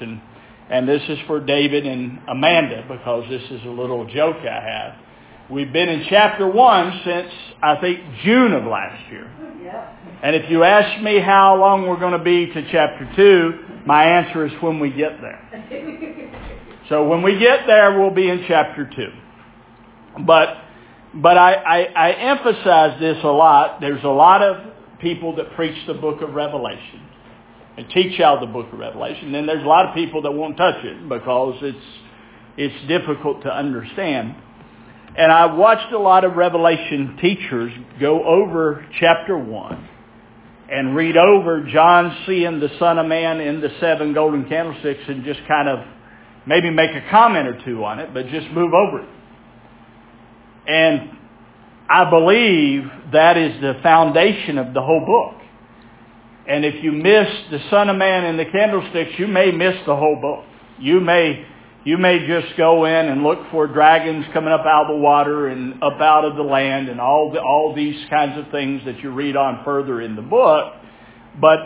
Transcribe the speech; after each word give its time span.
And, 0.00 0.20
and 0.70 0.88
this 0.88 1.02
is 1.08 1.18
for 1.26 1.40
David 1.40 1.86
and 1.86 2.20
Amanda 2.28 2.84
because 2.88 3.28
this 3.28 3.42
is 3.50 3.64
a 3.64 3.70
little 3.70 4.06
joke 4.06 4.36
I 4.38 4.60
have. 4.60 4.94
We've 5.50 5.72
been 5.72 5.88
in 5.88 6.06
chapter 6.08 6.46
1 6.46 7.00
since, 7.04 7.32
I 7.62 7.76
think, 7.80 8.00
June 8.24 8.52
of 8.52 8.64
last 8.64 9.10
year. 9.10 9.26
And 10.22 10.36
if 10.36 10.50
you 10.50 10.62
ask 10.64 11.02
me 11.02 11.18
how 11.18 11.56
long 11.58 11.86
we're 11.86 11.98
going 11.98 12.16
to 12.16 12.24
be 12.24 12.46
to 12.46 12.72
chapter 12.72 13.10
2, 13.16 13.84
my 13.86 14.04
answer 14.04 14.46
is 14.46 14.52
when 14.62 14.78
we 14.78 14.90
get 14.90 15.20
there. 15.20 16.28
So 16.88 17.06
when 17.06 17.22
we 17.22 17.38
get 17.38 17.66
there, 17.66 17.98
we'll 17.98 18.10
be 18.10 18.28
in 18.28 18.44
chapter 18.48 18.84
2. 18.84 20.22
But, 20.26 20.58
but 21.14 21.38
I, 21.38 21.54
I, 21.54 21.78
I 21.84 22.10
emphasize 22.12 23.00
this 23.00 23.16
a 23.22 23.28
lot. 23.28 23.80
There's 23.80 24.02
a 24.04 24.08
lot 24.08 24.42
of 24.42 24.98
people 25.00 25.36
that 25.36 25.54
preach 25.54 25.76
the 25.86 25.94
book 25.94 26.20
of 26.20 26.34
Revelation 26.34 27.00
and 27.76 27.88
teach 27.90 28.20
out 28.20 28.40
the 28.40 28.46
book 28.46 28.72
of 28.72 28.78
Revelation. 28.78 29.34
And 29.34 29.48
there's 29.48 29.64
a 29.64 29.68
lot 29.68 29.86
of 29.86 29.94
people 29.94 30.22
that 30.22 30.32
won't 30.32 30.56
touch 30.56 30.84
it 30.84 31.08
because 31.08 31.56
it's, 31.62 31.86
it's 32.56 32.88
difficult 32.88 33.42
to 33.42 33.48
understand. 33.48 34.34
And 35.16 35.30
I 35.30 35.46
watched 35.54 35.92
a 35.92 35.98
lot 35.98 36.24
of 36.24 36.34
Revelation 36.34 37.18
teachers 37.20 37.72
go 38.00 38.24
over 38.24 38.86
chapter 38.98 39.36
1 39.36 39.88
and 40.70 40.96
read 40.96 41.16
over 41.16 41.66
John 41.70 42.24
seeing 42.26 42.60
the 42.60 42.70
Son 42.78 42.98
of 42.98 43.06
Man 43.06 43.40
in 43.40 43.60
the 43.60 43.68
seven 43.78 44.14
golden 44.14 44.48
candlesticks 44.48 45.02
and 45.06 45.24
just 45.24 45.40
kind 45.46 45.68
of 45.68 45.80
maybe 46.46 46.70
make 46.70 46.90
a 46.90 47.10
comment 47.10 47.46
or 47.46 47.62
two 47.64 47.84
on 47.84 47.98
it, 47.98 48.14
but 48.14 48.26
just 48.28 48.48
move 48.50 48.72
over 48.72 49.02
it. 49.02 49.08
And 50.66 51.10
I 51.90 52.08
believe 52.08 52.84
that 53.12 53.36
is 53.36 53.60
the 53.60 53.80
foundation 53.82 54.56
of 54.56 54.72
the 54.72 54.80
whole 54.80 55.04
book. 55.04 55.41
And 56.48 56.64
if 56.64 56.82
you 56.82 56.92
miss 56.92 57.28
the 57.50 57.60
Son 57.70 57.88
of 57.88 57.96
Man 57.96 58.24
in 58.24 58.36
the 58.36 58.44
candlesticks, 58.46 59.12
you 59.18 59.26
may 59.26 59.52
miss 59.52 59.76
the 59.86 59.94
whole 59.96 60.18
book. 60.20 60.44
You 60.78 61.00
may 61.00 61.46
you 61.84 61.98
may 61.98 62.24
just 62.26 62.56
go 62.56 62.84
in 62.84 63.08
and 63.08 63.24
look 63.24 63.38
for 63.50 63.66
dragons 63.66 64.24
coming 64.32 64.52
up 64.52 64.64
out 64.64 64.82
of 64.82 64.96
the 64.96 65.02
water 65.02 65.48
and 65.48 65.82
up 65.82 66.00
out 66.00 66.24
of 66.24 66.36
the 66.36 66.42
land 66.42 66.88
and 66.88 67.00
all 67.00 67.32
the, 67.32 67.40
all 67.40 67.74
these 67.74 68.08
kinds 68.08 68.38
of 68.38 68.52
things 68.52 68.82
that 68.84 69.00
you 69.00 69.10
read 69.10 69.36
on 69.36 69.64
further 69.64 70.00
in 70.00 70.14
the 70.14 70.22
book. 70.22 70.74
But 71.40 71.58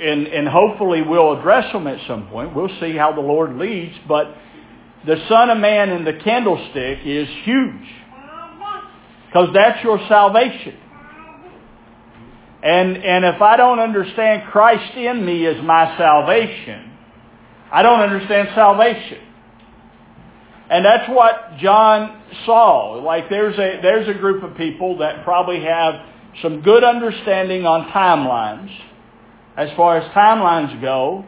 and, 0.00 0.28
and 0.28 0.48
hopefully 0.48 1.02
we'll 1.02 1.38
address 1.38 1.72
them 1.72 1.88
at 1.88 1.98
some 2.06 2.28
point. 2.28 2.54
We'll 2.54 2.70
see 2.80 2.96
how 2.96 3.12
the 3.12 3.20
Lord 3.20 3.56
leads. 3.56 3.94
But 4.06 4.32
the 5.06 5.16
Son 5.28 5.50
of 5.50 5.58
Man 5.58 5.90
in 5.90 6.04
the 6.04 6.20
candlestick 6.24 7.00
is 7.04 7.28
huge 7.42 7.88
because 9.26 9.48
that's 9.54 9.82
your 9.82 9.98
salvation. 10.08 10.76
And, 12.62 12.96
and 12.96 13.24
if 13.24 13.40
I 13.40 13.56
don't 13.56 13.78
understand 13.78 14.50
Christ 14.50 14.96
in 14.96 15.24
me 15.24 15.46
as 15.46 15.62
my 15.62 15.96
salvation, 15.96 16.92
I 17.70 17.82
don't 17.82 18.00
understand 18.00 18.48
salvation. 18.54 19.18
And 20.70 20.84
that's 20.84 21.08
what 21.08 21.58
John 21.58 22.22
saw. 22.44 23.00
Like 23.02 23.30
there's 23.30 23.54
a, 23.54 23.80
there's 23.80 24.08
a 24.08 24.18
group 24.18 24.42
of 24.42 24.56
people 24.56 24.98
that 24.98 25.24
probably 25.24 25.62
have 25.62 25.94
some 26.42 26.60
good 26.62 26.84
understanding 26.84 27.64
on 27.64 27.90
timelines 27.90 28.76
as 29.56 29.70
far 29.76 29.98
as 29.98 30.10
timelines 30.12 30.80
go. 30.80 31.24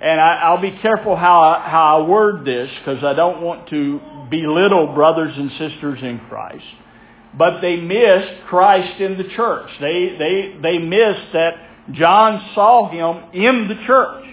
And 0.00 0.20
I, 0.20 0.52
will 0.52 0.60
be 0.60 0.76
careful 0.82 1.16
how 1.16 1.40
I, 1.40 1.68
how 1.68 2.02
I 2.02 2.08
word 2.08 2.44
this 2.44 2.70
because 2.78 3.02
I 3.02 3.14
don't 3.14 3.40
want 3.40 3.68
to 3.70 4.00
belittle 4.30 4.94
brothers 4.94 5.32
and 5.36 5.50
sisters 5.52 5.98
in 6.02 6.20
Christ. 6.28 6.64
But 7.36 7.60
they 7.60 7.76
missed 7.76 8.44
Christ 8.48 9.00
in 9.00 9.18
the 9.18 9.24
church. 9.34 9.70
They, 9.80 10.16
they, 10.18 10.56
they 10.62 10.78
missed 10.78 11.32
that 11.32 11.54
John 11.92 12.50
saw 12.54 12.88
him 12.88 13.32
in 13.32 13.68
the 13.68 13.84
church. 13.86 14.24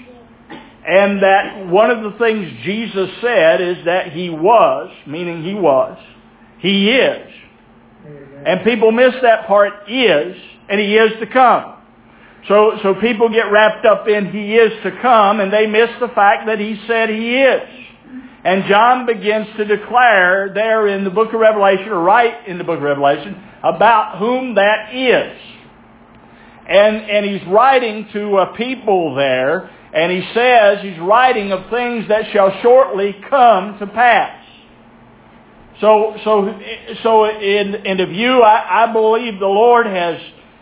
And 0.83 1.21
that 1.21 1.67
one 1.67 1.91
of 1.91 2.11
the 2.11 2.17
things 2.17 2.47
Jesus 2.63 3.09
said 3.21 3.61
is 3.61 3.85
that 3.85 4.13
he 4.13 4.29
was, 4.29 4.91
meaning 5.05 5.43
he 5.43 5.53
was, 5.53 5.97
he 6.59 6.89
is. 6.91 7.27
And 8.45 8.63
people 8.63 8.91
miss 8.91 9.13
that 9.21 9.47
part 9.47 9.73
is, 9.87 10.35
and 10.69 10.79
he 10.79 10.95
is 10.95 11.11
to 11.19 11.27
come. 11.27 11.75
So, 12.47 12.79
so 12.81 12.95
people 12.95 13.29
get 13.29 13.51
wrapped 13.51 13.85
up 13.85 14.07
in 14.07 14.31
he 14.31 14.55
is 14.55 14.71
to 14.83 14.99
come, 15.01 15.39
and 15.39 15.53
they 15.53 15.67
miss 15.67 15.89
the 15.99 16.07
fact 16.07 16.47
that 16.47 16.59
he 16.59 16.81
said 16.87 17.09
he 17.09 17.37
is. 17.37 17.80
And 18.43 18.65
John 18.67 19.05
begins 19.05 19.47
to 19.57 19.65
declare 19.65 20.51
there 20.53 20.87
in 20.87 21.03
the 21.03 21.11
book 21.11 21.33
of 21.33 21.39
Revelation, 21.39 21.89
or 21.89 22.01
right 22.01 22.47
in 22.47 22.57
the 22.57 22.63
book 22.63 22.77
of 22.77 22.83
Revelation, 22.83 23.41
about 23.63 24.17
whom 24.17 24.55
that 24.55 24.95
is. 24.95 25.39
And, 26.67 26.95
and 26.97 27.25
he's 27.25 27.47
writing 27.47 28.07
to 28.13 28.37
a 28.37 28.55
people 28.55 29.15
there 29.15 29.69
and 29.93 30.11
he 30.11 30.21
says 30.33 30.79
he's 30.81 30.99
writing 30.99 31.51
of 31.51 31.69
things 31.69 32.07
that 32.07 32.31
shall 32.31 32.61
shortly 32.61 33.15
come 33.29 33.77
to 33.79 33.87
pass. 33.87 34.37
So, 35.81 36.15
so, 36.23 36.59
so 37.03 37.25
in, 37.25 37.75
in 37.85 37.97
the 37.97 38.05
view, 38.05 38.41
I, 38.41 38.83
I 38.83 38.93
believe 38.93 39.39
the 39.39 39.47
Lord 39.47 39.87
has, 39.87 40.17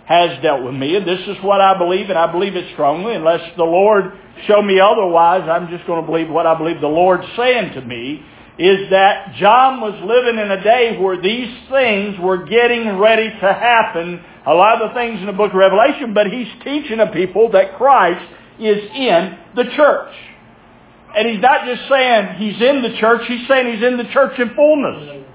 has 0.06 0.42
dealt 0.42 0.64
with 0.64 0.74
me, 0.74 0.96
and 0.96 1.06
this 1.06 1.20
is 1.28 1.38
what 1.44 1.62
I 1.62 1.78
believe, 1.78 2.10
and 2.10 2.18
I 2.18 2.32
believe 2.32 2.56
it 2.56 2.72
strongly. 2.74 3.14
Unless 3.16 3.56
the 3.58 3.66
Lord 3.66 4.14
show 4.48 4.62
me 4.62 4.80
otherwise, 4.80 5.48
I'm 5.50 5.70
just 5.70 5.86
going 5.86 6.02
to 6.02 6.06
believe 6.06 6.30
what 6.30 6.46
I 6.46 6.58
believe 6.58 6.82
the 6.82 6.88
Lord's 6.88 7.28
saying 7.36 7.74
to 7.74 7.82
me, 7.82 8.24
is 8.58 8.90
that 8.90 9.36
John 9.40 9.80
was 9.80 9.94
living 10.04 10.38
in 10.38 10.52
a 10.52 10.62
day 10.62 10.98
where 11.00 11.22
these 11.22 11.50
things 11.70 12.20
were 12.20 12.46
getting 12.46 12.98
ready 12.98 13.30
to 13.30 13.54
happen. 13.54 14.22
A 14.46 14.54
lot 14.54 14.82
of 14.82 14.90
the 14.90 14.96
things 14.96 15.20
in 15.22 15.28
the 15.28 15.34
book 15.34 15.52
of 15.52 15.58
Revelation, 15.58 16.14
but 16.14 16.28
he's 16.28 16.48
teaching 16.64 17.00
a 17.00 17.08
people 17.08 17.52
that 17.52 17.78
Christ 17.78 18.26
is 18.60 18.84
in 18.94 19.38
the 19.56 19.64
church. 19.76 20.14
And 21.16 21.30
he's 21.30 21.42
not 21.42 21.66
just 21.66 21.88
saying 21.90 22.36
he's 22.38 22.62
in 22.62 22.82
the 22.84 22.98
church, 23.00 23.22
he's 23.28 23.48
saying 23.48 23.74
he's 23.74 23.84
in 23.84 23.98
the 23.98 24.12
church 24.12 24.38
in 24.38 24.54
fullness. 24.54 25.26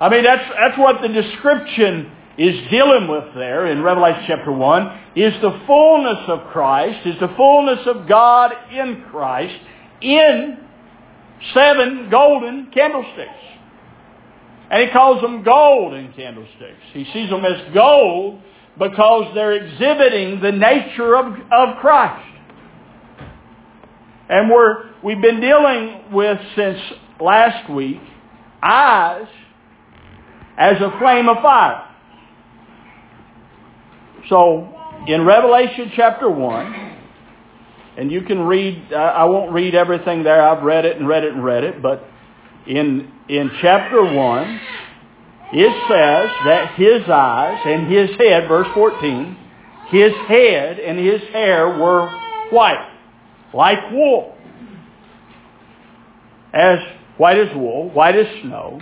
I 0.00 0.08
mean, 0.08 0.24
that's, 0.24 0.50
that's 0.58 0.78
what 0.78 1.02
the 1.02 1.08
description 1.08 2.10
is 2.38 2.70
dealing 2.70 3.08
with 3.08 3.34
there 3.34 3.66
in 3.66 3.82
Revelation 3.82 4.24
chapter 4.26 4.52
1, 4.52 5.00
is 5.16 5.34
the 5.42 5.60
fullness 5.66 6.24
of 6.28 6.50
Christ, 6.52 7.06
is 7.06 7.18
the 7.20 7.32
fullness 7.36 7.80
of 7.86 8.08
God 8.08 8.52
in 8.72 9.04
Christ 9.10 9.58
in 10.00 10.58
seven 11.54 12.08
golden 12.10 12.70
candlesticks. 12.70 13.30
And 14.70 14.86
he 14.86 14.92
calls 14.92 15.20
them 15.20 15.42
golden 15.42 16.12
candlesticks. 16.12 16.80
He 16.92 17.04
sees 17.12 17.28
them 17.28 17.44
as 17.44 17.74
gold 17.74 18.40
because 18.78 19.34
they're 19.34 19.52
exhibiting 19.52 20.40
the 20.40 20.52
nature 20.52 21.16
of, 21.16 21.34
of 21.50 21.76
Christ. 21.80 22.26
And 24.28 24.48
we're, 24.48 24.90
we've 25.02 25.20
been 25.20 25.40
dealing 25.40 26.12
with 26.12 26.38
since 26.54 26.78
last 27.20 27.68
week 27.68 28.00
eyes 28.62 29.26
as 30.56 30.76
a 30.80 30.96
flame 31.00 31.28
of 31.28 31.38
fire. 31.42 31.89
So 34.30 34.72
in 35.08 35.26
Revelation 35.26 35.90
chapter 35.96 36.30
1, 36.30 36.96
and 37.98 38.12
you 38.12 38.22
can 38.22 38.40
read, 38.40 38.94
I 38.94 39.24
won't 39.24 39.52
read 39.52 39.74
everything 39.74 40.22
there. 40.22 40.40
I've 40.40 40.62
read 40.62 40.84
it 40.84 40.96
and 40.96 41.06
read 41.06 41.24
it 41.24 41.34
and 41.34 41.44
read 41.44 41.64
it. 41.64 41.82
But 41.82 42.04
in, 42.66 43.12
in 43.28 43.50
chapter 43.60 44.02
1, 44.02 44.60
it 45.52 45.72
says 45.88 46.30
that 46.46 46.74
his 46.76 47.02
eyes 47.10 47.60
and 47.66 47.92
his 47.92 48.10
head, 48.16 48.46
verse 48.46 48.68
14, 48.72 49.36
his 49.88 50.12
head 50.28 50.78
and 50.78 50.96
his 50.96 51.20
hair 51.32 51.76
were 51.76 52.08
white, 52.50 52.88
like 53.52 53.90
wool. 53.90 54.36
As 56.54 56.78
white 57.16 57.36
as 57.36 57.54
wool, 57.56 57.90
white 57.90 58.14
as 58.14 58.26
snow, 58.42 58.80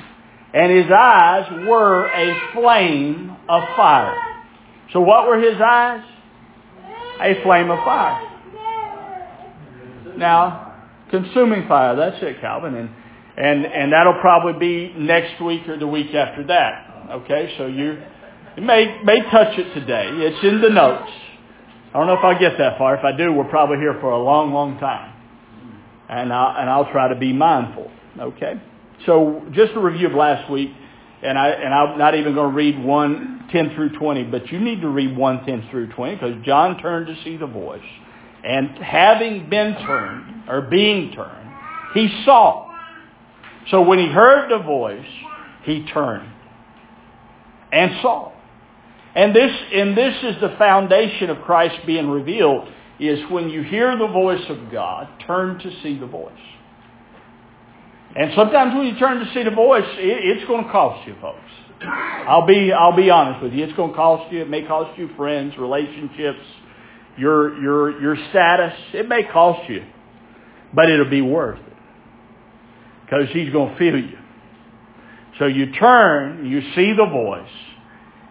and 0.52 0.70
his 0.70 0.90
eyes 0.94 1.66
were 1.66 2.06
a 2.06 2.52
flame 2.52 3.34
of 3.48 3.62
fire. 3.74 4.27
So 4.92 5.00
what 5.00 5.26
were 5.26 5.38
his 5.38 5.60
eyes? 5.60 6.04
A 7.20 7.42
flame 7.42 7.70
of 7.70 7.78
fire. 7.84 8.24
Now, 10.16 10.84
consuming 11.10 11.68
fire, 11.68 11.96
that's 11.96 12.22
it, 12.22 12.40
Calvin. 12.40 12.74
And 12.74 12.90
and 13.36 13.66
and 13.66 13.92
that'll 13.92 14.20
probably 14.20 14.58
be 14.58 14.92
next 14.98 15.40
week 15.40 15.68
or 15.68 15.78
the 15.78 15.86
week 15.86 16.14
after 16.14 16.44
that. 16.46 17.08
Okay, 17.10 17.54
so 17.56 17.66
you 17.66 18.02
you 18.56 18.62
may 18.62 19.00
may 19.04 19.20
touch 19.30 19.58
it 19.58 19.72
today. 19.74 20.08
It's 20.10 20.44
in 20.44 20.60
the 20.60 20.70
notes. 20.70 21.10
I 21.94 21.98
don't 21.98 22.06
know 22.06 22.14
if 22.14 22.24
I'll 22.24 22.38
get 22.38 22.58
that 22.58 22.78
far. 22.78 22.96
If 22.96 23.04
I 23.04 23.16
do, 23.16 23.32
we're 23.32 23.44
probably 23.44 23.78
here 23.78 23.96
for 24.00 24.10
a 24.10 24.18
long, 24.18 24.52
long 24.52 24.78
time, 24.78 25.14
and 26.08 26.32
I'll, 26.32 26.60
and 26.60 26.68
I'll 26.68 26.90
try 26.92 27.08
to 27.08 27.14
be 27.14 27.32
mindful. 27.32 27.90
Okay, 28.18 28.60
so 29.06 29.46
just 29.52 29.72
a 29.74 29.80
review 29.80 30.08
of 30.08 30.14
last 30.14 30.50
week, 30.50 30.70
and 31.22 31.38
I 31.38 31.48
and 31.48 31.74
I'm 31.74 31.98
not 31.98 32.14
even 32.14 32.34
going 32.34 32.50
to 32.50 32.56
read 32.56 32.82
one 32.82 33.48
ten 33.50 33.74
through 33.74 33.98
twenty, 33.98 34.24
but 34.24 34.50
you 34.52 34.60
need 34.60 34.80
to 34.82 34.88
read 34.88 35.16
one 35.16 35.44
ten 35.44 35.68
through 35.70 35.92
twenty 35.92 36.14
because 36.14 36.44
John 36.44 36.78
turned 36.78 37.06
to 37.06 37.16
see 37.24 37.36
the 37.36 37.46
voice, 37.46 37.82
and 38.44 38.70
having 38.78 39.48
been 39.50 39.74
turned 39.86 40.48
or 40.48 40.62
being 40.62 41.12
turned, 41.12 41.50
he 41.94 42.22
saw 42.24 42.68
so 43.70 43.82
when 43.82 43.98
he 43.98 44.06
heard 44.06 44.50
the 44.50 44.62
voice, 44.62 45.06
he 45.64 45.84
turned 45.86 46.30
and 47.70 47.92
saw. 48.00 48.32
And 49.14 49.34
this, 49.34 49.50
and 49.74 49.96
this 49.96 50.14
is 50.22 50.40
the 50.40 50.54
foundation 50.58 51.28
of 51.30 51.42
Christ 51.42 51.86
being 51.86 52.08
revealed 52.08 52.68
is 52.98 53.18
when 53.30 53.50
you 53.50 53.62
hear 53.62 53.96
the 53.96 54.06
voice 54.06 54.44
of 54.48 54.70
God, 54.72 55.08
turn 55.26 55.58
to 55.58 55.82
see 55.82 55.98
the 55.98 56.06
voice. 56.06 56.32
And 58.16 58.32
sometimes 58.34 58.74
when 58.74 58.86
you 58.86 58.98
turn 58.98 59.18
to 59.24 59.32
see 59.34 59.42
the 59.42 59.50
voice, 59.50 59.84
it's 59.86 60.46
going 60.48 60.64
to 60.64 60.70
cost 60.70 61.06
you, 61.06 61.14
folks. 61.20 61.38
I'll 61.80 62.46
be, 62.46 62.72
I'll 62.72 62.96
be 62.96 63.10
honest 63.10 63.42
with 63.42 63.52
you. 63.52 63.64
It's 63.64 63.74
going 63.74 63.90
to 63.90 63.96
cost 63.96 64.32
you. 64.32 64.42
It 64.42 64.50
may 64.50 64.62
cost 64.62 64.98
you 64.98 65.10
friends, 65.16 65.56
relationships, 65.56 66.40
your, 67.16 67.60
your, 67.60 68.00
your 68.00 68.16
status. 68.30 68.74
It 68.92 69.08
may 69.08 69.22
cost 69.24 69.68
you. 69.68 69.84
But 70.74 70.90
it'll 70.90 71.10
be 71.10 71.22
worth 71.22 71.60
it. 71.60 71.76
Because 73.04 73.28
he's 73.32 73.52
going 73.52 73.72
to 73.72 73.78
fill 73.78 73.98
you. 73.98 74.18
So 75.38 75.46
you 75.46 75.72
turn, 75.72 76.46
you 76.46 76.60
see 76.74 76.92
the 76.94 77.06
voice, 77.06 77.48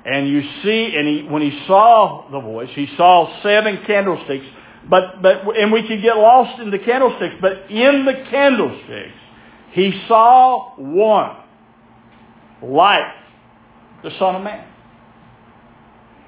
and 0.05 0.27
you 0.27 0.41
see, 0.63 0.93
and 0.95 1.07
he, 1.07 1.23
when 1.23 1.41
he 1.41 1.63
saw 1.65 2.29
the 2.29 2.39
voice, 2.39 2.69
he 2.73 2.87
saw 2.97 3.41
seven 3.41 3.79
candlesticks, 3.87 4.45
but, 4.89 5.21
but, 5.21 5.41
and 5.57 5.71
we 5.71 5.87
could 5.87 6.01
get 6.01 6.17
lost 6.17 6.61
in 6.61 6.69
the 6.69 6.79
candlesticks, 6.79 7.35
but 7.41 7.71
in 7.71 8.05
the 8.05 8.25
candlesticks, 8.29 9.17
he 9.77 9.91
saw 10.07 10.73
one, 10.75 11.37
like 12.63 13.13
the 14.01 14.09
Son 14.17 14.35
of 14.35 14.41
Man. 14.41 14.67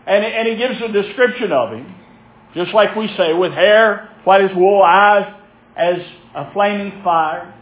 And, 0.06 0.24
and 0.24 0.48
he 0.48 0.56
gives 0.56 0.80
a 0.80 0.92
description 0.92 1.52
of 1.52 1.74
him, 1.74 1.96
just 2.54 2.76
like 2.76 2.96
we 2.96 3.08
say, 3.18 3.34
with 3.34 3.52
hair 3.54 4.16
white 4.24 4.42
as 4.42 4.56
wool, 4.56 4.84
eyes 4.84 5.34
as 5.76 5.96
a 6.36 6.54
flaming 6.54 7.02
fire, 7.04 7.56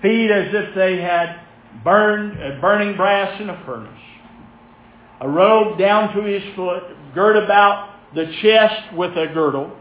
feet 0.00 0.30
as 0.30 0.48
if 0.54 0.74
they 0.74 0.96
had 1.02 1.40
burned, 1.84 2.42
uh, 2.42 2.58
burning 2.62 2.96
brass 2.96 3.38
in 3.38 3.50
a 3.50 3.62
furnace, 3.66 4.00
a 5.20 5.28
robe 5.28 5.78
down 5.78 6.16
to 6.16 6.22
his 6.22 6.42
foot, 6.56 6.84
girt 7.14 7.36
about 7.36 7.90
the 8.14 8.32
chest 8.40 8.94
with 8.94 9.10
a 9.10 9.26
girdle, 9.34 9.76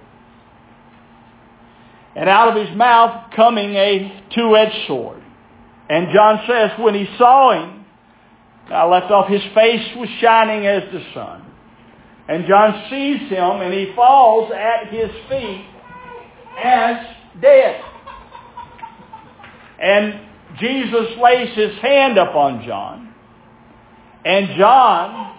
and 2.17 2.27
out 2.27 2.49
of 2.49 2.67
his 2.67 2.75
mouth 2.75 3.31
coming 3.33 3.75
a 3.75 4.23
two-edged 4.35 4.87
sword. 4.87 5.22
And 5.89 6.07
John 6.13 6.41
says, 6.47 6.71
when 6.79 6.93
he 6.93 7.07
saw 7.17 7.51
him, 7.51 7.85
I 8.67 8.85
left 8.85 9.11
off, 9.11 9.29
his 9.29 9.43
face 9.53 9.95
was 9.97 10.09
shining 10.21 10.65
as 10.65 10.83
the 10.91 11.03
sun. 11.13 11.45
And 12.27 12.45
John 12.47 12.85
sees 12.89 13.29
him 13.29 13.61
and 13.61 13.73
he 13.73 13.93
falls 13.95 14.51
at 14.51 14.87
his 14.87 15.11
feet 15.29 15.65
as 16.63 17.05
dead. 17.41 17.83
And 19.81 20.21
Jesus 20.59 21.17
lays 21.21 21.53
his 21.55 21.77
hand 21.79 22.17
upon 22.17 22.65
John. 22.65 23.13
And 24.23 24.57
John, 24.57 25.37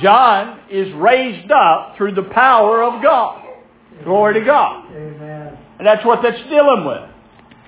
John 0.00 0.60
is 0.70 0.92
raised 0.94 1.50
up 1.52 1.96
through 1.98 2.14
the 2.14 2.22
power 2.22 2.82
of 2.82 3.02
God. 3.02 3.44
Glory 4.04 4.34
to 4.34 4.40
God. 4.40 4.86
Amen. 4.90 5.58
And 5.78 5.86
that's 5.86 6.04
what 6.04 6.22
that's 6.22 6.42
dealing 6.48 6.86
with. 6.86 7.10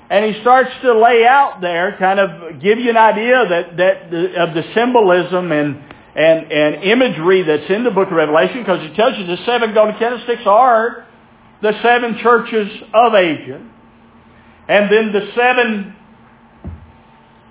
And 0.09 0.25
he 0.25 0.41
starts 0.41 0.71
to 0.83 0.99
lay 0.99 1.27
out 1.27 1.61
there, 1.61 1.97
kind 1.99 2.21
of 2.21 2.61
give 2.61 2.79
you 2.79 2.91
an 2.91 2.97
idea 2.97 3.45
that, 3.49 3.77
that 3.77 4.11
the, 4.11 4.41
of 4.41 4.55
the 4.55 4.63
symbolism 4.73 5.51
and, 5.51 5.83
and, 6.15 6.53
and 6.53 6.85
imagery 6.85 7.43
that's 7.43 7.69
in 7.71 7.83
the 7.83 7.91
book 7.91 8.09
of 8.09 8.15
Revelation, 8.15 8.61
because 8.61 8.89
he 8.89 8.95
tells 8.95 9.19
you 9.19 9.27
the 9.27 9.45
seven 9.45 9.75
golden 9.75 9.99
candlesticks 9.99 10.47
are 10.47 11.07
the 11.61 11.73
seven 11.83 12.19
churches 12.23 12.71
of 12.95 13.15
Asia. 13.15 13.61
And 14.69 14.93
then 14.93 15.13
the 15.13 15.33
seven 15.35 15.97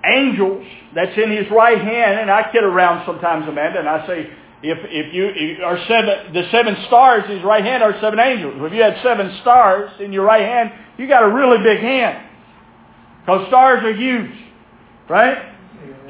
angels 0.06 0.66
that's 0.94 1.18
in 1.18 1.32
his 1.32 1.52
right 1.52 1.80
hand, 1.80 2.20
and 2.20 2.32
I 2.32 2.52
kid 2.52 2.64
around 2.64 3.06
sometimes, 3.06 3.48
Amanda, 3.48 3.80
and 3.80 3.90
I 3.90 4.08
say, 4.08 4.30
if, 4.64 4.78
if 4.84 5.14
you 5.14 5.28
if, 5.28 5.64
are 5.64 5.78
seven, 5.88 6.34
the 6.34 6.50
seven 6.52 6.78
stars 6.88 7.24
in 7.26 7.38
his 7.38 7.44
right 7.44 7.64
hand 7.64 7.84
are 7.84 8.00
seven 8.00 8.20
angels. 8.20 8.54
If 8.58 8.74
you 8.74 8.82
had 8.82 8.98
seven 9.04 9.38
stars 9.42 9.92
in 10.00 10.14
your 10.14 10.24
right 10.24 10.42
hand, 10.42 10.72
you 10.98 11.08
got 11.08 11.24
a 11.24 11.30
really 11.34 11.58
big 11.64 11.80
hand. 11.80 12.25
Because 13.26 13.48
stars 13.48 13.84
are 13.84 13.94
huge, 13.94 14.32
right? 15.10 15.56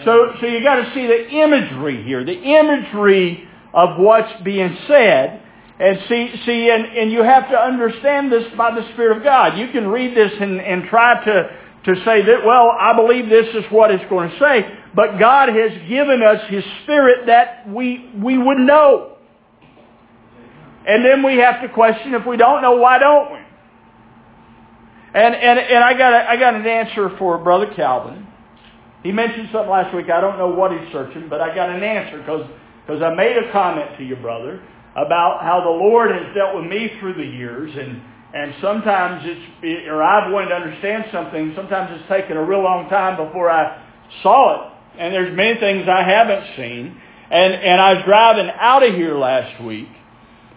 So, 0.04 0.34
so 0.42 0.48
you 0.48 0.62
got 0.62 0.76
to 0.76 0.94
see 0.94 1.08
the 1.08 1.30
imagery 1.30 2.04
here, 2.04 2.26
the 2.26 2.34
imagery 2.34 3.48
of 3.74 3.98
what's 4.00 4.42
being 4.44 4.78
said. 4.88 5.42
And 5.78 6.00
see, 6.08 6.32
see, 6.46 6.70
and, 6.70 6.86
and 6.86 7.12
you 7.12 7.24
have 7.24 7.50
to 7.50 7.58
understand 7.58 8.32
this 8.32 8.46
by 8.58 8.76
the 8.76 8.88
Spirit 8.94 9.18
of 9.18 9.24
God. 9.24 9.58
You 9.58 9.70
can 9.70 9.88
read 9.88 10.16
this 10.16 10.32
and, 10.40 10.62
and 10.62 10.86
try 10.90 11.24
to, 11.24 11.58
to 11.86 11.96
say 12.06 12.22
that, 12.22 12.46
well, 12.46 12.70
I 12.80 12.94
believe 12.96 13.30
this 13.30 13.54
is 13.56 13.64
what 13.72 13.92
it's 13.92 14.04
going 14.10 14.30
to 14.30 14.40
say. 14.40 14.66
But 14.94 15.18
God 15.18 15.50
has 15.50 15.72
given 15.90 16.22
us 16.24 16.50
His 16.50 16.64
Spirit 16.84 17.28
that 17.28 17.70
we, 17.70 18.10
we 18.22 18.38
would 18.38 18.58
know. 18.58 19.18
And 20.88 21.04
then 21.04 21.24
we 21.24 21.38
have 21.38 21.62
to 21.62 21.70
question 21.70 22.14
if 22.14 22.26
we 22.26 22.38
don't 22.38 22.62
know, 22.62 22.78
why 22.78 23.00
don't 23.00 23.34
we? 23.34 23.40
And, 25.16 25.34
and, 25.34 25.60
and 25.60 25.84
I, 25.84 25.98
got 25.98 26.14
a, 26.14 26.30
I 26.30 26.36
got 26.38 26.56
an 26.56 26.68
answer 26.68 27.10
for 27.18 27.38
Brother 27.38 27.74
Calvin. 27.76 28.28
He 29.02 29.12
mentioned 29.12 29.50
something 29.52 29.72
last 29.72 29.96
week. 29.96 30.10
I 30.10 30.20
don't 30.20 30.38
know 30.38 30.50
what 30.50 30.72
he's 30.72 30.92
searching, 30.92 31.30
but 31.30 31.40
I 31.40 31.56
got 31.56 31.70
an 31.70 31.84
answer 31.84 32.20
because 32.20 33.02
I 33.02 33.16
made 33.16 33.38
a 33.38 33.52
comment 33.52 33.98
to 33.98 34.04
you, 34.04 34.18
brother 34.18 34.62
about 34.96 35.44
how 35.44 35.60
the 35.62 35.70
Lord 35.70 36.12
has 36.12 36.34
dealt 36.34 36.56
with 36.56 36.66
me 36.66 36.90
through 37.00 37.16
the 37.16 37.26
years 37.26 37.72
and 37.76 38.02
and 38.34 38.54
sometimes 38.62 39.24
it's 39.24 39.88
or 39.88 40.04
I've 40.04 40.32
wanted 40.32 40.50
to 40.50 40.56
understand 40.56 41.06
something. 41.12 41.54
Sometimes 41.56 41.98
it's 41.98 42.10
taken 42.10 42.36
a 42.36 42.44
real 42.44 42.62
long 42.62 42.90
time 42.90 43.16
before 43.16 43.50
I 43.50 43.82
saw 44.24 44.56
it, 44.56 44.72
and 45.00 45.14
there's 45.14 45.36
many 45.36 45.58
things 45.58 45.88
I 45.88 46.04
haven't 46.04 46.44
seen. 46.58 47.02
And 47.32 47.54
and 47.54 47.80
I 47.80 47.94
was 47.94 48.04
driving 48.06 48.50
out 48.60 48.84
of 48.84 48.94
here 48.94 49.18
last 49.18 49.64
week, 49.64 49.88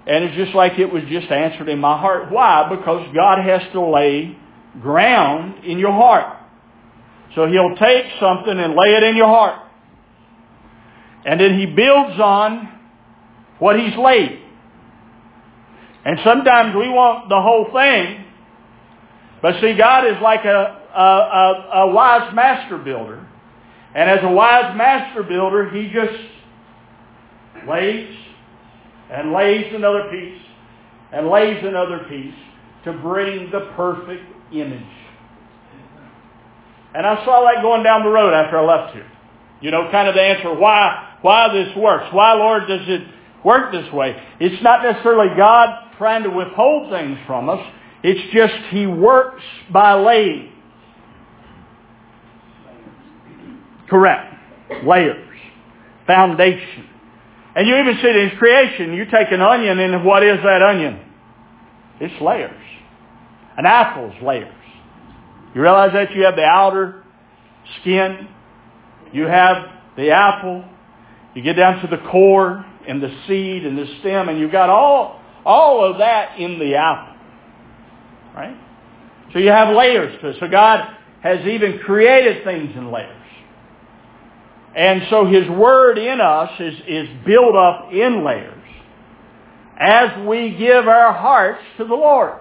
and 0.09 0.25
it's 0.25 0.35
just 0.35 0.57
like 0.57 0.81
it 0.81 0.93
was 0.93 1.05
just 1.09 1.31
answered 1.31 1.69
in 1.69 1.79
my 1.79 1.97
heart. 2.01 2.33
Why? 2.33 2.69
Because 2.69 3.15
God 3.15 3.45
has 3.45 3.63
to 3.73 3.81
lay 3.81 4.37
ground 4.81 5.65
in 5.65 5.79
your 5.79 5.93
heart. 5.93 6.37
So 7.35 7.47
He'll 7.47 7.77
take 7.77 8.07
something 8.21 8.59
and 8.59 8.75
lay 8.75 8.97
it 8.97 9.03
in 9.03 9.17
your 9.17 9.29
heart, 9.29 9.61
and 11.25 11.41
then 11.41 11.59
He 11.59 11.67
builds 11.67 12.19
on 12.21 12.79
what 13.59 13.79
he's 13.79 13.97
laid. 13.97 14.41
And 16.05 16.19
sometimes 16.25 16.75
we 16.75 16.89
want 16.89 17.29
the 17.29 17.41
whole 17.41 17.67
thing, 17.73 18.25
but 19.43 19.61
see, 19.61 19.75
God 19.77 20.07
is 20.07 20.17
like 20.23 20.45
a, 20.45 20.81
a, 20.95 21.03
a, 21.03 21.71
a 21.83 21.93
wise 21.93 22.35
master 22.35 22.79
builder. 22.79 23.27
And 23.95 24.09
as 24.09 24.21
a 24.23 24.31
wise 24.31 24.77
master 24.77 25.23
builder, 25.23 25.71
he 25.71 25.91
just 25.93 26.19
lays 27.69 28.17
and 29.11 29.33
lays 29.33 29.75
another 29.75 30.09
piece 30.11 30.43
and 31.13 31.29
lays 31.29 31.65
another 31.65 32.07
piece 32.09 32.35
to 32.85 32.93
bring 32.93 33.51
the 33.51 33.73
perfect 33.77 34.25
image. 34.53 34.83
And 36.95 37.07
I 37.07 37.25
saw 37.25 37.45
that 37.45 37.63
going 37.63 37.83
down 37.83 38.03
the 38.03 38.11
road 38.11 38.33
after 38.33 38.59
I 38.59 38.65
left 38.65 38.95
here. 38.95 39.11
You 39.61 39.71
know, 39.71 39.89
kind 39.91 40.09
of 40.09 40.15
the 40.15 40.23
answer 40.23 40.55
why 40.55 41.17
why 41.21 41.53
this 41.53 41.77
works. 41.77 42.07
Why, 42.13 42.35
Lord, 42.35 42.69
does 42.69 42.83
it 42.87 43.03
work 43.45 43.73
this 43.73 43.93
way. 43.93 44.17
It's 44.41 44.63
not 44.63 44.83
necessarily 44.83 45.37
God 45.37 45.97
trying 45.99 46.23
to 46.23 46.31
withhold 46.31 46.91
things 46.91 47.19
from 47.27 47.49
us. 47.49 47.61
It's 48.03 48.33
just 48.33 48.55
He 48.71 48.87
works 48.87 49.43
by 49.73 49.95
laying. 49.95 50.53
Correct. 53.89 54.35
Layers. 54.85 55.37
Foundation. 56.07 56.87
And 57.57 57.67
you 57.67 57.77
even 57.77 57.97
see 58.01 58.09
it 58.09 58.17
in 58.17 58.29
His 58.31 58.39
creation. 58.39 58.93
You 58.95 59.05
take 59.07 59.33
an 59.33 59.41
onion 59.41 59.79
and 59.79 60.05
what 60.05 60.23
is 60.23 60.39
that 60.45 60.63
onion? 60.63 61.01
It's 62.01 62.21
layers. 62.23 62.68
An 63.59 63.67
apple's 63.67 64.15
layers. 64.23 64.55
You 65.53 65.61
realize 65.61 65.93
that 65.93 66.13
you 66.15 66.23
have 66.23 66.37
the 66.37 66.45
outer 66.45 67.03
skin. 67.81 68.29
You 69.13 69.25
have 69.25 69.67
the 69.97 70.13
apple. 70.13 70.65
You 71.35 71.43
get 71.43 71.55
down 71.55 71.83
to 71.83 71.89
the 71.89 72.03
core 72.09 72.65
and 72.87 73.03
the 73.03 73.11
seed 73.27 73.67
and 73.67 73.77
the 73.77 73.87
stem, 73.99 74.29
and 74.29 74.39
you've 74.39 74.53
got 74.53 74.71
all, 74.71 75.21
all 75.45 75.85
of 75.85 75.99
that 75.99 76.39
in 76.39 76.61
the 76.61 76.77
apple. 76.77 77.17
Right? 78.35 78.57
So 79.33 79.41
you 79.41 79.51
have 79.51 79.77
layers 79.77 80.21
to 80.21 80.29
it. 80.29 80.37
So 80.39 80.49
God 80.49 80.97
has 81.23 81.45
even 81.45 81.81
created 81.81 82.45
things 82.45 82.71
in 82.77 82.93
layers. 82.93 83.15
And 84.77 85.03
so 85.11 85.27
His 85.27 85.49
Word 85.49 85.99
in 85.99 86.21
us 86.21 86.53
is, 86.61 86.75
is 86.87 87.09
built 87.27 87.57
up 87.57 87.93
in 87.93 88.25
layers 88.25 88.55
as 89.77 90.27
we 90.29 90.55
give 90.57 90.87
our 90.87 91.13
hearts 91.13 91.63
to 91.79 91.85
the 91.85 91.95
Lord. 91.95 92.39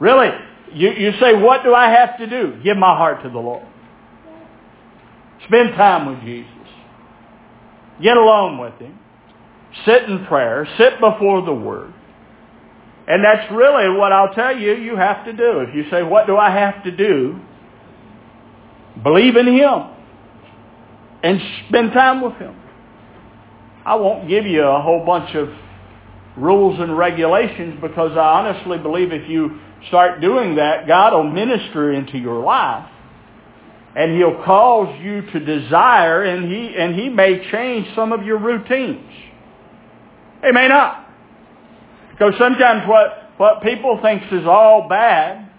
Really, 0.00 0.30
you, 0.72 0.90
you 0.90 1.12
say, 1.20 1.34
what 1.34 1.62
do 1.62 1.74
I 1.74 1.90
have 1.90 2.18
to 2.18 2.26
do? 2.26 2.60
Give 2.62 2.76
my 2.76 2.96
heart 2.96 3.22
to 3.22 3.30
the 3.30 3.38
Lord. 3.38 3.66
Spend 5.46 5.74
time 5.74 6.06
with 6.06 6.20
Jesus. 6.24 6.50
Get 8.02 8.16
alone 8.16 8.58
with 8.58 8.74
Him. 8.78 8.98
Sit 9.84 10.04
in 10.04 10.26
prayer. 10.26 10.66
Sit 10.76 11.00
before 11.00 11.44
the 11.44 11.54
Word. 11.54 11.92
And 13.08 13.24
that's 13.24 13.50
really 13.52 13.96
what 13.96 14.12
I'll 14.12 14.34
tell 14.34 14.56
you 14.56 14.74
you 14.74 14.96
have 14.96 15.24
to 15.26 15.32
do. 15.32 15.60
If 15.60 15.74
you 15.74 15.88
say, 15.90 16.02
what 16.02 16.26
do 16.26 16.36
I 16.36 16.50
have 16.50 16.82
to 16.84 16.90
do? 16.90 17.40
Believe 19.02 19.36
in 19.36 19.46
Him. 19.46 19.90
And 21.22 21.40
spend 21.68 21.92
time 21.92 22.20
with 22.20 22.34
Him. 22.34 22.54
I 23.84 23.94
won't 23.94 24.28
give 24.28 24.44
you 24.44 24.62
a 24.62 24.82
whole 24.82 25.06
bunch 25.06 25.34
of 25.36 25.48
rules 26.36 26.78
and 26.80 26.98
regulations 26.98 27.78
because 27.80 28.12
I 28.16 28.40
honestly 28.40 28.78
believe 28.78 29.12
if 29.12 29.28
you 29.28 29.60
start 29.88 30.20
doing 30.20 30.56
that, 30.56 30.86
God 30.86 31.12
will 31.12 31.30
minister 31.30 31.92
into 31.92 32.18
your 32.18 32.42
life. 32.42 32.90
And 33.94 34.16
He'll 34.16 34.42
cause 34.44 35.00
you 35.02 35.22
to 35.22 35.40
desire 35.40 36.22
and 36.22 36.50
He, 36.50 36.74
and 36.76 36.94
He 36.94 37.08
may 37.08 37.50
change 37.50 37.86
some 37.94 38.12
of 38.12 38.24
your 38.24 38.38
routines. 38.38 39.10
He 40.44 40.52
may 40.52 40.68
not. 40.68 41.08
Because 42.10 42.34
sometimes 42.38 42.88
what, 42.88 43.30
what 43.36 43.62
people 43.62 43.98
think 44.02 44.22
is 44.32 44.46
all 44.46 44.88
bad, 44.88 45.50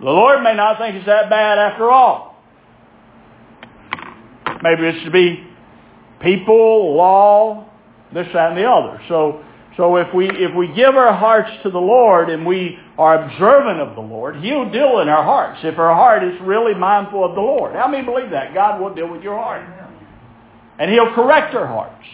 the 0.00 0.06
Lord 0.06 0.42
may 0.42 0.54
not 0.54 0.78
think 0.78 0.96
it's 0.96 1.06
that 1.06 1.30
bad 1.30 1.58
after 1.58 1.90
all. 1.90 2.42
Maybe 4.62 4.86
it's 4.86 5.04
to 5.04 5.10
be 5.10 5.46
people, 6.20 6.96
law, 6.96 7.68
this, 8.12 8.26
that, 8.32 8.50
and 8.50 8.58
the 8.58 8.68
other. 8.68 9.00
So, 9.08 9.44
so 9.76 9.96
if 9.96 10.12
we 10.14 10.28
if 10.28 10.54
we 10.54 10.68
give 10.74 10.94
our 10.96 11.14
hearts 11.14 11.50
to 11.62 11.70
the 11.70 11.78
Lord 11.78 12.28
and 12.28 12.44
we 12.44 12.78
are 12.98 13.24
observant 13.24 13.80
of 13.80 13.94
the 13.94 14.02
Lord, 14.02 14.36
He'll 14.36 14.70
deal 14.70 15.00
in 15.00 15.08
our 15.08 15.24
hearts. 15.24 15.60
If 15.64 15.78
our 15.78 15.94
heart 15.94 16.22
is 16.24 16.38
really 16.42 16.74
mindful 16.74 17.24
of 17.24 17.34
the 17.34 17.40
Lord, 17.40 17.74
how 17.74 17.88
many 17.88 18.04
believe 18.04 18.30
that 18.30 18.52
God 18.52 18.80
will 18.80 18.94
deal 18.94 19.10
with 19.10 19.22
your 19.22 19.36
heart, 19.36 19.62
and 20.78 20.90
He'll 20.90 21.14
correct 21.14 21.54
our 21.54 21.66
hearts. 21.66 22.04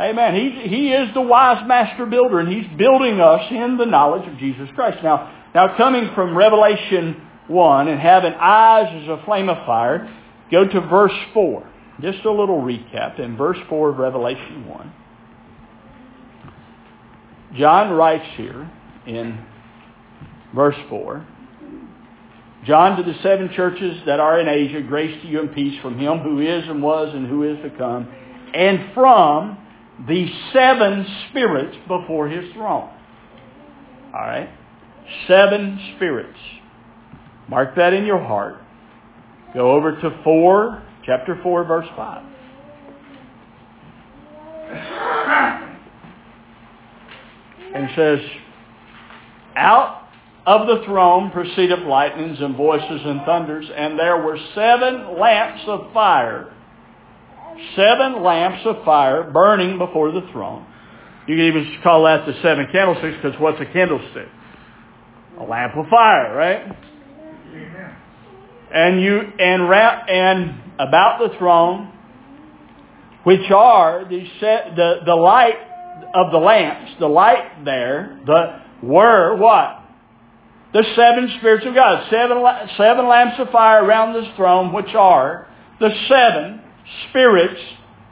Amen. 0.00 0.34
He 0.34 0.68
he 0.68 0.92
is 0.92 1.12
the 1.14 1.22
wise 1.22 1.66
master 1.66 2.04
builder, 2.04 2.40
and 2.40 2.48
He's 2.48 2.76
building 2.76 3.20
us 3.20 3.50
in 3.50 3.78
the 3.78 3.86
knowledge 3.86 4.28
of 4.28 4.38
Jesus 4.38 4.68
Christ. 4.74 4.98
Now, 5.02 5.50
now 5.54 5.76
coming 5.76 6.10
from 6.14 6.36
Revelation 6.36 7.22
one 7.48 7.88
and 7.88 7.98
having 7.98 8.34
eyes 8.34 9.02
as 9.02 9.08
a 9.08 9.22
flame 9.24 9.48
of 9.48 9.56
fire, 9.64 10.14
go 10.50 10.68
to 10.68 10.80
verse 10.82 11.16
four. 11.32 11.66
Just 12.00 12.24
a 12.24 12.30
little 12.30 12.60
recap 12.60 13.18
in 13.18 13.36
verse 13.36 13.58
4 13.68 13.90
of 13.90 13.98
Revelation 13.98 14.68
1. 14.68 14.92
John 17.56 17.92
writes 17.92 18.26
here 18.36 18.70
in 19.06 19.44
verse 20.54 20.76
4, 20.88 21.26
John 22.66 22.96
to 22.96 23.02
the 23.02 23.18
seven 23.22 23.50
churches 23.54 24.02
that 24.06 24.20
are 24.20 24.40
in 24.40 24.48
Asia, 24.48 24.82
grace 24.82 25.22
to 25.22 25.28
you 25.28 25.40
and 25.40 25.54
peace 25.54 25.80
from 25.80 25.98
him 25.98 26.18
who 26.18 26.40
is 26.40 26.68
and 26.68 26.82
was 26.82 27.14
and 27.14 27.26
who 27.26 27.44
is 27.44 27.56
to 27.62 27.70
come, 27.78 28.08
and 28.52 28.92
from 28.92 29.58
the 30.06 30.28
seven 30.52 31.06
spirits 31.28 31.76
before 31.86 32.28
his 32.28 32.52
throne. 32.52 32.90
All 34.12 34.20
right? 34.20 34.50
Seven 35.26 35.94
spirits. 35.96 36.38
Mark 37.48 37.76
that 37.76 37.94
in 37.94 38.04
your 38.04 38.22
heart. 38.22 38.60
Go 39.54 39.72
over 39.72 39.92
to 39.92 40.20
4 40.22 40.82
Chapter 41.08 41.40
4, 41.42 41.64
verse 41.64 41.88
5. 41.96 42.22
And 47.74 47.88
says, 47.94 48.18
Out 49.56 50.08
of 50.46 50.66
the 50.66 50.84
throne 50.86 51.30
proceeded 51.30 51.80
lightnings 51.80 52.38
and 52.40 52.56
voices 52.56 53.00
and 53.04 53.20
thunders, 53.26 53.66
and 53.76 53.98
there 53.98 54.16
were 54.16 54.38
seven 54.54 55.18
lamps 55.20 55.62
of 55.66 55.92
fire, 55.92 56.54
seven 57.76 58.22
lamps 58.22 58.62
of 58.64 58.82
fire 58.84 59.30
burning 59.30 59.76
before 59.76 60.10
the 60.10 60.26
throne. 60.32 60.66
You 61.26 61.36
can 61.36 61.44
even 61.44 61.78
call 61.82 62.04
that 62.04 62.24
the 62.24 62.32
seven 62.40 62.66
candlesticks, 62.72 63.18
because 63.22 63.38
what's 63.38 63.60
a 63.60 63.66
candlestick? 63.66 64.28
A 65.38 65.44
lamp 65.44 65.76
of 65.76 65.86
fire, 65.88 66.34
right? 66.34 66.76
And 68.72 69.02
you 69.02 69.20
and 69.38 69.62
and 70.08 70.62
about 70.78 71.18
the 71.18 71.36
throne, 71.38 71.92
which 73.24 73.50
are 73.50 74.06
the, 74.08 74.26
the, 74.40 74.94
the 75.04 75.14
light 75.14 75.67
of 76.14 76.32
the 76.32 76.38
lamps, 76.38 76.92
the 76.98 77.06
light 77.06 77.64
there, 77.64 78.20
the 78.26 78.60
were 78.82 79.36
what? 79.36 79.82
The 80.72 80.84
seven 80.94 81.34
spirits 81.38 81.66
of 81.66 81.74
God. 81.74 82.08
Seven, 82.10 82.44
seven 82.76 83.08
lamps 83.08 83.36
of 83.38 83.50
fire 83.50 83.84
around 83.84 84.14
this 84.14 84.30
throne, 84.36 84.72
which 84.72 84.94
are 84.94 85.48
the 85.80 85.90
seven 86.08 86.60
spirits 87.08 87.60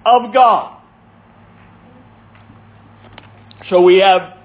of 0.04 0.32
God. 0.32 0.80
So 3.68 3.82
we 3.82 3.96
have 3.98 4.38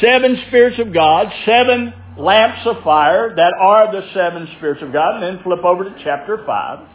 seven 0.00 0.42
spirits 0.48 0.78
of 0.80 0.92
God, 0.92 1.32
seven 1.46 1.92
lamps 2.18 2.66
of 2.66 2.82
fire 2.82 3.34
that 3.34 3.54
are 3.60 3.92
the 3.92 4.08
seven 4.12 4.48
spirits 4.56 4.82
of 4.82 4.92
God. 4.92 5.22
And 5.22 5.36
then 5.36 5.42
flip 5.44 5.64
over 5.64 5.84
to 5.84 5.94
chapter 6.02 6.42
5. 6.44 6.88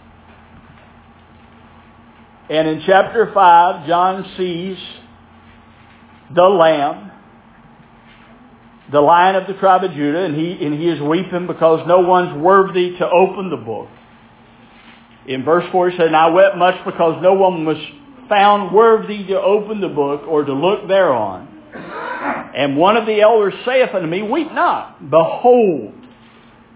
And 2.50 2.68
in 2.68 2.84
chapter 2.86 3.32
5, 3.34 3.88
John 3.88 4.34
sees 4.38 4.78
the 6.34 6.44
Lamb, 6.44 7.12
the 8.92 9.02
Lion 9.02 9.36
of 9.36 9.48
the 9.48 9.54
tribe 9.54 9.84
of 9.84 9.92
Judah, 9.92 10.26
and 10.26 10.36
he, 10.36 10.66
and 10.66 10.80
he 10.80 10.88
is 10.88 11.02
weeping 11.02 11.48
because 11.48 11.86
no 11.88 12.00
one's 12.00 12.42
worthy 12.42 12.98
to 12.98 13.10
open 13.10 13.50
the 13.50 13.58
book. 13.58 13.90
In 15.28 15.44
verse 15.44 15.66
4 15.72 15.90
he 15.90 15.98
said, 15.98 16.08
And 16.08 16.16
I 16.16 16.28
wept 16.30 16.58
much 16.58 16.84
because 16.86 17.22
no 17.22 17.34
one 17.34 17.66
was 17.66 17.78
found 18.30 18.74
worthy 18.74 19.26
to 19.28 19.40
open 19.40 19.82
the 19.82 19.90
book 19.90 20.22
or 20.28 20.44
to 20.44 20.54
look 20.54 20.88
thereon. 20.88 21.48
And 22.56 22.78
one 22.78 22.98
of 22.98 23.06
the 23.06 23.22
elders 23.22 23.54
saith 23.66 23.94
unto 23.94 24.08
me, 24.08 24.22
Weep 24.22 24.52
not. 24.52 25.10
Behold, 25.10 25.94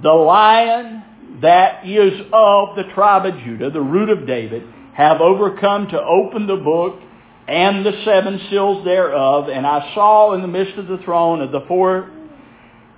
the 0.04 0.12
Lion 0.12 1.04
that 1.42 1.88
is 1.88 2.22
of 2.34 2.76
the 2.76 2.84
tribe 2.94 3.26
of 3.26 3.42
Judah, 3.44 3.72
the 3.72 3.82
root 3.82 4.10
of 4.10 4.28
David, 4.28 4.64
have 4.94 5.22
overcome 5.22 5.88
to 5.88 6.00
open 6.00 6.46
the 6.46 6.58
book 6.58 7.00
and 7.48 7.86
the 7.86 8.02
seven 8.06 8.40
seals 8.50 8.86
thereof. 8.86 9.50
And 9.50 9.66
I 9.66 9.94
saw 9.94 10.34
in 10.34 10.42
the 10.42 10.48
midst 10.48 10.78
of 10.78 10.88
the 10.88 10.98
throne 11.00 11.42
of 11.42 11.52
the 11.52 11.62
four 11.68 12.10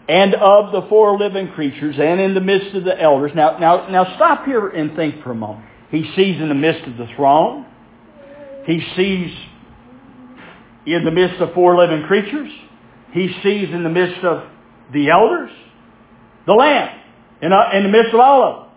and 0.08 0.36
of 0.36 0.72
the 0.72 0.88
four 0.90 1.18
living 1.18 1.50
creatures 1.54 1.96
and 1.98 2.20
in 2.20 2.34
the 2.34 2.42
midst 2.42 2.76
of 2.76 2.84
the 2.84 3.00
elders. 3.00 3.32
Now, 3.36 3.58
now, 3.58 3.90
now 3.90 4.16
stop 4.16 4.46
here 4.46 4.68
and 4.68 4.96
think 4.96 5.24
for 5.24 5.32
a 5.32 5.36
moment. 5.36 5.66
He 5.90 6.04
sees 6.16 6.42
in 6.42 6.50
the 6.50 6.56
midst 6.56 6.88
of 6.88 6.98
the 6.98 7.08
throne. 7.16 7.66
He 8.66 8.82
sees 8.96 9.32
in 10.86 11.06
the 11.06 11.12
midst 11.12 11.40
of 11.40 11.54
four 11.54 11.78
living 11.78 12.06
creatures. 12.08 12.52
He 13.12 13.28
sees 13.44 13.70
in 13.70 13.84
the 13.84 13.90
midst 13.90 14.24
of 14.24 14.50
the 14.92 15.10
elders. 15.10 15.52
The 16.46 16.54
Lamb 16.54 17.00
in, 17.44 17.52
uh, 17.52 17.70
in 17.74 17.84
the 17.84 17.90
midst 17.90 18.14
of 18.14 18.20
all 18.22 18.44
of 18.44 18.56
them. 18.56 18.72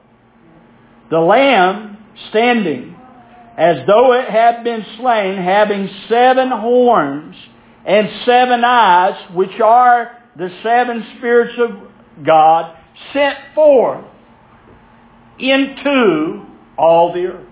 The 1.11 1.21
Lamb 1.21 1.99
standing 2.31 2.96
as 3.57 3.87
though 3.87 4.13
it 4.13 4.29
had 4.29 4.63
been 4.65 4.85
slain, 4.99 5.39
having 5.39 5.89
seven 6.09 6.51
horns 6.51 7.35
and 7.87 8.09
seven 8.27 8.63
eyes, 8.65 9.35
which 9.35 9.61
are 9.61 10.19
the 10.37 10.51
seven 10.63 11.07
spirits 11.17 11.55
of 11.59 12.25
God, 12.25 12.77
sent 13.13 13.39
forth 13.55 14.05
into 15.39 16.45
all 16.77 17.13
the 17.15 17.27
earth. 17.27 17.47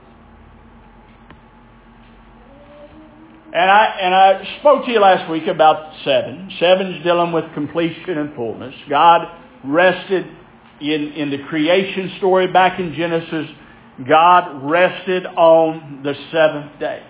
And 3.55 3.71
I, 3.71 3.99
and 4.01 4.15
I 4.15 4.59
spoke 4.59 4.85
to 4.85 4.91
you 4.91 4.99
last 4.99 5.31
week 5.31 5.47
about 5.47 5.95
seven. 6.05 6.51
Seven's 6.59 7.05
dealing 7.05 7.33
with 7.33 7.45
completion 7.55 8.19
and 8.19 8.35
fullness. 8.35 8.75
God 8.91 9.29
rested 9.65 10.27
in, 10.81 11.13
in 11.13 11.31
the 11.31 11.39
creation 11.49 12.15
story 12.19 12.49
back 12.49 12.81
in 12.81 12.95
Genesis 12.95 13.47
God 14.09 14.69
rested 14.69 15.25
on 15.25 16.03
the 16.03 16.15
seventh 16.33 16.81
day. 16.81 17.03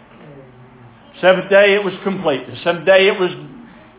Seventh 1.21 1.49
day 1.49 1.75
it 1.75 1.85
was 1.85 1.95
complete. 2.03 2.47
The 2.47 2.57
seventh 2.63 2.85
day 2.85 3.09
it 3.09 3.19
was, 3.19 3.31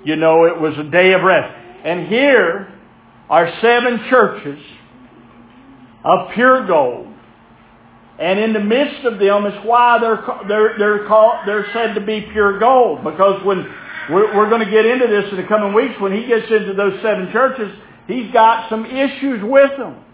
you 0.03 0.15
know, 0.15 0.45
it 0.45 0.59
was 0.59 0.77
a 0.77 0.83
day 0.83 1.13
of 1.13 1.23
rest. 1.23 1.53
And 1.83 2.07
here 2.07 2.71
are 3.29 3.51
seven 3.61 4.05
churches 4.09 4.59
of 6.03 6.31
pure 6.33 6.67
gold. 6.67 7.07
And 8.19 8.39
in 8.39 8.53
the 8.53 8.59
midst 8.59 9.03
of 9.05 9.19
them 9.19 9.45
is 9.45 9.65
why 9.65 9.99
they're, 9.99 10.23
they're, 10.47 10.77
they're, 10.77 11.07
called, 11.07 11.47
they're 11.47 11.67
said 11.73 11.95
to 11.95 12.01
be 12.01 12.21
pure 12.31 12.59
gold. 12.59 13.03
Because 13.03 13.43
when 13.43 13.65
we're, 14.09 14.35
we're 14.35 14.49
going 14.49 14.63
to 14.63 14.71
get 14.71 14.85
into 14.85 15.07
this 15.07 15.25
in 15.31 15.37
the 15.37 15.47
coming 15.47 15.73
weeks, 15.73 15.99
when 15.99 16.13
he 16.13 16.27
gets 16.27 16.49
into 16.51 16.73
those 16.73 17.01
seven 17.01 17.31
churches, 17.31 17.73
he's 18.07 18.31
got 18.31 18.69
some 18.69 18.85
issues 18.85 19.41
with 19.43 19.71
them. 19.77 20.04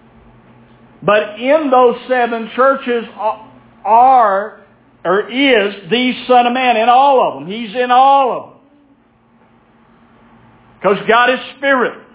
But 1.03 1.39
in 1.39 1.71
those 1.71 1.95
seven 2.07 2.51
churches 2.55 3.05
are, 3.83 4.61
or 5.03 5.31
is, 5.31 5.89
the 5.89 6.23
Son 6.27 6.45
of 6.45 6.53
Man 6.53 6.77
in 6.77 6.89
all 6.89 7.27
of 7.27 7.39
them. 7.39 7.51
He's 7.51 7.75
in 7.75 7.89
all 7.89 8.31
of 8.37 8.49
them. 8.49 8.59
Because 10.79 10.97
God 11.07 11.31
is 11.31 11.39
Spirit. 11.57 12.07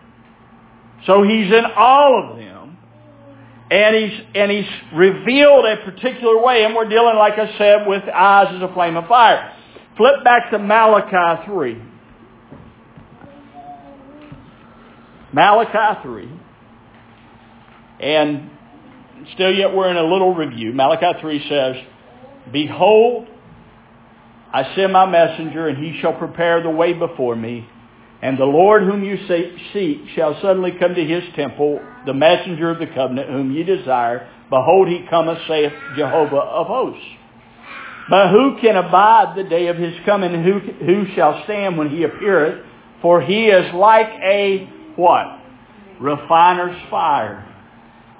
So 1.06 1.22
He's 1.22 1.52
in 1.52 1.64
all 1.76 2.30
of 2.30 2.38
them. 2.38 2.78
And 3.70 3.96
He's, 3.96 4.20
and 4.34 4.50
He's 4.50 4.70
revealed 4.94 5.64
a 5.64 5.76
particular 5.84 6.40
way. 6.40 6.64
And 6.64 6.74
we're 6.74 6.88
dealing, 6.88 7.16
like 7.16 7.38
I 7.38 7.58
said, 7.58 7.86
with 7.86 8.04
eyes 8.04 8.54
as 8.54 8.62
a 8.62 8.72
flame 8.72 8.96
of 8.96 9.08
fire. 9.08 9.52
Flip 9.96 10.22
back 10.22 10.50
to 10.52 10.58
Malachi 10.58 11.46
3. 11.46 11.82
Malachi 15.32 16.02
3. 16.02 16.30
And 17.98 18.50
Still 19.34 19.52
yet 19.52 19.74
we're 19.74 19.90
in 19.90 19.96
a 19.96 20.04
little 20.04 20.34
review. 20.34 20.72
Malachi 20.72 21.18
3 21.20 21.48
says, 21.48 21.76
Behold, 22.52 23.26
I 24.52 24.74
send 24.74 24.92
my 24.92 25.06
messenger, 25.06 25.68
and 25.68 25.78
he 25.78 26.00
shall 26.00 26.14
prepare 26.14 26.62
the 26.62 26.70
way 26.70 26.92
before 26.92 27.34
me. 27.34 27.68
And 28.22 28.38
the 28.38 28.44
Lord 28.44 28.82
whom 28.82 29.04
you 29.04 29.18
seek 29.72 30.08
shall 30.14 30.40
suddenly 30.40 30.72
come 30.78 30.94
to 30.94 31.04
his 31.04 31.22
temple, 31.34 31.80
the 32.06 32.14
messenger 32.14 32.70
of 32.70 32.78
the 32.78 32.86
covenant 32.86 33.28
whom 33.28 33.52
ye 33.52 33.62
desire. 33.62 34.30
Behold, 34.48 34.88
he 34.88 35.06
cometh, 35.10 35.38
saith 35.46 35.72
Jehovah 35.96 36.36
of 36.36 36.66
hosts. 36.66 37.04
But 38.08 38.30
who 38.30 38.58
can 38.60 38.76
abide 38.76 39.36
the 39.36 39.44
day 39.44 39.66
of 39.66 39.76
his 39.76 39.94
coming? 40.04 40.42
Who, 40.44 40.60
who 40.84 41.06
shall 41.14 41.42
stand 41.44 41.76
when 41.76 41.90
he 41.90 42.04
appeareth? 42.04 42.64
For 43.02 43.20
he 43.20 43.46
is 43.46 43.74
like 43.74 44.08
a 44.22 44.70
what? 44.94 45.40
Refiner's 46.00 46.80
fire 46.88 47.46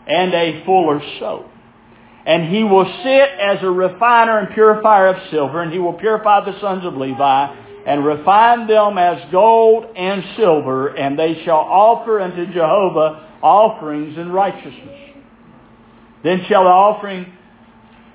and 0.06 0.32
a 0.34 0.64
fuller's 0.64 1.02
soap. 1.18 1.50
And 2.26 2.52
he 2.52 2.64
will 2.64 2.84
sit 3.02 3.28
as 3.40 3.58
a 3.62 3.70
refiner 3.70 4.38
and 4.38 4.52
purifier 4.52 5.08
of 5.08 5.30
silver, 5.30 5.62
and 5.62 5.72
he 5.72 5.78
will 5.78 5.92
purify 5.92 6.44
the 6.44 6.58
sons 6.60 6.84
of 6.84 6.96
Levi, 6.96 7.56
and 7.86 8.04
refine 8.04 8.66
them 8.66 8.98
as 8.98 9.30
gold 9.30 9.86
and 9.96 10.24
silver, 10.36 10.88
and 10.88 11.16
they 11.16 11.42
shall 11.44 11.58
offer 11.58 12.20
unto 12.20 12.46
Jehovah 12.52 13.28
offerings 13.42 14.18
in 14.18 14.32
righteousness. 14.32 15.14
Then 16.24 16.44
shall 16.48 16.64
the 16.64 16.70
offering 16.70 17.32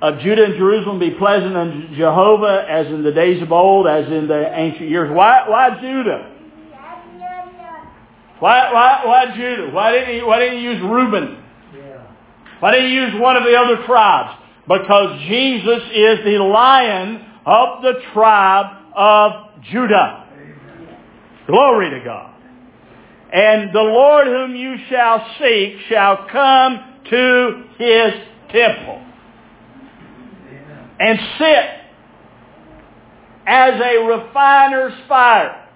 of 0.02 0.20
Judah 0.20 0.46
and 0.46 0.56
Jerusalem 0.56 1.00
be 1.00 1.12
pleasant 1.12 1.56
unto 1.56 1.96
Jehovah 1.96 2.66
as 2.68 2.88
in 2.88 3.04
the 3.04 3.12
days 3.12 3.42
of 3.42 3.52
old, 3.52 3.88
as 3.88 4.08
in 4.08 4.28
the 4.28 4.52
ancient 4.54 4.90
years. 4.90 5.10
Why, 5.14 5.48
why 5.48 5.80
Judah? 5.80 6.32
Why, 8.40 8.74
why, 8.74 9.02
why 9.06 9.36
Judah? 9.36 9.70
Why 9.72 9.92
didn't 9.92 10.16
he, 10.16 10.24
why 10.24 10.40
didn't 10.40 10.58
he 10.58 10.64
use 10.64 10.82
Reuben? 10.82 11.41
Why 12.62 12.72
didn't 12.72 12.90
he 12.90 12.94
use 12.94 13.14
one 13.20 13.36
of 13.36 13.44
the 13.44 13.56
other 13.56 13.86
tribes? 13.86 14.40
Because 14.68 15.20
Jesus 15.28 15.82
is 15.94 16.24
the 16.24 16.38
lion 16.38 17.26
of 17.46 17.82
the 17.82 17.94
tribe 18.14 18.78
of 18.96 19.64
Judah. 19.64 20.28
Glory 21.48 21.90
to 21.90 22.06
God. 22.06 22.36
And 23.34 23.74
the 23.74 23.82
Lord 23.82 24.28
whom 24.28 24.56
you 24.56 24.76
shall 24.90 25.26
seek 25.40 25.78
shall 25.90 26.28
come 26.32 26.80
to 27.10 27.64
his 27.80 28.14
temple 28.52 29.04
and 31.00 31.20
sit 31.40 31.66
as 33.48 33.74
a 33.82 33.98
refiner's 34.06 34.94
fire. 35.08 35.68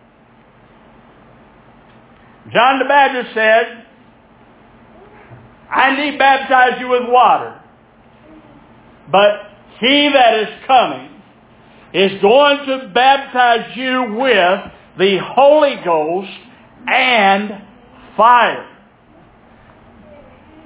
John 2.53 2.77
the 2.77 2.85
Baptist 2.85 3.33
said, 3.33 3.84
I 5.69 5.95
need 5.95 6.17
baptize 6.19 6.79
you 6.79 6.89
with 6.89 7.03
water. 7.07 7.59
But 9.11 9.51
he 9.79 10.09
that 10.13 10.39
is 10.39 10.65
coming 10.67 11.11
is 11.93 12.21
going 12.21 12.65
to 12.65 12.91
baptize 12.93 13.75
you 13.77 14.15
with 14.17 14.71
the 14.97 15.17
Holy 15.23 15.75
Ghost 15.83 16.31
and 16.87 17.61
fire. 18.17 18.67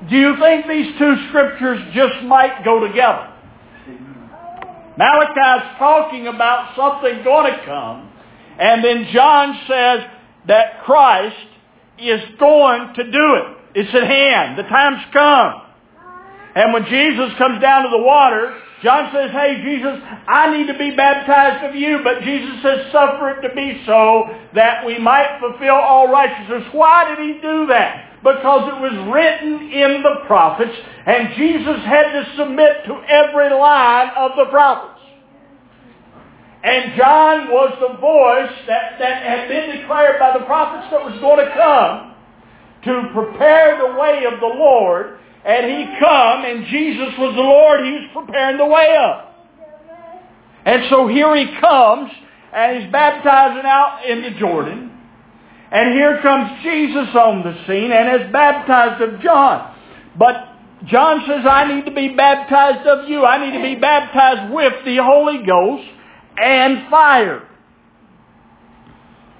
Do 0.09 0.15
you 0.15 0.35
think 0.39 0.67
these 0.67 0.97
two 0.97 1.15
scriptures 1.27 1.79
just 1.93 2.23
might 2.23 2.63
go 2.63 2.79
together? 2.87 3.33
Malachi's 4.97 5.77
talking 5.77 6.27
about 6.27 6.75
something 6.75 7.23
going 7.23 7.53
to 7.53 7.65
come, 7.65 8.11
and 8.59 8.83
then 8.83 9.07
John 9.13 9.57
says 9.67 9.99
that 10.47 10.83
Christ 10.83 11.35
is 11.99 12.21
going 12.39 12.93
to 12.95 13.03
do 13.03 13.35
it. 13.35 13.58
It's 13.75 13.93
at 13.93 14.03
hand. 14.03 14.57
The 14.57 14.63
time's 14.63 15.05
come. 15.13 15.61
And 16.55 16.73
when 16.73 16.85
Jesus 16.85 17.37
comes 17.37 17.61
down 17.61 17.83
to 17.83 17.89
the 17.89 18.03
water, 18.03 18.57
John 18.81 19.11
says, 19.13 19.31
hey, 19.31 19.61
Jesus, 19.61 20.01
I 20.27 20.55
need 20.55 20.67
to 20.67 20.77
be 20.77 20.95
baptized 20.95 21.65
of 21.65 21.75
you. 21.75 21.99
But 22.03 22.21
Jesus 22.23 22.63
says, 22.63 22.91
suffer 22.91 23.37
it 23.37 23.47
to 23.47 23.53
be 23.53 23.83
so 23.85 24.23
that 24.55 24.85
we 24.85 24.97
might 24.97 25.37
fulfill 25.39 25.75
all 25.75 26.07
righteousness. 26.11 26.63
Why 26.71 27.13
did 27.13 27.19
he 27.19 27.41
do 27.41 27.67
that? 27.67 28.23
Because 28.23 28.67
it 28.67 28.81
was 28.81 29.13
written 29.13 29.71
in 29.71 30.03
the 30.03 30.25
prophets, 30.27 30.75
and 31.05 31.35
Jesus 31.37 31.79
had 31.85 32.11
to 32.11 32.35
submit 32.35 32.83
to 32.87 32.99
every 33.07 33.49
line 33.49 34.11
of 34.17 34.31
the 34.35 34.45
prophets. 34.49 34.99
And 36.63 36.97
John 36.97 37.47
was 37.47 37.77
the 37.79 37.95
voice 37.99 38.51
that, 38.67 38.99
that 38.99 39.23
had 39.23 39.47
been 39.47 39.79
declared 39.79 40.19
by 40.19 40.37
the 40.37 40.43
prophets 40.45 40.91
that 40.91 40.99
was 40.99 41.17
going 41.21 41.45
to 41.45 41.53
come 41.55 42.08
to 42.83 43.09
prepare 43.13 43.77
the 43.77 43.99
way 43.99 44.23
of 44.31 44.39
the 44.39 44.47
Lord. 44.47 45.19
And 45.45 45.65
he 45.65 45.99
come, 45.99 46.45
and 46.45 46.65
Jesus 46.67 47.13
was 47.17 47.33
the 47.35 47.41
Lord. 47.41 47.85
He 47.85 47.91
was 47.91 48.09
preparing 48.13 48.57
the 48.57 48.65
way 48.65 48.95
up. 48.97 49.25
And 50.65 50.83
so 50.89 51.07
here 51.07 51.35
he 51.35 51.45
comes, 51.59 52.11
and 52.53 52.81
he's 52.81 52.91
baptizing 52.91 53.65
out 53.65 54.01
into 54.07 54.37
Jordan. 54.37 54.91
And 55.71 55.93
here 55.93 56.19
comes 56.21 56.63
Jesus 56.63 57.15
on 57.15 57.43
the 57.43 57.53
scene 57.67 57.91
and 57.91 58.21
is 58.21 58.31
baptized 58.31 59.01
of 59.01 59.21
John. 59.21 59.75
But 60.17 60.35
John 60.85 61.23
says, 61.27 61.45
I 61.49 61.73
need 61.73 61.85
to 61.85 61.91
be 61.91 62.09
baptized 62.15 62.87
of 62.87 63.07
you. 63.07 63.23
I 63.25 63.45
need 63.45 63.57
to 63.57 63.63
be 63.63 63.79
baptized 63.79 64.53
with 64.53 64.73
the 64.85 64.97
Holy 64.97 65.45
Ghost 65.45 65.87
and 66.41 66.89
fire. 66.89 67.47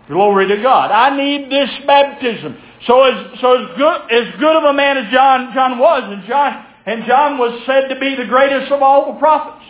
Glory 0.07 0.47
to 0.47 0.61
God. 0.61 0.91
I 0.91 1.15
need 1.15 1.51
this 1.51 1.69
baptism. 1.85 2.57
So 2.87 3.03
as, 3.03 3.39
so 3.41 3.63
as 3.63 3.77
good, 3.77 4.01
as 4.11 4.39
good 4.39 4.55
of 4.55 4.63
a 4.63 4.73
man 4.73 4.97
as 4.97 5.11
John, 5.11 5.51
John 5.53 5.79
was, 5.79 6.03
and 6.05 6.23
John, 6.27 6.65
and 6.85 7.05
John 7.05 7.37
was 7.37 7.61
said 7.65 7.89
to 7.93 7.99
be 7.99 8.15
the 8.15 8.25
greatest 8.25 8.71
of 8.71 8.81
all 8.81 9.13
the 9.13 9.19
prophets. 9.19 9.65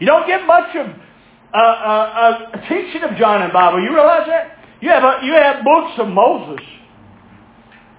You 0.00 0.06
don't 0.06 0.26
get 0.26 0.46
much 0.46 0.74
of 0.76 0.86
uh, 1.54 1.56
uh, 1.56 1.60
uh, 1.60 2.68
teaching 2.68 3.02
of 3.02 3.16
John 3.16 3.42
in 3.42 3.48
the 3.48 3.52
Bible. 3.52 3.82
You 3.82 3.92
realize 3.92 4.26
that? 4.26 4.58
You 4.80 4.88
have, 4.88 5.04
a, 5.04 5.20
you 5.24 5.32
have 5.34 5.62
books 5.62 5.92
of 5.98 6.08
Moses. 6.08 6.64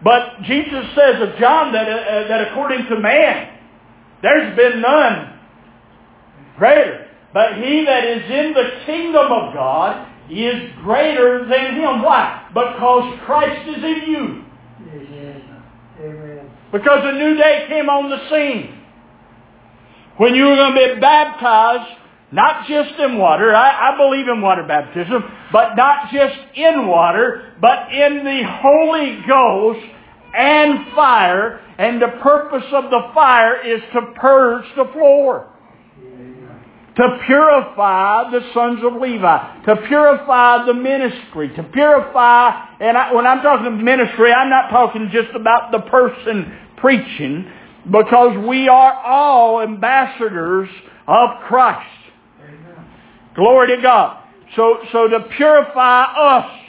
But 0.03 0.41
Jesus 0.43 0.83
says 0.95 1.21
of 1.21 1.37
John 1.39 1.71
that, 1.71 1.87
uh, 1.87 2.27
that 2.27 2.51
according 2.51 2.87
to 2.87 2.99
man, 2.99 3.57
there's 4.21 4.55
been 4.55 4.81
none 4.81 5.39
greater. 6.57 7.07
But 7.33 7.55
he 7.55 7.85
that 7.85 8.03
is 8.03 8.23
in 8.29 8.53
the 8.53 8.81
kingdom 8.85 9.31
of 9.31 9.53
God 9.53 10.12
is 10.29 10.71
greater 10.83 11.45
than 11.47 11.75
him. 11.75 12.01
Why? 12.01 12.47
Because 12.53 13.19
Christ 13.25 13.67
is 13.69 13.83
in 13.83 14.01
you. 14.07 14.45
Amen. 15.99 16.49
Because 16.71 16.99
a 17.03 17.13
new 17.13 17.35
day 17.37 17.65
came 17.67 17.89
on 17.89 18.09
the 18.09 18.29
scene. 18.29 18.79
When 20.17 20.35
you 20.35 20.45
were 20.45 20.55
going 20.55 20.73
to 20.73 20.95
be 20.95 20.99
baptized, 20.99 21.97
not 22.31 22.67
just 22.67 22.99
in 22.99 23.17
water, 23.17 23.53
I, 23.53 23.91
I 23.91 23.97
believe 23.97 24.27
in 24.27 24.41
water 24.41 24.63
baptism, 24.63 25.23
but 25.51 25.75
not 25.75 26.11
just 26.11 26.35
in 26.55 26.87
water, 26.87 27.53
but 27.61 27.91
in 27.93 28.23
the 28.23 28.41
Holy 28.43 29.21
Ghost 29.27 29.85
and 30.35 30.93
fire, 30.95 31.59
and 31.77 32.01
the 32.01 32.19
purpose 32.21 32.65
of 32.73 32.85
the 32.85 33.11
fire 33.13 33.61
is 33.65 33.81
to 33.93 34.13
purge 34.15 34.65
the 34.75 34.85
floor 34.93 35.52
to 36.95 37.19
purify 37.25 38.29
the 38.29 38.41
sons 38.53 38.79
of 38.83 39.01
Levi, 39.01 39.63
to 39.65 39.75
purify 39.87 40.65
the 40.65 40.73
ministry, 40.73 41.49
to 41.55 41.63
purify, 41.63 42.67
and 42.79 42.97
I, 42.97 43.13
when 43.13 43.25
I'm 43.25 43.41
talking 43.41 43.83
ministry, 43.83 44.31
I'm 44.31 44.49
not 44.49 44.69
talking 44.69 45.09
just 45.11 45.35
about 45.35 45.71
the 45.71 45.79
person 45.79 46.55
preaching, 46.77 47.51
because 47.85 48.37
we 48.47 48.67
are 48.67 48.93
all 48.93 49.61
ambassadors 49.61 50.69
of 51.07 51.29
Christ. 51.47 51.89
Amen. 52.41 52.85
Glory 53.35 53.75
to 53.75 53.81
God. 53.81 54.23
So, 54.55 54.77
so 54.91 55.07
to 55.07 55.21
purify 55.35 56.03
us. 56.03 56.59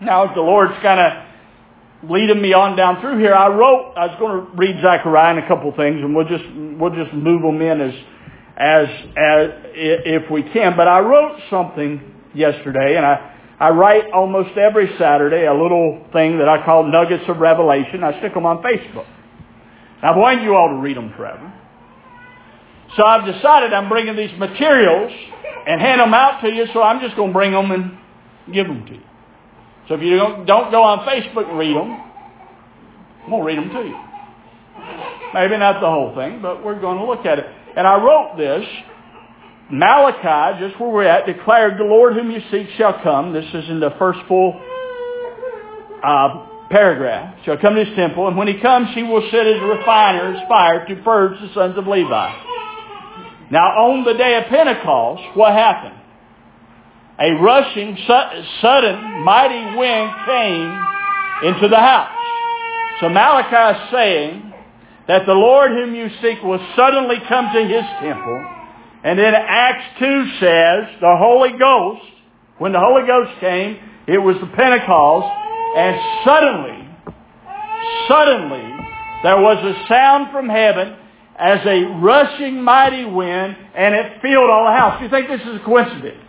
Now, 0.00 0.34
the 0.34 0.40
Lord's 0.40 0.74
kind 0.82 0.98
of 0.98 2.10
leading 2.10 2.42
me 2.42 2.52
on 2.52 2.76
down 2.76 3.00
through 3.00 3.18
here, 3.18 3.32
I 3.32 3.46
wrote, 3.46 3.94
I 3.96 4.06
was 4.06 4.16
going 4.18 4.44
to 4.44 4.52
read 4.56 4.76
Zechariah 4.82 5.36
and 5.36 5.44
a 5.44 5.48
couple 5.48 5.70
things, 5.76 6.00
and 6.02 6.16
we'll 6.16 6.26
just, 6.26 6.44
we'll 6.80 6.94
just 6.94 7.14
move 7.14 7.42
them 7.42 7.62
in 7.62 7.80
as, 7.80 7.94
as, 8.56 8.88
as 9.16 9.50
if 9.74 10.30
we 10.30 10.42
can. 10.42 10.76
But 10.76 10.88
I 10.88 11.00
wrote 11.00 11.40
something 11.50 12.00
yesterday, 12.34 12.96
and 12.96 13.06
I, 13.06 13.32
I 13.58 13.70
write 13.70 14.10
almost 14.12 14.56
every 14.56 14.90
Saturday 14.98 15.46
a 15.46 15.54
little 15.54 16.06
thing 16.12 16.38
that 16.38 16.48
I 16.48 16.64
call 16.64 16.84
Nuggets 16.84 17.24
of 17.28 17.38
Revelation. 17.38 18.02
I 18.02 18.18
stick 18.18 18.34
them 18.34 18.46
on 18.46 18.62
Facebook. 18.62 19.06
I 20.02 20.16
want 20.16 20.42
you 20.42 20.56
all 20.56 20.68
to 20.68 20.76
read 20.76 20.96
them 20.96 21.12
forever. 21.16 21.52
So 22.96 23.04
I've 23.04 23.24
decided 23.24 23.72
I'm 23.72 23.88
bringing 23.88 24.16
these 24.16 24.36
materials 24.38 25.12
and 25.66 25.80
hand 25.80 26.00
them 26.00 26.12
out 26.12 26.40
to 26.42 26.48
you, 26.48 26.66
so 26.72 26.82
I'm 26.82 27.00
just 27.00 27.16
going 27.16 27.30
to 27.30 27.32
bring 27.32 27.52
them 27.52 27.70
and 27.70 27.96
give 28.52 28.66
them 28.66 28.84
to 28.86 28.94
you. 28.94 29.02
So 29.88 29.94
if 29.94 30.02
you 30.02 30.16
don't, 30.16 30.44
don't 30.44 30.70
go 30.70 30.82
on 30.82 31.06
Facebook 31.06 31.48
and 31.48 31.58
read 31.58 31.76
them, 31.76 31.90
I'm 33.24 33.30
going 33.30 33.40
to 33.40 33.46
read 33.46 33.58
them 33.58 33.70
to 33.70 33.88
you. 33.88 33.98
Maybe 35.34 35.56
not 35.56 35.80
the 35.80 35.86
whole 35.86 36.14
thing, 36.14 36.42
but 36.42 36.64
we're 36.64 36.80
going 36.80 36.98
to 36.98 37.04
look 37.04 37.24
at 37.24 37.38
it. 37.38 37.46
And 37.76 37.86
I 37.86 37.96
wrote 38.02 38.36
this. 38.36 38.66
Malachi, 39.70 40.60
just 40.60 40.78
where 40.78 40.90
we're 40.90 41.04
at, 41.04 41.24
declared, 41.24 41.78
The 41.78 41.84
Lord 41.84 42.14
whom 42.14 42.30
you 42.30 42.40
seek 42.50 42.68
shall 42.76 43.00
come. 43.02 43.32
This 43.32 43.46
is 43.54 43.70
in 43.70 43.80
the 43.80 43.94
first 43.98 44.18
full 44.28 44.60
uh, 46.04 46.46
paragraph. 46.68 47.36
Shall 47.44 47.56
come 47.56 47.74
to 47.76 47.84
his 47.84 47.96
temple, 47.96 48.28
and 48.28 48.36
when 48.36 48.48
he 48.48 48.60
comes, 48.60 48.88
he 48.94 49.02
will 49.02 49.22
sit 49.30 49.46
as 49.46 49.56
a 49.56 49.64
refiner's 49.64 50.46
fire 50.46 50.86
to 50.86 50.96
purge 51.02 51.40
the 51.40 51.54
sons 51.54 51.78
of 51.78 51.86
Levi. 51.86 52.32
Now, 53.50 53.88
on 53.88 54.04
the 54.04 54.14
day 54.14 54.36
of 54.36 54.44
Pentecost, 54.44 55.36
what 55.36 55.52
happened? 55.52 55.96
A 57.18 57.32
rushing, 57.32 57.96
sudden, 58.60 59.20
mighty 59.24 59.76
wind 59.76 60.10
came 60.26 60.84
into 61.44 61.68
the 61.68 61.76
house. 61.76 62.16
So 63.00 63.08
Malachi 63.08 63.78
is 63.78 63.90
saying 63.90 64.51
that 65.08 65.26
the 65.26 65.32
Lord 65.32 65.70
whom 65.72 65.94
you 65.94 66.08
seek 66.20 66.42
will 66.42 66.64
suddenly 66.76 67.16
come 67.28 67.52
to 67.52 67.62
his 67.62 67.84
temple. 68.00 68.46
And 69.04 69.18
then 69.18 69.34
Acts 69.34 69.98
2 69.98 70.24
says 70.38 71.00
the 71.00 71.16
Holy 71.18 71.58
Ghost, 71.58 72.04
when 72.58 72.72
the 72.72 72.80
Holy 72.80 73.06
Ghost 73.06 73.40
came, 73.40 73.78
it 74.06 74.18
was 74.18 74.36
the 74.40 74.46
Pentecost, 74.46 75.26
and 75.76 75.96
suddenly, 76.24 76.88
suddenly, 78.08 78.62
there 79.22 79.40
was 79.40 79.58
a 79.64 79.88
sound 79.88 80.30
from 80.30 80.48
heaven 80.48 80.96
as 81.38 81.60
a 81.66 81.84
rushing 82.00 82.62
mighty 82.62 83.04
wind, 83.04 83.56
and 83.74 83.94
it 83.94 84.20
filled 84.22 84.50
all 84.50 84.66
the 84.66 84.78
house. 84.78 85.02
You 85.02 85.08
think 85.08 85.28
this 85.28 85.40
is 85.40 85.60
a 85.60 85.64
coincidence? 85.64 86.22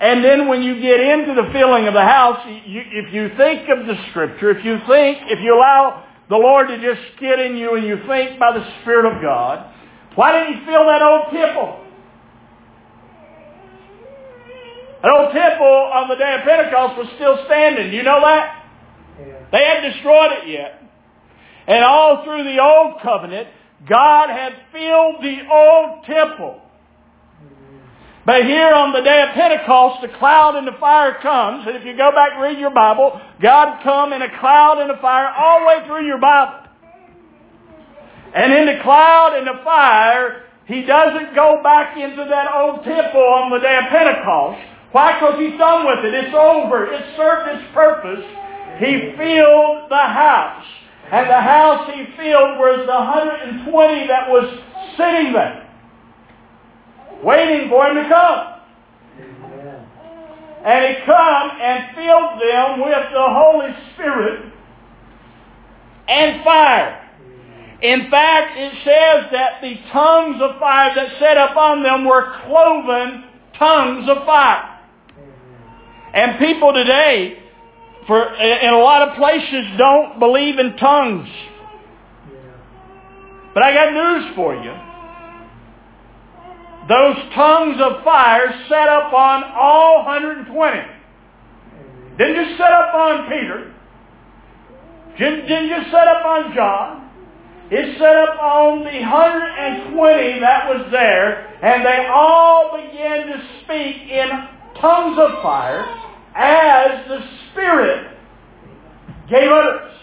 And 0.00 0.24
then 0.24 0.48
when 0.48 0.62
you 0.62 0.80
get 0.80 0.98
into 0.98 1.34
the 1.34 1.52
filling 1.52 1.86
of 1.86 1.94
the 1.94 2.02
house, 2.02 2.40
you, 2.66 2.80
if 2.90 3.12
you 3.12 3.30
think 3.36 3.68
of 3.68 3.86
the 3.86 3.94
Scripture, 4.10 4.50
if 4.50 4.64
you 4.64 4.78
think, 4.88 5.18
if 5.28 5.40
you 5.40 5.54
allow 5.54 6.04
the 6.30 6.36
Lord 6.36 6.68
to 6.68 6.78
just 6.78 7.18
get 7.18 7.40
in 7.40 7.56
you 7.56 7.74
and 7.74 7.84
you 7.84 7.98
think 8.06 8.38
by 8.38 8.56
the 8.56 8.64
Spirit 8.80 9.04
of 9.04 9.20
God, 9.20 9.74
why 10.14 10.32
didn't 10.32 10.60
He 10.60 10.64
fill 10.64 10.86
that 10.86 11.02
old 11.02 11.34
temple? 11.34 11.84
That 15.02 15.10
old 15.10 15.32
temple 15.32 15.66
on 15.66 16.08
the 16.08 16.14
day 16.14 16.36
of 16.38 16.46
Pentecost 16.46 16.96
was 16.96 17.08
still 17.16 17.44
standing. 17.46 17.92
You 17.92 18.04
know 18.04 18.20
that? 18.20 18.64
Yeah. 19.18 19.26
They 19.50 19.64
hadn't 19.64 19.92
destroyed 19.92 20.30
it 20.42 20.48
yet. 20.48 20.82
And 21.66 21.84
all 21.84 22.22
through 22.24 22.44
the 22.44 22.58
old 22.62 23.00
covenant, 23.02 23.48
God 23.88 24.30
had 24.30 24.52
filled 24.72 25.22
the 25.22 25.38
old 25.50 26.04
temple. 26.04 26.62
But 28.30 28.46
here 28.46 28.70
on 28.70 28.94
the 28.94 29.02
day 29.02 29.26
of 29.26 29.34
Pentecost, 29.34 30.06
the 30.06 30.14
cloud 30.22 30.54
and 30.54 30.62
the 30.62 30.78
fire 30.78 31.18
comes. 31.18 31.66
And 31.66 31.74
if 31.74 31.82
you 31.82 31.96
go 31.96 32.14
back 32.14 32.38
and 32.38 32.40
read 32.40 32.60
your 32.60 32.70
Bible, 32.70 33.20
God 33.42 33.82
come 33.82 34.12
in 34.12 34.22
a 34.22 34.30
cloud 34.38 34.78
and 34.78 34.88
a 34.88 35.02
fire 35.02 35.34
all 35.34 35.58
the 35.58 35.66
way 35.66 35.78
through 35.88 36.06
your 36.06 36.22
Bible. 36.22 36.62
And 38.30 38.54
in 38.54 38.66
the 38.70 38.78
cloud 38.86 39.34
and 39.34 39.48
the 39.50 39.58
fire, 39.64 40.46
he 40.70 40.86
doesn't 40.86 41.34
go 41.34 41.58
back 41.64 41.98
into 41.98 42.22
that 42.30 42.54
old 42.54 42.84
temple 42.86 43.18
on 43.18 43.50
the 43.50 43.58
day 43.58 43.74
of 43.82 43.90
Pentecost. 43.90 44.62
Why? 44.92 45.18
Because 45.18 45.34
he's 45.42 45.58
done 45.58 45.90
with 45.90 46.06
it. 46.06 46.14
It's 46.14 46.30
over. 46.30 46.86
It 46.86 47.02
served 47.18 47.50
its 47.50 47.66
purpose. 47.74 48.22
He 48.78 49.10
filled 49.18 49.90
the 49.90 50.06
house. 50.06 50.70
And 51.10 51.26
the 51.26 51.42
house 51.42 51.90
he 51.90 52.06
filled 52.14 52.62
was 52.62 52.86
the 52.86 52.94
120 52.94 54.06
that 54.06 54.30
was 54.30 54.46
sitting 54.94 55.32
there 55.32 55.69
waiting 57.22 57.68
for 57.68 57.86
him 57.86 58.02
to 58.02 58.08
come. 58.08 58.46
And 60.64 60.94
he 60.94 61.02
come 61.06 61.50
and 61.60 61.96
filled 61.96 62.40
them 62.40 62.80
with 62.80 63.12
the 63.12 63.26
Holy 63.28 63.70
Spirit 63.94 64.52
and 66.08 66.44
fire. 66.44 66.96
In 67.82 68.10
fact, 68.10 68.58
it 68.58 68.72
says 68.84 69.32
that 69.32 69.62
the 69.62 69.76
tongues 69.90 70.36
of 70.42 70.58
fire 70.58 70.94
that 70.94 71.18
set 71.18 71.38
upon 71.38 71.82
them 71.82 72.04
were 72.04 72.34
cloven 72.44 73.24
tongues 73.58 74.08
of 74.08 74.26
fire. 74.26 74.78
And 76.12 76.38
people 76.38 76.74
today, 76.74 77.38
for 78.06 78.34
in 78.34 78.74
a 78.74 78.78
lot 78.78 79.08
of 79.08 79.16
places, 79.16 79.64
don't 79.78 80.18
believe 80.18 80.58
in 80.58 80.76
tongues. 80.76 81.28
But 83.54 83.62
I 83.62 83.72
got 83.72 83.92
news 83.94 84.34
for 84.36 84.54
you 84.54 84.89
those 86.90 87.14
tongues 87.36 87.80
of 87.80 88.02
fire 88.02 88.50
set 88.68 88.88
up 88.88 89.12
on 89.12 89.44
all 89.54 90.04
120. 90.04 90.78
Didn't 92.18 92.44
just 92.44 92.58
set 92.58 92.72
up 92.72 92.92
on 92.92 93.28
Peter. 93.28 93.72
Didn't, 95.16 95.68
just 95.68 95.90
set 95.92 96.08
up 96.08 96.26
on 96.26 96.52
John. 96.52 97.10
It 97.70 97.96
set 97.96 98.16
up 98.16 98.40
on 98.42 98.80
the 98.80 99.00
120 99.00 100.40
that 100.40 100.68
was 100.68 100.88
there, 100.90 101.46
and 101.62 101.86
they 101.86 102.08
all 102.12 102.76
began 102.76 103.28
to 103.28 103.48
speak 103.62 104.10
in 104.10 104.28
tongues 104.80 105.16
of 105.20 105.42
fire 105.44 105.84
as 106.34 107.06
the 107.06 107.20
Spirit 107.52 108.16
gave 109.28 109.48
utterance. 109.48 109.94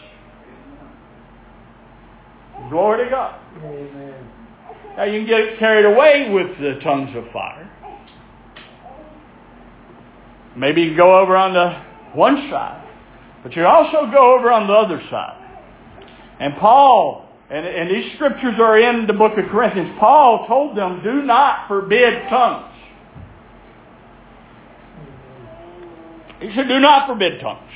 Glory 2.70 3.04
to 3.04 3.10
God. 3.10 3.42
Amen. 3.58 4.07
Now 4.98 5.04
you 5.04 5.20
can 5.24 5.28
get 5.28 5.60
carried 5.60 5.86
away 5.86 6.32
with 6.32 6.58
the 6.60 6.80
tongues 6.84 7.16
of 7.16 7.32
fire. 7.32 7.72
Maybe 10.56 10.82
you 10.82 10.88
can 10.90 10.98
go 10.98 11.20
over 11.20 11.38
on 11.38 11.54
the 11.54 12.18
one 12.18 12.50
side, 12.50 12.84
but 13.44 13.56
you 13.56 13.64
also 13.64 14.10
go 14.12 14.36
over 14.36 14.52
on 14.52 14.66
the 14.66 14.74
other 14.74 15.00
side. 15.12 15.44
And 16.40 16.56
Paul, 16.56 17.30
and, 17.52 17.64
and 17.64 17.92
these 17.92 18.12
scriptures 18.16 18.56
are 18.60 18.80
in 18.80 19.06
the 19.06 19.14
book 19.14 19.38
of 19.38 19.46
Corinthians, 19.52 19.96
Paul 20.00 20.48
told 20.48 20.76
them, 20.76 21.02
do 21.04 21.22
not 21.22 21.68
forbid 21.68 22.28
tongues. 22.28 22.74
He 26.40 26.52
said, 26.56 26.68
do 26.68 26.80
not 26.80 27.08
forbid 27.08 27.40
tongues. 27.40 27.72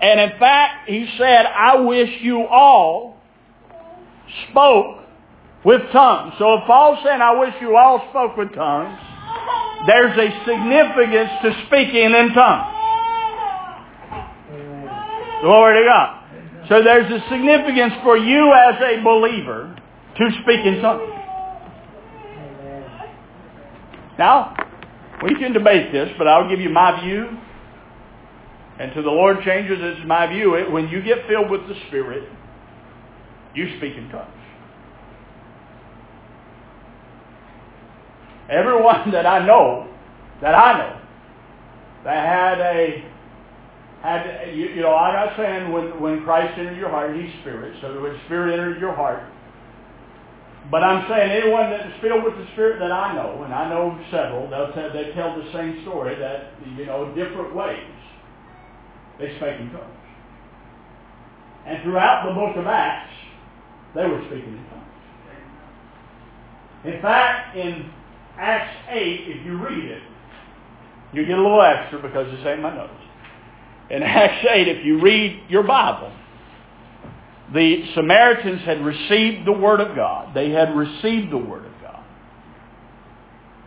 And 0.00 0.20
in 0.20 0.38
fact, 0.38 0.88
he 0.88 1.12
said, 1.18 1.44
I 1.44 1.80
wish 1.80 2.20
you 2.20 2.46
all 2.46 3.16
spoke 4.48 4.97
with 5.64 5.82
tongues. 5.92 6.34
So 6.38 6.54
if 6.54 6.64
Paul's 6.66 6.98
saying, 7.04 7.20
I 7.20 7.38
wish 7.38 7.54
you 7.60 7.76
all 7.76 8.06
spoke 8.10 8.36
with 8.36 8.54
tongues, 8.54 8.98
there's 9.86 10.16
a 10.18 10.44
significance 10.44 11.30
to 11.42 11.66
speaking 11.66 12.12
in 12.14 12.32
tongues. 12.34 12.74
Glory 15.42 15.82
to 15.82 15.88
God. 15.88 16.14
So 16.68 16.82
there's 16.82 17.10
a 17.10 17.28
significance 17.30 17.94
for 18.02 18.16
you 18.16 18.52
as 18.52 18.74
a 18.82 19.02
believer 19.02 19.74
to 20.16 20.30
speak 20.42 20.66
in 20.66 20.82
tongues. 20.82 21.12
Now, 24.18 24.56
we 25.22 25.34
can 25.36 25.52
debate 25.52 25.92
this, 25.92 26.10
but 26.18 26.26
I'll 26.26 26.48
give 26.48 26.60
you 26.60 26.70
my 26.70 27.00
view. 27.04 27.28
And 28.80 28.92
to 28.94 29.02
the 29.02 29.10
Lord 29.10 29.38
changes, 29.44 29.78
it's 29.80 30.06
my 30.06 30.26
view. 30.26 30.52
When 30.70 30.88
you 30.88 31.02
get 31.02 31.26
filled 31.28 31.50
with 31.50 31.66
the 31.68 31.74
Spirit, 31.88 32.28
you 33.54 33.76
speak 33.78 33.96
in 33.96 34.08
tongues. 34.10 34.37
Everyone 38.50 39.10
that 39.12 39.26
I 39.26 39.44
know, 39.44 39.88
that 40.40 40.54
I 40.54 40.78
know, 40.78 41.00
that 42.04 42.26
had 42.26 42.60
a 42.60 43.04
had 44.00 44.54
you, 44.54 44.66
you 44.68 44.80
know, 44.82 44.94
I'm 44.94 45.12
not 45.14 45.36
saying 45.36 45.72
when 45.72 46.00
when 46.00 46.22
Christ 46.24 46.58
entered 46.58 46.78
your 46.78 46.88
heart, 46.88 47.14
He's 47.16 47.30
Spirit, 47.40 47.76
so 47.80 48.00
when 48.00 48.18
Spirit 48.26 48.52
entered 48.52 48.80
your 48.80 48.94
heart. 48.94 49.22
But 50.70 50.84
I'm 50.84 51.08
saying 51.08 51.30
anyone 51.30 51.70
that 51.70 51.86
is 51.86 51.92
filled 52.00 52.24
with 52.24 52.36
the 52.36 52.46
Spirit 52.52 52.78
that 52.80 52.92
I 52.92 53.14
know, 53.14 53.42
and 53.42 53.54
I 53.54 53.68
know 53.70 53.98
several, 54.10 54.48
they'll 54.50 54.72
tell, 54.72 54.92
they 54.92 55.12
tell 55.14 55.34
the 55.34 55.50
same 55.52 55.82
story 55.82 56.14
that 56.16 56.52
you 56.76 56.86
know 56.86 57.12
different 57.14 57.54
ways 57.54 57.90
they 59.18 59.36
spake 59.36 59.60
in 59.60 59.70
tongues. 59.70 59.94
And 61.66 61.82
throughout 61.82 62.26
the 62.26 62.34
book 62.34 62.56
of 62.56 62.66
Acts, 62.66 63.12
they 63.94 64.06
were 64.06 64.22
speaking 64.26 64.56
in 64.56 64.66
tongues. 64.70 64.84
In 66.84 67.02
fact, 67.02 67.56
in 67.56 67.90
Acts 68.38 68.76
8, 68.90 69.20
if 69.26 69.44
you 69.46 69.58
read 69.58 69.84
it, 69.84 70.02
you 71.12 71.24
get 71.26 71.38
a 71.38 71.42
little 71.42 71.62
extra 71.62 72.00
because 72.00 72.30
this 72.30 72.46
ain't 72.46 72.62
my 72.62 72.74
notes. 72.74 72.92
In 73.90 74.02
Acts 74.02 74.46
8, 74.48 74.68
if 74.68 74.84
you 74.84 75.00
read 75.00 75.42
your 75.48 75.62
Bible, 75.62 76.12
the 77.52 77.84
Samaritans 77.94 78.62
had 78.62 78.84
received 78.84 79.46
the 79.46 79.52
Word 79.52 79.80
of 79.80 79.96
God. 79.96 80.34
They 80.34 80.50
had 80.50 80.76
received 80.76 81.32
the 81.32 81.38
Word 81.38 81.64
of 81.64 81.72
God. 81.80 82.04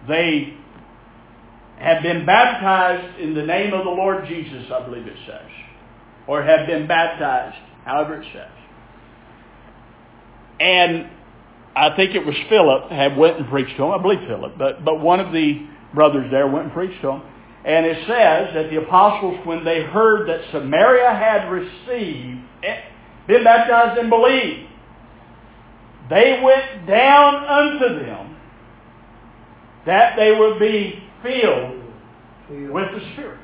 They 0.07 0.53
had 1.79 2.03
been 2.03 2.25
baptized 2.25 3.19
in 3.19 3.33
the 3.33 3.43
name 3.43 3.73
of 3.73 3.83
the 3.83 3.89
Lord 3.89 4.27
Jesus, 4.27 4.71
I 4.71 4.85
believe 4.85 5.07
it 5.07 5.17
says. 5.25 5.49
Or 6.27 6.43
had 6.43 6.67
been 6.67 6.87
baptized, 6.87 7.57
however 7.83 8.21
it 8.21 8.27
says. 8.31 8.51
And 10.59 11.09
I 11.75 11.95
think 11.95 12.15
it 12.15 12.25
was 12.25 12.35
Philip 12.49 12.89
had 12.91 13.17
went 13.17 13.37
and 13.37 13.47
preached 13.47 13.77
to 13.77 13.83
him. 13.83 13.91
I 13.91 14.01
believe 14.01 14.19
Philip, 14.27 14.57
but 14.57 14.83
but 14.83 14.99
one 14.99 15.19
of 15.19 15.31
the 15.31 15.65
brothers 15.93 16.29
there 16.31 16.47
went 16.47 16.65
and 16.65 16.73
preached 16.73 17.01
to 17.01 17.11
him. 17.11 17.21
And 17.63 17.85
it 17.85 17.97
says 18.07 18.53
that 18.55 18.69
the 18.71 18.81
apostles, 18.81 19.45
when 19.45 19.63
they 19.63 19.83
heard 19.83 20.27
that 20.27 20.41
Samaria 20.51 21.13
had 21.13 21.49
received, 21.49 22.41
been 23.27 23.43
baptized 23.43 23.99
and 23.99 24.09
believed, 24.09 24.67
they 26.09 26.41
went 26.43 26.87
down 26.87 27.35
unto 27.35 28.03
them 28.03 28.35
that 29.85 30.15
they 30.15 30.31
would 30.31 30.59
be 30.59 31.03
filled 31.21 31.83
with 32.49 32.91
the 32.91 33.11
Spirit. 33.13 33.39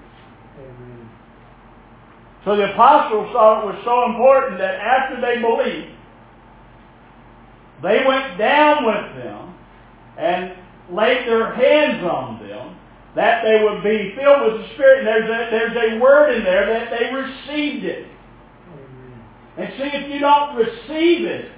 So 2.44 2.56
the 2.56 2.72
apostles 2.74 3.32
thought 3.34 3.64
it 3.64 3.66
was 3.68 3.82
so 3.84 4.06
important 4.10 4.58
that 4.60 4.76
after 4.76 5.22
they 5.22 5.42
believed, 5.42 5.97
they 7.84 8.04
went 8.08 8.38
down 8.38 8.86
with 8.86 9.24
them 9.24 9.56
and 10.18 10.54
laid 10.92 11.28
their 11.28 11.54
hands 11.54 12.04
on 12.04 12.48
them, 12.48 12.76
that 13.16 13.44
they 13.44 13.64
would 13.64 13.84
be 13.84 14.14
filled 14.16 14.54
with 14.54 14.62
the 14.62 14.74
Spirit. 14.74 15.00
And 15.00 15.08
there's 15.08 15.30
a, 15.30 15.52
there's 15.52 15.94
a 15.94 16.00
word 16.00 16.36
in 16.36 16.44
there 16.44 16.66
that 16.68 16.90
they 16.90 17.14
received 17.14 17.86
it. 17.86 18.08
Amen. 18.74 19.22
And 19.58 19.74
see, 19.78 19.98
if 19.98 20.12
you 20.12 20.20
don't 20.20 20.56
receive 20.56 21.26
it, 21.26 21.52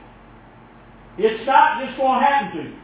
it's 1.17 1.45
not 1.45 1.83
just 1.83 1.97
going 1.97 2.19
to 2.19 2.25
happen 2.25 2.57
to 2.57 2.63
you. 2.69 2.75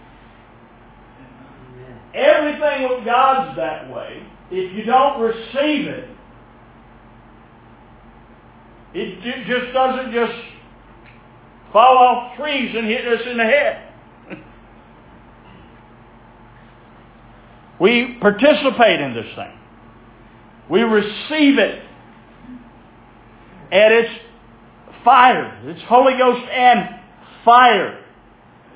Amen. 1.74 2.00
Everything 2.14 2.90
with 2.90 3.06
God's 3.06 3.56
that 3.58 3.94
way. 3.94 4.26
If 4.52 4.74
you 4.76 4.84
don't 4.84 5.22
receive 5.22 5.88
it, 5.88 6.10
it 8.94 9.46
just 9.46 9.74
doesn't 9.74 10.14
just 10.14 10.34
fall 11.76 11.98
off 11.98 12.38
trees 12.38 12.74
and 12.74 12.88
hit 12.88 13.06
us 13.06 13.20
in 13.30 13.36
the 13.36 13.44
head. 13.44 13.90
we 17.82 18.18
participate 18.22 19.02
in 19.02 19.14
this 19.14 19.26
thing. 19.36 19.60
We 20.70 20.84
receive 20.84 21.60
it. 21.60 21.84
And 23.74 23.94
it's 23.94 24.22
fire. 25.04 25.60
It's 25.66 25.82
Holy 25.90 26.18
Ghost 26.18 26.48
and 26.50 26.92
fire. 27.44 28.02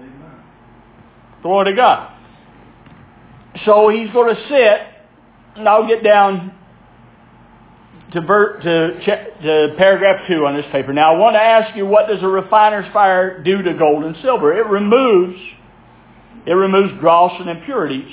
Amen. 0.02 0.44
Glory 1.42 1.72
to 1.72 1.76
God. 1.78 2.18
So 3.66 3.88
he's 3.88 4.12
going 4.12 4.36
to 4.36 4.42
sit, 4.50 4.82
and 5.56 5.70
I'll 5.70 5.88
get 5.88 6.04
down 6.04 6.54
to, 8.14 8.22
ver- 8.22 8.60
to, 8.60 9.06
to 9.42 9.76
paragraph 9.78 10.28
2 10.28 10.46
on 10.46 10.56
this 10.56 10.66
paper. 10.72 10.94
Now, 10.94 11.16
I 11.16 11.18
want 11.18 11.36
to 11.36 11.42
ask 11.42 11.76
you, 11.76 11.86
what 11.86 12.08
does 12.08 12.22
a 12.24 12.28
refiner's 12.28 12.92
fire 12.92 13.44
do 13.44 13.62
to 13.62 13.74
gold 13.76 14.04
and 14.04 14.16
silver? 14.22 14.58
It 14.58 14.66
removes, 14.66 15.40
it 16.46 16.54
removes 16.54 17.00
dross 17.00 17.40
and 17.40 17.50
impurities 17.50 18.12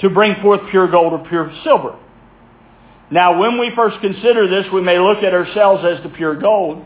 to 0.00 0.10
bring 0.10 0.40
forth 0.40 0.60
pure 0.70 0.90
gold 0.90 1.12
or 1.12 1.28
pure 1.28 1.52
silver. 1.62 1.98
Now, 3.10 3.38
when 3.38 3.58
we 3.58 3.72
first 3.74 4.00
consider 4.00 4.48
this, 4.48 4.66
we 4.72 4.80
may 4.80 4.98
look 4.98 5.18
at 5.18 5.34
ourselves 5.34 5.84
as 5.84 6.02
the 6.02 6.10
pure 6.10 6.40
gold. 6.40 6.84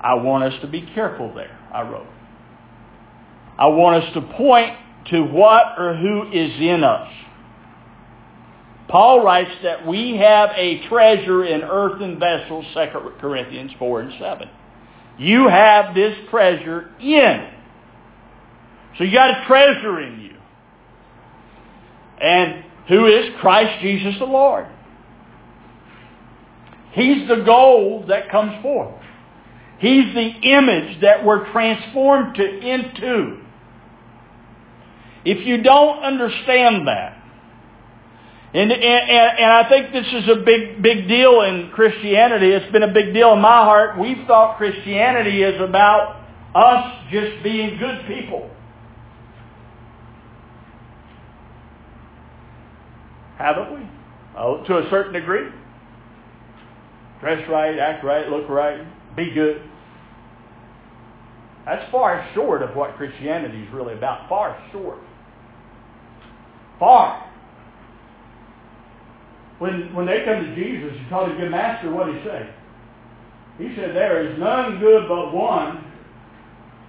I 0.00 0.14
want 0.14 0.44
us 0.44 0.60
to 0.60 0.68
be 0.68 0.82
careful 0.94 1.34
there, 1.34 1.58
I 1.72 1.82
wrote. 1.82 2.06
I 3.58 3.66
want 3.68 4.04
us 4.04 4.14
to 4.14 4.20
point 4.20 4.76
to 5.10 5.22
what 5.22 5.78
or 5.78 5.96
who 5.96 6.30
is 6.30 6.52
in 6.60 6.84
us. 6.84 7.10
Paul 8.88 9.24
writes 9.24 9.50
that 9.62 9.86
we 9.86 10.16
have 10.16 10.50
a 10.54 10.86
treasure 10.88 11.44
in 11.44 11.62
earthen 11.62 12.18
vessels, 12.20 12.64
2 12.72 13.12
Corinthians 13.20 13.72
4 13.78 14.00
and 14.00 14.12
7. 14.20 14.48
You 15.18 15.48
have 15.48 15.94
this 15.94 16.16
treasure 16.30 16.90
in. 17.00 17.50
So 18.96 19.04
you 19.04 19.12
got 19.12 19.30
a 19.30 19.46
treasure 19.46 20.00
in 20.00 20.20
you. 20.20 20.36
And 22.20 22.64
who 22.88 23.06
is 23.06 23.30
Christ 23.40 23.82
Jesus 23.82 24.14
the 24.18 24.24
Lord? 24.24 24.66
He's 26.92 27.28
the 27.28 27.42
gold 27.44 28.08
that 28.08 28.30
comes 28.30 28.62
forth. 28.62 28.94
He's 29.78 30.14
the 30.14 30.30
image 30.42 31.02
that 31.02 31.24
we're 31.24 31.50
transformed 31.52 32.36
to, 32.36 32.44
into. 32.44 33.42
If 35.24 35.46
you 35.46 35.62
don't 35.62 36.02
understand 36.02 36.88
that, 36.88 37.15
and, 38.56 38.72
and, 38.72 39.38
and 39.38 39.52
I 39.52 39.68
think 39.68 39.92
this 39.92 40.06
is 40.06 40.30
a 40.30 40.36
big, 40.36 40.80
big 40.80 41.08
deal 41.08 41.42
in 41.42 41.70
Christianity. 41.74 42.52
It's 42.52 42.72
been 42.72 42.84
a 42.84 42.92
big 42.92 43.12
deal 43.12 43.34
in 43.34 43.40
my 43.40 43.64
heart. 43.64 43.98
We've 43.98 44.26
thought 44.26 44.56
Christianity 44.56 45.42
is 45.42 45.60
about 45.60 46.22
us 46.54 46.94
just 47.12 47.42
being 47.42 47.78
good 47.78 48.06
people. 48.06 48.50
Haven't 53.36 53.74
we? 53.74 53.86
Oh, 54.38 54.64
to 54.64 54.78
a 54.78 54.88
certain 54.88 55.12
degree. 55.12 55.50
Dress 57.20 57.46
right, 57.50 57.78
act 57.78 58.02
right, 58.04 58.26
look 58.30 58.48
right, 58.48 58.80
be 59.16 59.34
good. 59.34 59.60
That's 61.66 61.90
far 61.90 62.26
short 62.34 62.62
of 62.62 62.74
what 62.74 62.96
Christianity 62.96 63.64
is 63.64 63.72
really 63.74 63.92
about. 63.92 64.30
Far 64.30 64.58
short. 64.72 65.00
Far. 66.78 67.22
When, 69.58 69.94
when 69.94 70.06
they 70.06 70.24
come 70.24 70.44
to 70.44 70.54
Jesus, 70.54 70.98
he 71.02 71.08
told 71.08 71.30
him, 71.30 71.38
good 71.38 71.50
master, 71.50 71.90
what 71.90 72.06
did 72.06 72.16
he 72.16 72.24
say? 72.28 72.50
He 73.58 73.74
said, 73.74 73.96
there 73.96 74.26
is 74.26 74.38
none 74.38 74.78
good 74.78 75.08
but 75.08 75.32
one, 75.32 75.82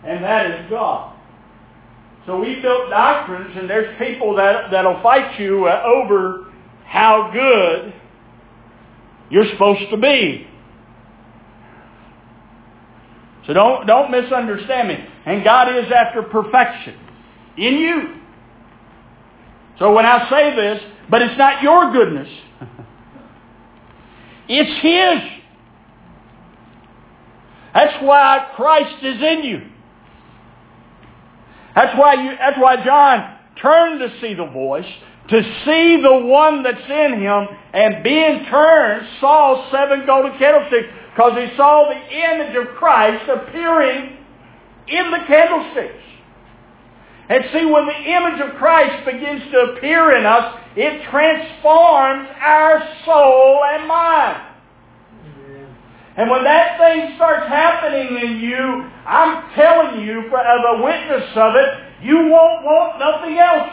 and 0.04 0.24
that 0.24 0.52
is 0.52 0.70
God. 0.70 1.16
So 2.26 2.40
we 2.42 2.62
built 2.62 2.90
doctrines, 2.90 3.56
and 3.58 3.70
there's 3.70 3.98
people 3.98 4.36
that, 4.36 4.70
that'll 4.70 5.02
fight 5.02 5.40
you 5.40 5.66
uh, 5.66 5.82
over 5.86 6.52
how 6.86 7.32
good 7.32 7.94
you're 9.30 9.50
supposed 9.52 9.90
to 9.92 9.98
be. 9.98 10.46
So 13.46 13.54
don't, 13.54 13.88
don't 13.88 14.12
misunderstand 14.12 14.90
me. 14.90 15.06
And 15.26 15.44
God 15.46 15.74
is 15.74 15.90
after 15.90 16.22
perfection 16.24 17.00
in 17.58 17.78
you. 17.78 18.16
So 19.80 19.94
when 19.94 20.06
I 20.06 20.30
say 20.30 20.54
this, 20.54 20.84
but 21.10 21.22
it's 21.22 21.38
not 21.38 21.64
your 21.64 21.94
goodness. 21.94 22.28
It's 24.50 24.82
His. 24.82 25.38
That's 27.74 28.04
why 28.04 28.48
Christ 28.56 29.04
is 29.04 29.22
in 29.22 29.44
you. 29.44 29.62
That's 31.76 31.96
why 31.96 32.14
you, 32.16 32.32
that's 32.40 32.58
why 32.58 32.84
John 32.84 33.38
turned 33.62 34.00
to 34.00 34.20
see 34.20 34.34
the 34.34 34.48
voice, 34.48 34.88
to 35.30 35.42
see 35.64 36.02
the 36.02 36.26
one 36.26 36.64
that's 36.64 36.90
in 36.90 37.20
him, 37.22 37.48
and 37.74 38.04
being 38.04 38.46
turned, 38.50 39.08
saw 39.20 39.70
seven 39.72 40.08
golden 40.08 40.38
candlesticks, 40.40 40.88
because 41.14 41.34
he 41.38 41.56
saw 41.56 41.90
the 41.90 42.18
image 42.18 42.56
of 42.56 42.76
Christ 42.76 43.30
appearing 43.30 44.18
in 44.88 45.12
the 45.12 45.20
candlesticks. 45.28 46.04
And 47.30 47.44
see, 47.52 47.66
when 47.66 47.86
the 47.86 48.10
image 48.10 48.40
of 48.40 48.56
Christ 48.56 49.06
begins 49.06 49.44
to 49.52 49.58
appear 49.74 50.16
in 50.16 50.26
us, 50.26 50.60
it 50.78 51.04
transforms 51.12 52.30
our 52.40 52.88
soul. 53.04 53.57
And 56.18 56.32
when 56.32 56.44
that 56.44 56.80
thing 56.80 57.14
starts 57.16 57.48
happening 57.48 58.18
in 58.18 58.40
you, 58.40 58.58
I'm 59.06 59.54
telling 59.54 60.02
you, 60.02 60.24
for, 60.30 60.40
as 60.40 60.62
a 60.68 60.84
witness 60.84 61.30
of 61.36 61.54
it, 61.56 62.04
you 62.04 62.16
won't 62.16 62.64
want 62.64 62.98
nothing 62.98 63.38
else. 63.38 63.70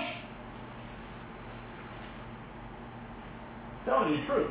I'm 3.72 3.84
telling 3.86 4.12
you 4.12 4.20
the 4.20 4.26
truth. 4.26 4.50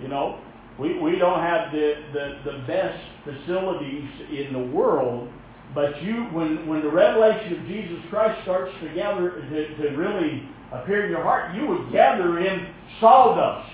You 0.00 0.08
know, 0.08 0.40
we, 0.78 0.98
we 0.98 1.18
don't 1.18 1.40
have 1.40 1.72
the, 1.72 1.94
the, 2.14 2.52
the 2.52 2.58
best 2.66 2.98
facilities 3.24 4.08
in 4.30 4.52
the 4.54 4.74
world, 4.74 5.30
but 5.74 6.02
you 6.02 6.24
when 6.32 6.66
when 6.66 6.80
the 6.80 6.90
revelation 6.90 7.60
of 7.60 7.66
Jesus 7.66 7.98
Christ 8.08 8.42
starts 8.44 8.72
to 8.80 8.94
gather 8.94 9.42
to, 9.42 9.76
to 9.76 9.96
really 9.96 10.48
appear 10.72 11.04
in 11.04 11.10
your 11.10 11.22
heart, 11.22 11.54
you 11.54 11.66
would 11.66 11.92
gather 11.92 12.38
in 12.38 12.72
sawdust 13.00 13.70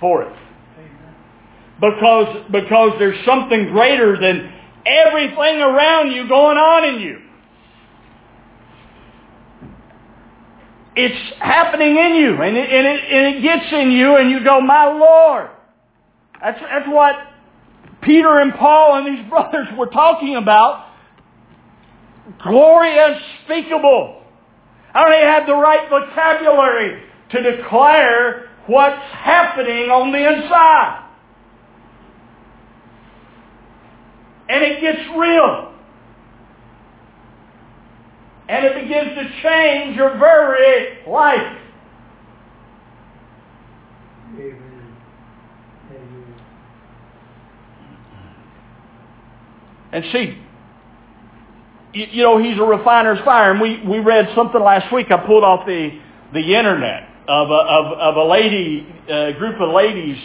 for 0.00 0.24
it. 0.24 0.47
Because 1.80 2.44
because 2.50 2.92
there's 2.98 3.24
something 3.24 3.70
greater 3.70 4.18
than 4.20 4.52
everything 4.84 5.60
around 5.60 6.12
you 6.12 6.28
going 6.28 6.56
on 6.56 6.94
in 6.94 7.00
you. 7.00 7.18
It's 10.96 11.38
happening 11.38 11.96
in 11.96 12.14
you, 12.16 12.42
and 12.42 12.56
it, 12.56 12.68
and 12.68 12.86
it, 12.86 13.04
and 13.04 13.36
it 13.36 13.42
gets 13.42 13.72
in 13.72 13.92
you, 13.92 14.16
and 14.16 14.30
you 14.30 14.42
go, 14.42 14.60
my 14.60 14.86
Lord. 14.86 15.50
That's, 16.40 16.58
that's 16.60 16.88
what 16.88 17.14
Peter 18.02 18.40
and 18.40 18.52
Paul 18.54 18.96
and 18.96 19.16
these 19.16 19.24
brothers 19.30 19.68
were 19.76 19.86
talking 19.86 20.34
about. 20.34 20.86
Glory 22.42 22.96
unspeakable. 22.98 24.22
I 24.92 25.04
don't 25.04 25.14
even 25.14 25.28
have 25.28 25.46
the 25.46 25.54
right 25.54 25.88
vocabulary 25.88 27.02
to 27.30 27.56
declare 27.56 28.50
what's 28.66 29.02
happening 29.12 29.90
on 29.90 30.10
the 30.10 30.18
inside. 30.18 31.07
And 34.48 34.64
it 34.64 34.80
gets 34.80 35.00
real. 35.16 35.74
And 38.48 38.64
it 38.64 38.82
begins 38.82 39.10
to 39.14 39.42
change 39.42 39.96
your 39.96 40.16
very 40.18 41.06
life. 41.06 41.58
And 49.90 50.04
see, 50.12 50.38
you, 51.92 52.06
you 52.10 52.22
know, 52.22 52.38
he's 52.38 52.58
a 52.58 52.62
refiner's 52.62 53.18
fire. 53.24 53.52
And 53.52 53.60
we, 53.60 53.82
we 53.86 53.98
read 53.98 54.30
something 54.34 54.62
last 54.62 54.92
week. 54.92 55.10
I 55.10 55.26
pulled 55.26 55.44
off 55.44 55.66
the, 55.66 55.98
the 56.32 56.54
internet 56.54 57.08
of 57.26 57.50
a, 57.50 57.52
of, 57.52 57.98
of 57.98 58.16
a 58.16 58.24
lady, 58.24 58.86
a 59.08 59.32
group 59.34 59.60
of 59.60 59.74
ladies 59.74 60.18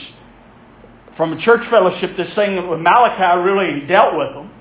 from 1.17 1.33
a 1.33 1.41
church 1.41 1.61
fellowship 1.69 2.17
this 2.17 2.33
thing 2.35 2.67
with 2.67 2.79
Malachi 2.79 3.41
really 3.41 3.85
dealt 3.87 4.15
with 4.17 4.33
them. 4.33 4.51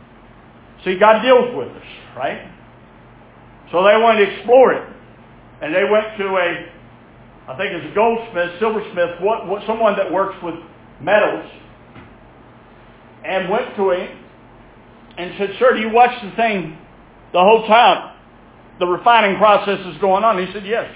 See, 0.84 0.98
God 0.98 1.22
deals 1.22 1.54
with 1.56 1.68
us, 1.68 1.86
right? 2.16 2.50
So 3.70 3.82
they 3.84 3.96
wanted 3.96 4.26
to 4.26 4.36
explore 4.36 4.72
it. 4.72 4.88
And 5.62 5.74
they 5.74 5.84
went 5.84 6.18
to 6.18 6.24
a, 6.24 7.50
I 7.50 7.56
think 7.56 7.72
it's 7.72 7.92
a 7.92 7.94
goldsmith, 7.94 8.58
silversmith, 8.58 9.20
what, 9.20 9.46
what, 9.46 9.62
someone 9.66 9.96
that 9.96 10.12
works 10.12 10.36
with 10.42 10.56
metals, 11.00 11.50
and 13.24 13.48
went 13.48 13.74
to 13.76 13.90
him 13.92 14.18
and 15.16 15.34
said, 15.38 15.50
sir, 15.58 15.74
do 15.74 15.80
you 15.80 15.90
watch 15.90 16.20
the 16.22 16.34
thing 16.36 16.76
the 17.32 17.40
whole 17.40 17.66
time? 17.66 18.16
The 18.80 18.86
refining 18.86 19.38
process 19.38 19.78
is 19.86 20.00
going 20.00 20.24
on. 20.24 20.44
He 20.44 20.52
said, 20.52 20.66
yes. 20.66 20.92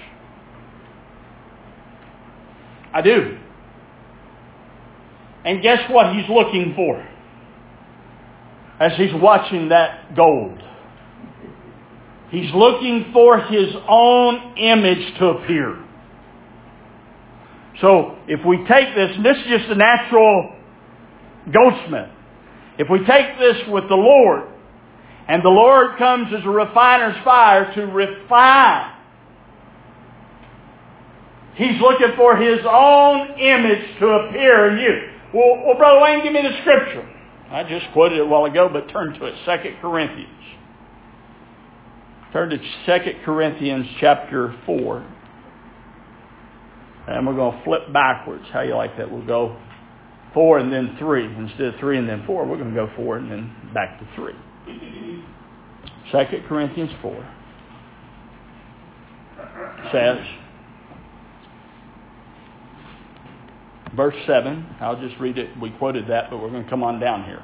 I 2.93 3.01
do. 3.01 3.37
And 5.47 5.61
guess 5.61 5.89
what 5.89 6.13
he's 6.13 6.29
looking 6.29 6.73
for? 6.75 6.99
As 8.81 8.91
he's 8.97 9.13
watching 9.13 9.69
that 9.69 10.13
gold. 10.13 10.61
He's 12.31 12.53
looking 12.53 13.11
for 13.13 13.39
his 13.39 13.73
own 13.87 14.57
image 14.57 15.17
to 15.19 15.25
appear. 15.27 15.85
So 17.79 18.17
if 18.27 18.45
we 18.45 18.57
take 18.67 18.93
this, 18.93 19.11
and 19.15 19.25
this 19.25 19.37
is 19.37 19.43
just 19.47 19.69
a 19.69 19.75
natural 19.75 20.53
goldsmith. 21.53 22.09
If 22.77 22.89
we 22.89 23.05
take 23.05 23.39
this 23.39 23.69
with 23.69 23.87
the 23.87 23.95
Lord, 23.95 24.49
and 25.29 25.41
the 25.41 25.49
Lord 25.49 25.97
comes 25.97 26.27
as 26.37 26.43
a 26.43 26.49
refiner's 26.49 27.23
fire 27.23 27.73
to 27.73 27.85
refine, 27.85 28.95
He's 31.55 31.79
looking 31.79 32.17
for 32.17 32.35
His 32.35 32.59
own 32.69 33.39
image 33.39 33.97
to 33.99 34.07
appear 34.07 34.71
in 34.71 34.79
you. 34.79 35.16
Well, 35.33 35.63
well, 35.65 35.77
Brother 35.77 35.99
Wayne, 36.01 36.23
give 36.23 36.33
me 36.33 36.41
the 36.41 36.57
scripture. 36.61 37.07
I 37.51 37.63
just 37.63 37.85
quoted 37.93 38.19
it 38.19 38.21
a 38.21 38.25
while 38.25 38.45
ago, 38.45 38.69
but 38.71 38.89
turn 38.89 39.13
to 39.13 39.25
it. 39.25 39.35
Second 39.45 39.77
Corinthians. 39.81 40.31
Turn 42.33 42.49
to 42.49 42.57
Second 42.85 43.15
Corinthians 43.23 43.87
chapter 43.99 44.53
4. 44.65 45.13
And 47.07 47.25
we're 47.25 47.35
going 47.35 47.57
to 47.57 47.63
flip 47.63 47.93
backwards. 47.93 48.43
How 48.51 48.61
you 48.61 48.75
like 48.75 48.97
that? 48.97 49.09
We'll 49.09 49.25
go 49.25 49.57
4 50.33 50.59
and 50.59 50.71
then 50.71 50.97
3. 50.99 51.25
Instead 51.25 51.73
of 51.73 51.75
3 51.79 51.99
and 51.99 52.09
then 52.09 52.23
4, 52.25 52.45
we're 52.45 52.57
going 52.57 52.73
to 52.73 52.75
go 52.75 52.89
4 52.97 53.17
and 53.17 53.31
then 53.31 53.71
back 53.73 53.99
to 53.99 54.07
3. 54.15 54.33
Second 56.11 56.43
Corinthians 56.47 56.91
4 57.01 57.33
says, 59.91 60.17
verse 63.95 64.15
7, 64.25 64.75
I'll 64.81 64.99
just 64.99 65.19
read 65.19 65.37
it. 65.37 65.59
We 65.59 65.71
quoted 65.71 66.07
that, 66.09 66.29
but 66.29 66.41
we're 66.41 66.49
going 66.49 66.63
to 66.63 66.69
come 66.69 66.83
on 66.83 66.99
down 66.99 67.25
here. 67.25 67.43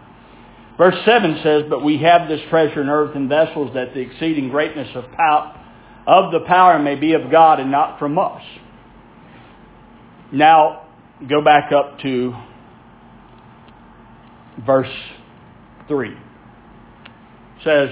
Verse 0.77 0.95
7 1.05 1.39
says, 1.43 1.63
But 1.69 1.83
we 1.83 1.97
have 1.99 2.27
this 2.27 2.41
treasure 2.49 2.81
in 2.81 2.89
earthen 2.89 3.29
vessels 3.29 3.73
that 3.75 3.93
the 3.93 3.99
exceeding 3.99 4.49
greatness 4.49 4.89
of, 4.95 5.05
pow- 5.11 5.59
of 6.07 6.31
the 6.31 6.41
power 6.41 6.79
may 6.79 6.95
be 6.95 7.13
of 7.13 7.29
God 7.31 7.59
and 7.59 7.71
not 7.71 7.99
from 7.99 8.17
us. 8.17 8.41
Now, 10.31 10.87
go 11.29 11.43
back 11.43 11.71
up 11.71 11.99
to 11.99 12.33
verse 14.65 14.93
3. 15.87 16.09
It 16.09 16.17
says, 17.63 17.89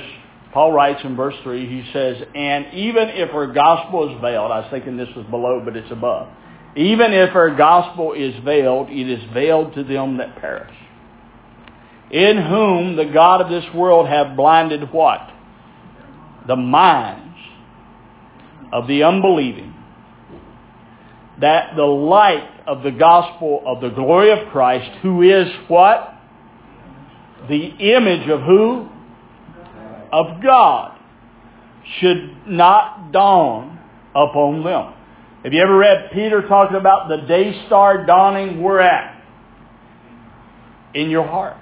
Paul 0.51 0.73
writes 0.73 0.99
in 1.03 1.15
verse 1.15 1.35
3, 1.43 1.65
he 1.67 1.91
says, 1.93 2.17
And 2.35 2.73
even 2.73 3.09
if 3.09 3.33
our 3.33 3.47
gospel 3.47 4.13
is 4.13 4.21
veiled, 4.21 4.51
I 4.51 4.61
was 4.61 4.67
thinking 4.71 4.97
this 4.97 5.09
was 5.15 5.25
below, 5.27 5.61
but 5.63 5.77
it's 5.77 5.91
above. 5.91 6.29
Even 6.75 7.11
if 7.11 7.35
our 7.35 7.55
gospel 7.55 8.13
is 8.13 8.33
veiled, 8.45 8.89
it 8.89 9.09
is 9.09 9.21
veiled 9.33 9.73
to 9.75 9.83
them 9.83 10.17
that 10.17 10.37
perish. 10.37 10.73
In 12.11 12.37
whom 12.37 12.95
the 12.95 13.05
God 13.05 13.41
of 13.41 13.49
this 13.49 13.65
world 13.73 14.07
have 14.07 14.37
blinded 14.37 14.91
what? 14.91 15.19
The 16.47 16.55
minds 16.55 17.37
of 18.71 18.87
the 18.87 19.03
unbelieving. 19.03 19.73
That 21.41 21.75
the 21.75 21.83
light 21.83 22.49
of 22.67 22.83
the 22.83 22.91
gospel 22.91 23.63
of 23.65 23.81
the 23.81 23.89
glory 23.89 24.31
of 24.31 24.49
Christ, 24.51 24.89
who 25.01 25.23
is 25.23 25.47
what? 25.67 26.13
The 27.49 27.65
image 27.65 28.29
of 28.29 28.41
who? 28.41 28.87
Of 30.11 30.41
God. 30.41 30.97
Should 31.99 32.47
not 32.47 33.11
dawn 33.11 33.79
upon 34.15 34.63
them. 34.63 34.93
Have 35.43 35.53
you 35.53 35.61
ever 35.61 35.75
read 35.75 36.11
Peter 36.13 36.47
talking 36.47 36.77
about 36.77 37.09
the 37.09 37.25
day 37.27 37.65
star 37.65 38.05
dawning 38.05 38.61
we're 38.61 38.79
at? 38.79 39.23
In 40.93 41.09
your 41.09 41.25
heart. 41.25 41.57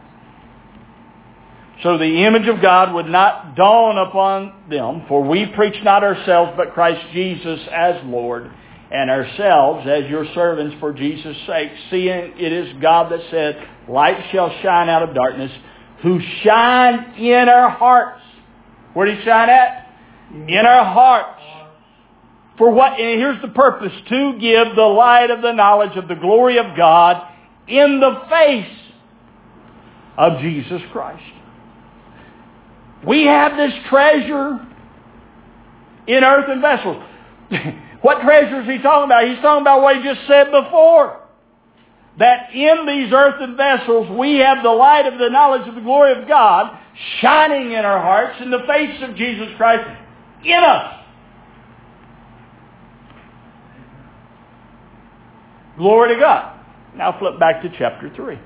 So 1.84 1.98
the 1.98 2.26
image 2.26 2.48
of 2.50 2.62
God 2.62 2.94
would 2.94 3.06
not 3.06 3.56
dawn 3.56 3.98
upon 3.98 4.70
them, 4.70 5.06
for 5.08 5.24
we 5.24 5.46
preach 5.56 5.82
not 5.84 6.04
ourselves, 6.04 6.54
but 6.58 6.74
Christ 6.74 7.06
Jesus 7.14 7.62
as 7.72 8.04
Lord, 8.04 8.52
and 8.92 9.10
ourselves 9.10 9.88
as 9.88 10.10
your 10.10 10.26
servants 10.34 10.76
for 10.82 10.92
Jesus' 10.92 11.38
sake, 11.48 11.72
seeing 11.90 12.34
it 12.38 12.52
is 12.52 12.82
God 12.82 13.12
that 13.14 13.22
said, 13.32 13.66
Light 13.88 14.30
shall 14.34 14.50
shine 14.62 14.90
out 14.90 15.04
of 15.04 15.16
darkness, 15.16 15.52
who 16.02 16.20
shine 16.44 17.18
in 17.18 17.48
our 17.48 17.70
hearts. 17.70 18.22
Where 18.94 19.06
did 19.06 19.20
he 19.20 19.24
shine 19.24 19.50
at? 19.50 19.88
In 20.34 20.66
our 20.66 20.84
hearts. 20.84 21.39
For 22.60 22.70
what, 22.70 23.00
and 23.00 23.20
here's 23.20 23.42
the 23.42 23.48
purpose, 23.48 23.94
to 24.10 24.38
give 24.38 24.76
the 24.76 24.82
light 24.82 25.32
of 25.32 25.42
the 25.42 25.54
knowledge 25.54 25.98
of 25.98 26.10
the 26.10 26.16
glory 26.16 26.58
of 26.58 26.76
God 26.76 27.26
in 27.70 28.02
the 28.02 28.22
face 28.30 28.78
of 30.18 30.42
Jesus 30.42 30.82
Christ. 30.92 31.24
We 33.08 33.26
have 33.28 33.56
this 33.56 33.72
treasure 33.88 34.60
in 36.06 36.24
earthen 36.24 36.62
vessels. 36.62 37.02
what 38.02 38.22
treasure 38.22 38.62
is 38.62 38.68
he 38.68 38.80
talking 38.80 39.06
about? 39.06 39.26
He's 39.26 39.42
talking 39.42 39.62
about 39.62 39.82
what 39.82 39.96
he 39.96 40.04
just 40.04 40.28
said 40.28 40.52
before. 40.52 41.22
That 42.18 42.54
in 42.54 42.86
these 42.86 43.14
earthen 43.14 43.56
vessels 43.56 44.10
we 44.20 44.40
have 44.40 44.64
the 44.64 44.70
light 44.70 45.06
of 45.06 45.18
the 45.18 45.30
knowledge 45.30 45.66
of 45.70 45.76
the 45.76 45.82
glory 45.82 46.22
of 46.22 46.28
God 46.28 46.78
shining 47.22 47.72
in 47.72 47.86
our 47.86 48.02
hearts 48.02 48.42
in 48.42 48.52
the 48.52 48.64
face 48.68 49.02
of 49.02 49.16
Jesus 49.16 49.48
Christ 49.56 49.88
in 50.44 50.62
us. 50.62 50.99
Glory 55.80 56.14
to 56.14 56.20
God. 56.20 56.60
Now 56.94 57.18
flip 57.18 57.40
back 57.40 57.62
to 57.62 57.70
chapter 57.78 58.12
3. 58.14 58.38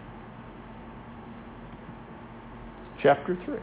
Chapter 3.02 3.36
3. 3.44 3.58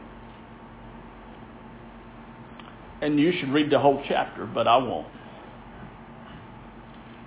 And 3.01 3.17
you 3.17 3.31
should 3.39 3.49
read 3.49 3.71
the 3.71 3.79
whole 3.79 4.03
chapter, 4.09 4.45
but 4.45 4.67
I 4.67 4.75
won't. 4.75 5.07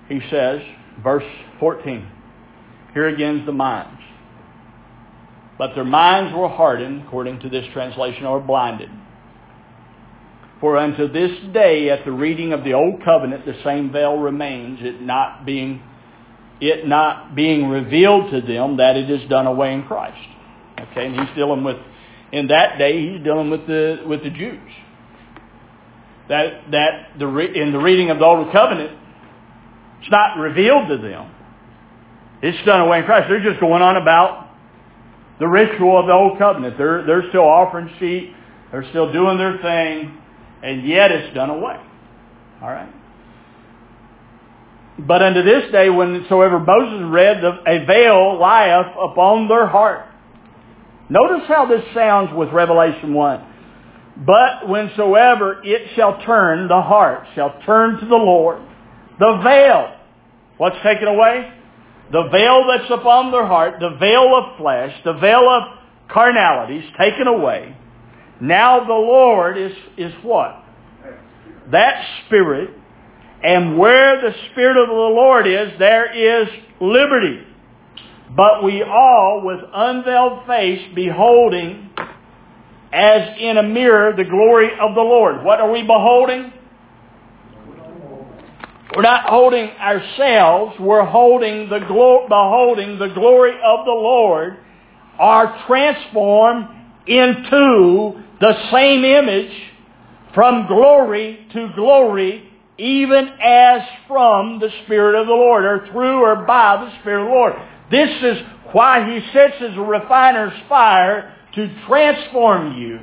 He 0.09 0.21
says, 0.31 0.61
verse 1.03 1.25
14, 1.59 2.07
here 2.93 3.09
again's 3.09 3.47
the 3.47 3.53
minds. 3.53 4.03
But 5.57 5.75
their 5.75 5.85
minds 5.85 6.35
were 6.37 6.49
hardened, 6.49 7.07
according 7.07 7.41
to 7.41 7.49
this 7.49 7.65
translation, 7.73 8.27
or 8.27 8.39
blinded. 8.39 8.91
For 10.61 10.77
unto 10.77 11.11
this 11.11 11.31
day, 11.55 11.89
at 11.89 12.05
the 12.05 12.13
reading 12.13 12.53
of 12.53 12.65
the 12.65 12.75
old 12.75 13.03
covenant, 13.03 13.47
the 13.47 13.57
same 13.65 13.91
veil 13.91 14.19
remains, 14.19 14.81
it 14.83 15.01
not 15.01 15.47
being, 15.47 15.83
it 16.61 16.87
not 16.87 17.35
being 17.35 17.69
revealed 17.69 18.31
to 18.31 18.41
them 18.41 18.79
that 18.79 18.97
it 18.97 19.11
is 19.11 19.29
done 19.29 19.47
away 19.47 19.75
in 19.75 19.85
Christ. 19.85 20.29
Okay, 20.81 21.07
and 21.07 21.19
he's 21.19 21.35
dealing 21.37 21.65
with, 21.65 21.77
in 22.33 22.49
that 22.49 22.79
day, 22.79 23.09
he's 23.09 23.23
dealing 23.23 23.51
with 23.51 23.67
the 23.67 24.05
with 24.07 24.23
the 24.23 24.31
Jews 24.31 24.71
that 26.29 26.71
that 26.71 27.19
the 27.19 27.27
in 27.27 27.73
the 27.73 27.79
reading 27.79 28.11
of 28.11 28.19
the 28.19 28.25
old 28.25 28.51
covenant, 28.53 28.91
it's 30.01 30.11
not 30.11 30.39
revealed 30.39 30.89
to 30.89 30.99
them. 30.99 31.31
It's 32.43 32.65
done 32.67 32.81
away 32.81 32.99
in 32.99 33.05
Christ. 33.05 33.27
They're 33.29 33.43
just 33.43 33.61
going 33.61 33.83
on 33.83 33.97
about 33.97 34.51
the 35.39 35.49
ritual 35.49 35.99
of 35.99 36.07
the 36.07 36.13
old 36.13 36.39
covenant. 36.39 36.79
They're 36.79 37.05
they're 37.07 37.29
still 37.29 37.45
offering 37.45 37.91
sheep. 37.99 38.35
They're 38.71 38.89
still 38.91 39.13
doing 39.13 39.39
their 39.39 39.59
thing, 39.59 40.19
and 40.63 40.87
yet 40.87 41.13
it's 41.13 41.35
done 41.35 41.51
away. 41.51 41.79
All 42.63 42.71
right. 42.71 42.93
But 44.99 45.23
unto 45.23 45.43
this 45.43 45.73
day, 45.73 45.89
whensoever 45.89 46.61
Moses 46.61 47.11
read, 47.11 47.43
a 47.45 47.85
veil 47.85 48.39
lieth 48.39 48.95
upon 49.01 49.49
their 49.49 49.67
heart. 49.67 50.07
Notice 51.09 51.49
how 51.49 51.67
this 51.67 51.83
sounds 51.95 52.31
with 52.35 52.51
Revelation 52.51 53.13
1. 53.13 53.45
But 54.25 54.69
whensoever 54.69 55.61
it 55.65 55.91
shall 55.97 56.23
turn, 56.25 56.69
the 56.69 56.81
heart 56.81 57.27
shall 57.35 57.61
turn 57.67 57.99
to 57.99 58.07
the 58.07 58.15
Lord. 58.15 58.63
The 59.19 59.41
veil, 59.43 59.97
what's 60.59 60.77
taken 60.85 61.09
away? 61.09 61.53
The 62.13 62.29
veil 62.31 62.65
that's 62.69 62.91
upon 62.91 63.33
their 63.33 63.47
heart, 63.47 63.81
the 63.81 63.97
veil 63.99 64.37
of 64.37 64.57
flesh, 64.59 64.95
the 65.05 65.15
veil 65.15 65.49
of 65.49 65.63
carnality 66.09 66.79
is 66.79 66.93
taken 66.99 67.27
away. 67.27 67.77
Now 68.41 68.85
the 68.85 68.93
Lord 68.93 69.59
is, 69.59 69.73
is 69.97 70.13
what? 70.23 70.63
That 71.73 72.05
Spirit. 72.27 72.71
And 73.45 73.79
where 73.79 74.21
the 74.23 74.35
Spirit 74.51 74.79
of 74.83 74.89
the 74.89 74.95
Lord 74.95 75.47
is, 75.47 75.79
there 75.79 76.43
is 76.43 76.49
liberty. 76.81 77.41
But 78.35 78.65
we 78.65 78.83
all, 78.83 79.43
with 79.45 79.61
unveiled 79.73 80.47
face, 80.47 80.81
beholding 80.95 81.91
as 82.91 83.37
in 83.39 83.59
a 83.59 83.63
mirror 83.63 84.15
the 84.17 84.25
glory 84.25 84.71
of 84.81 84.95
the 84.95 85.03
Lord. 85.03 85.45
What 85.45 85.61
are 85.61 85.71
we 85.71 85.83
beholding? 85.83 86.53
We're 88.95 89.03
not 89.03 89.29
holding 89.29 89.71
ourselves, 89.71 90.77
we're 90.79 91.05
holding 91.05 91.69
the 91.69 91.81
glo- 91.81 92.27
beholding 92.29 92.99
the 92.99 93.09
glory 93.09 93.55
of 93.55 93.85
the 93.85 93.91
Lord, 93.91 94.59
are 95.19 95.67
transformed 95.67 96.69
into 97.07 98.23
the 98.41 98.71
same 98.71 99.05
image 99.05 99.53
from 100.33 100.67
glory 100.69 101.47
to 101.53 101.71
glory, 101.75 102.44
even 102.79 103.29
as 103.41 103.83
from 104.09 104.59
the 104.59 104.71
Spirit 104.85 105.21
of 105.21 105.27
the 105.27 105.33
Lord, 105.33 105.65
or 105.65 105.87
through 105.93 106.23
or 106.23 106.45
by 106.45 106.85
the 106.85 107.01
Spirit 107.01 107.23
of 107.23 107.29
the 107.29 107.35
Lord. 107.35 107.53
This 107.91 108.11
is 108.23 108.47
why 108.73 109.09
He 109.09 109.21
sits 109.33 109.55
as 109.61 109.77
a 109.77 109.81
refiner's 109.81 110.53
fire 110.69 111.35
to 111.55 111.87
transform 111.87 112.77
you 112.77 112.99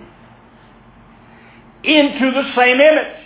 into 1.84 2.32
the 2.32 2.54
same 2.56 2.80
image. 2.80 3.18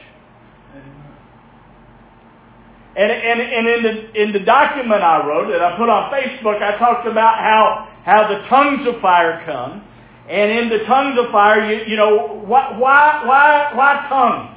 And, 2.98 3.12
and, 3.12 3.42
and 3.42 3.68
in, 3.68 3.84
the, 3.84 4.22
in 4.22 4.32
the 4.32 4.40
document 4.40 5.02
I 5.02 5.28
wrote 5.28 5.52
that 5.52 5.62
I 5.62 5.76
put 5.78 5.90
on 5.90 6.12
Facebook, 6.14 6.62
I 6.62 6.78
talked 6.78 7.06
about 7.08 7.40
how, 7.40 7.90
how 8.06 8.28
the 8.30 8.48
tongues 8.48 8.88
of 8.88 9.02
fire 9.02 9.44
come. 9.46 9.84
And 10.30 10.52
in 10.52 10.70
the 10.70 10.86
tongues 10.86 11.20
of 11.20 11.30
fire, 11.32 11.70
you, 11.70 11.86
you 11.88 11.98
know, 11.98 12.42
why, 12.46 12.78
why, 12.78 13.24
why, 13.26 13.72
why 13.76 14.06
tongues? 14.08 14.55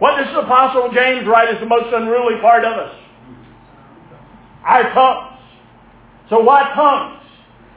What 0.00 0.16
does 0.16 0.32
the 0.34 0.40
Apostle 0.40 0.90
James 0.92 1.26
write 1.28 1.54
is 1.54 1.60
the 1.60 1.66
most 1.66 1.94
unruly 1.94 2.40
part 2.40 2.64
of 2.64 2.72
us? 2.72 2.96
Our 4.64 4.92
tongues. 4.92 5.38
So 6.30 6.40
why 6.40 6.72
tongues? 6.74 7.22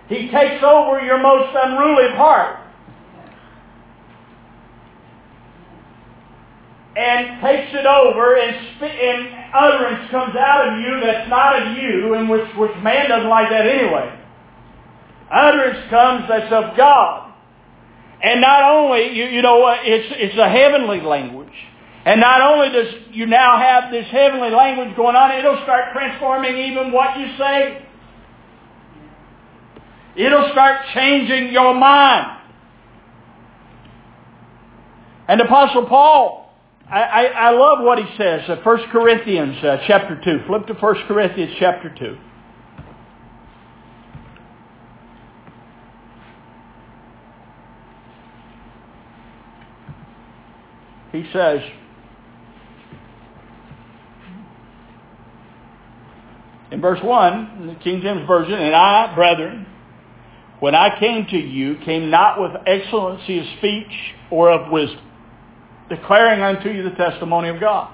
He 0.08 0.32
takes 0.32 0.64
over 0.64 1.02
your 1.02 1.22
most 1.22 1.56
unruly 1.56 2.16
part 2.16 2.60
and 6.96 7.42
takes 7.42 7.74
it 7.74 7.86
over 7.86 8.38
and, 8.38 8.56
and 8.82 9.54
utterance 9.54 10.12
comes 10.12 10.36
out 10.36 10.68
of 10.68 10.80
you 10.80 11.00
that's 11.02 11.30
not 11.30 11.62
of 11.62 11.78
you 11.78 12.14
and 12.14 12.30
which, 12.30 12.48
which 12.56 12.72
man 12.84 13.10
doesn't 13.10 13.30
like 13.30 13.50
that 13.50 13.66
anyway. 13.66 14.20
Utterance 15.32 15.90
comes 15.90 16.26
that's 16.30 16.54
of 16.54 16.78
God. 16.78 17.34
And 18.22 18.40
not 18.40 18.64
only, 18.64 19.12
you, 19.14 19.26
you 19.26 19.42
know, 19.42 19.68
it's, 19.68 20.08
it's 20.18 20.38
a 20.38 20.48
heavenly 20.48 21.02
language. 21.02 21.43
And 22.06 22.20
not 22.20 22.42
only 22.42 22.70
does 22.70 22.94
you 23.12 23.26
now 23.26 23.58
have 23.58 23.92
this 23.92 24.06
heavenly 24.12 24.50
language 24.50 24.96
going 24.96 25.16
on, 25.16 25.32
it'll 25.32 25.62
start 25.64 25.94
transforming 25.94 26.58
even 26.58 26.92
what 26.92 27.18
you 27.18 27.28
say. 27.38 27.86
It'll 30.16 30.50
start 30.52 30.86
changing 30.94 31.54
your 31.54 31.74
mind. 31.74 32.42
And 35.28 35.40
Apostle 35.40 35.88
Paul, 35.88 36.54
I, 36.90 37.02
I, 37.02 37.24
I 37.24 37.50
love 37.52 37.80
what 37.82 37.98
he 37.98 38.06
says. 38.18 38.42
Uh, 38.50 38.58
1 38.62 38.90
Corinthians 38.92 39.64
uh, 39.64 39.78
chapter 39.88 40.20
2. 40.22 40.46
Flip 40.46 40.68
to 40.68 40.74
1 40.74 40.96
Corinthians 41.08 41.56
chapter 41.58 41.90
2. 41.98 42.18
He 51.14 51.32
says, 51.32 51.62
in 56.74 56.82
verse 56.82 57.00
1, 57.02 57.58
in 57.62 57.68
the 57.68 57.76
King 57.76 58.02
James 58.02 58.28
Version, 58.28 58.54
And 58.54 58.76
I, 58.76 59.14
brethren, 59.16 59.66
when 60.60 60.76
I 60.76 61.00
came 61.00 61.28
to 61.28 61.38
you, 61.38 61.78
came 61.86 62.10
not 62.10 62.42
with 62.42 62.52
excellency 62.66 63.40
of 63.40 63.46
speech 63.58 63.92
or 64.32 64.52
of 64.52 64.72
wisdom 64.72 65.00
declaring 65.90 66.42
unto 66.42 66.70
you 66.70 66.84
the 66.84 66.96
testimony 66.96 67.50
of 67.50 67.60
God. 67.60 67.94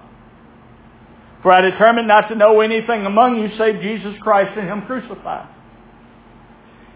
For 1.42 1.52
I 1.52 1.62
determined 1.62 2.08
not 2.08 2.28
to 2.30 2.36
know 2.36 2.62
anything 2.62 3.06
among 3.06 3.40
you 3.40 3.50
save 3.58 3.82
Jesus 3.82 4.16
Christ 4.22 4.58
and 4.58 4.68
Him 4.68 4.82
crucified. 4.86 5.48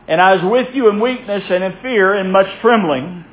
And 0.07 0.19
I 0.19 0.35
was 0.35 0.51
with 0.51 0.75
you 0.75 0.89
in 0.89 0.99
weakness 0.99 1.43
and 1.49 1.63
in 1.63 1.73
fear 1.81 2.13
and 2.13 2.31
much 2.31 2.47
trembling. 2.61 3.23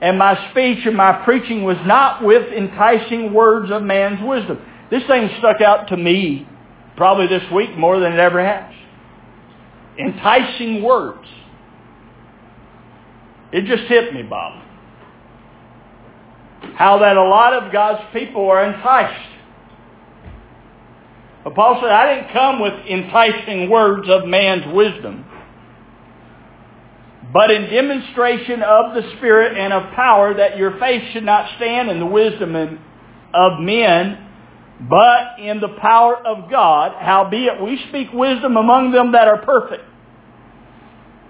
And 0.00 0.18
my 0.18 0.50
speech 0.50 0.86
and 0.86 0.96
my 0.96 1.24
preaching 1.24 1.64
was 1.64 1.76
not 1.84 2.24
with 2.24 2.52
enticing 2.52 3.34
words 3.34 3.70
of 3.72 3.82
man's 3.82 4.20
wisdom. 4.22 4.60
This 4.90 5.02
thing 5.06 5.28
stuck 5.38 5.60
out 5.60 5.88
to 5.88 5.96
me 5.96 6.48
probably 6.96 7.26
this 7.26 7.50
week 7.52 7.76
more 7.76 7.98
than 7.98 8.12
it 8.12 8.18
ever 8.18 8.44
has. 8.44 8.74
Enticing 9.98 10.82
words. 10.82 11.26
It 13.52 13.64
just 13.64 13.84
hit 13.84 14.14
me, 14.14 14.22
Bob 14.22 14.62
how 16.80 16.98
that 16.98 17.16
a 17.16 17.22
lot 17.22 17.52
of 17.52 17.72
God's 17.72 18.02
people 18.12 18.48
are 18.48 18.64
enticed. 18.64 19.28
But 21.44 21.54
Paul 21.54 21.78
said, 21.80 21.90
I 21.90 22.14
didn't 22.14 22.32
come 22.32 22.60
with 22.60 22.72
enticing 22.86 23.68
words 23.68 24.08
of 24.08 24.26
man's 24.26 24.64
wisdom, 24.74 25.26
but 27.34 27.50
in 27.50 27.70
demonstration 27.70 28.62
of 28.62 28.94
the 28.94 29.02
Spirit 29.18 29.58
and 29.58 29.74
of 29.74 29.92
power 29.92 30.32
that 30.34 30.56
your 30.56 30.78
faith 30.78 31.02
should 31.12 31.24
not 31.24 31.54
stand 31.56 31.90
in 31.90 31.98
the 31.98 32.06
wisdom 32.06 32.54
of 33.34 33.60
men, 33.60 34.29
but 34.88 35.38
in 35.38 35.60
the 35.60 35.76
power 35.80 36.16
of 36.16 36.50
God. 36.50 36.92
Howbeit 36.98 37.60
we 37.62 37.78
speak 37.88 38.08
wisdom 38.12 38.56
among 38.56 38.92
them 38.92 39.12
that 39.12 39.28
are 39.28 39.44
perfect. 39.44 39.84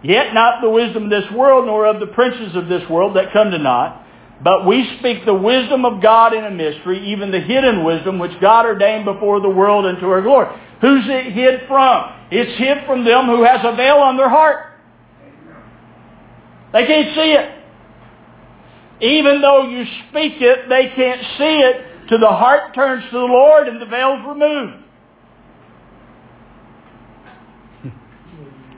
Yet 0.03 0.33
not 0.33 0.63
the 0.63 0.71
wisdom 0.71 1.05
of 1.05 1.11
this 1.11 1.31
world, 1.33 1.67
nor 1.67 1.87
of 1.87 2.01
the 2.01 2.07
princes 2.07 2.55
of 2.57 2.69
this 2.69 2.89
world 2.89 3.17
that 3.17 3.33
come 3.33 3.51
to 3.51 3.59
naught. 3.59 4.07
But 4.43 4.67
we 4.67 4.97
speak 4.99 5.27
the 5.27 5.35
wisdom 5.35 5.85
of 5.85 6.01
God 6.01 6.33
in 6.33 6.45
a 6.45 6.51
mystery, 6.51 7.13
even 7.13 7.31
the 7.31 7.41
hidden 7.41 7.85
wisdom 7.85 8.19
which 8.19 8.41
God 8.41 8.65
ordained 8.65 9.05
before 9.05 9.41
the 9.41 9.51
world 9.51 9.85
unto 9.85 10.07
our 10.07 10.23
glory. 10.23 10.49
Who's 10.81 11.05
it 11.07 11.33
hid 11.33 11.69
from? 11.69 12.15
It's 12.31 12.59
hid 12.59 12.87
from 12.87 13.05
them 13.05 13.27
who 13.27 13.43
has 13.45 13.61
a 13.65 13.77
veil 13.77 13.97
on 13.97 14.17
their 14.17 14.31
heart. 14.31 14.67
They 16.73 16.87
can't 16.87 17.15
see 17.15 17.33
it. 17.33 17.57
Even 19.03 19.43
though 19.43 19.69
you 19.69 19.85
speak 20.09 20.41
it, 20.41 20.69
they 20.69 20.93
can't 20.95 21.21
see 21.37 21.59
it 21.59 21.90
till 22.11 22.19
the 22.19 22.27
heart 22.27 22.75
turns 22.75 23.05
to 23.05 23.13
the 23.13 23.19
Lord 23.19 23.69
and 23.69 23.81
the 23.81 23.87
veil's 23.87 24.27
removed. 24.27 24.85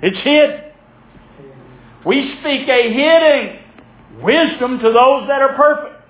It's 0.03 0.19
hid. 0.19 0.73
We 2.05 2.37
speak 2.41 2.69
a 2.69 2.93
hidden 2.93 4.23
wisdom 4.23 4.79
to 4.81 4.85
those 4.85 5.29
that 5.29 5.41
are 5.41 5.57
perfect. 5.57 6.03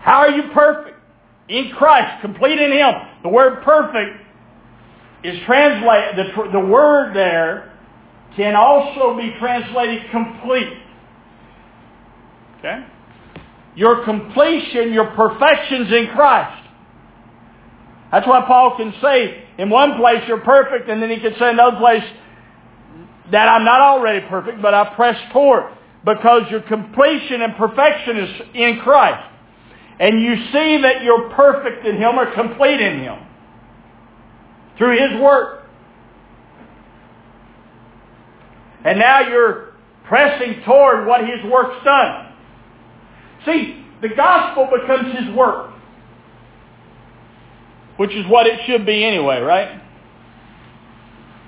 How 0.00 0.20
are 0.20 0.30
you 0.30 0.44
perfect? 0.54 0.96
In 1.48 1.72
Christ, 1.76 2.22
complete 2.22 2.58
in 2.58 2.72
Him. 2.72 2.94
The 3.22 3.28
word 3.28 3.62
perfect 3.62 4.24
is 5.24 5.38
translated, 5.44 6.16
the, 6.16 6.50
the 6.52 6.60
word 6.60 7.14
there 7.14 7.76
can 8.34 8.56
also 8.56 9.16
be 9.16 9.34
translated 9.38 10.10
complete. 10.10 10.81
Okay? 12.62 12.86
Your 13.74 14.04
completion, 14.04 14.92
your 14.92 15.06
perfection's 15.16 15.92
in 15.92 16.08
Christ. 16.14 16.68
That's 18.12 18.26
why 18.26 18.44
Paul 18.46 18.76
can 18.76 18.94
say 19.02 19.44
in 19.58 19.68
one 19.68 19.96
place 19.96 20.22
you're 20.28 20.40
perfect, 20.40 20.88
and 20.88 21.02
then 21.02 21.10
he 21.10 21.18
can 21.18 21.32
say 21.38 21.48
in 21.48 21.54
another 21.54 21.78
place 21.78 22.04
that 23.32 23.48
I'm 23.48 23.64
not 23.64 23.80
already 23.80 24.26
perfect, 24.28 24.62
but 24.62 24.74
I 24.74 24.94
press 24.94 25.16
toward 25.32 25.72
because 26.04 26.42
your 26.50 26.60
completion 26.60 27.42
and 27.42 27.56
perfection 27.56 28.16
is 28.18 28.40
in 28.54 28.80
Christ. 28.80 29.28
And 29.98 30.20
you 30.20 30.34
see 30.52 30.82
that 30.82 31.02
you're 31.02 31.30
perfect 31.30 31.86
in 31.86 31.96
Him 31.96 32.18
or 32.18 32.32
complete 32.34 32.80
in 32.80 33.00
Him 33.00 33.18
through 34.76 34.98
His 34.98 35.20
work. 35.20 35.64
And 38.84 38.98
now 38.98 39.20
you're 39.20 39.74
pressing 40.04 40.62
toward 40.64 41.06
what 41.06 41.20
His 41.20 41.50
work's 41.50 41.84
done. 41.84 42.31
See, 43.44 43.84
the 44.00 44.08
gospel 44.08 44.68
becomes 44.78 45.16
His 45.18 45.34
work, 45.34 45.72
which 47.96 48.12
is 48.12 48.26
what 48.28 48.46
it 48.46 48.60
should 48.66 48.86
be 48.86 49.04
anyway, 49.04 49.40
right? 49.40 49.80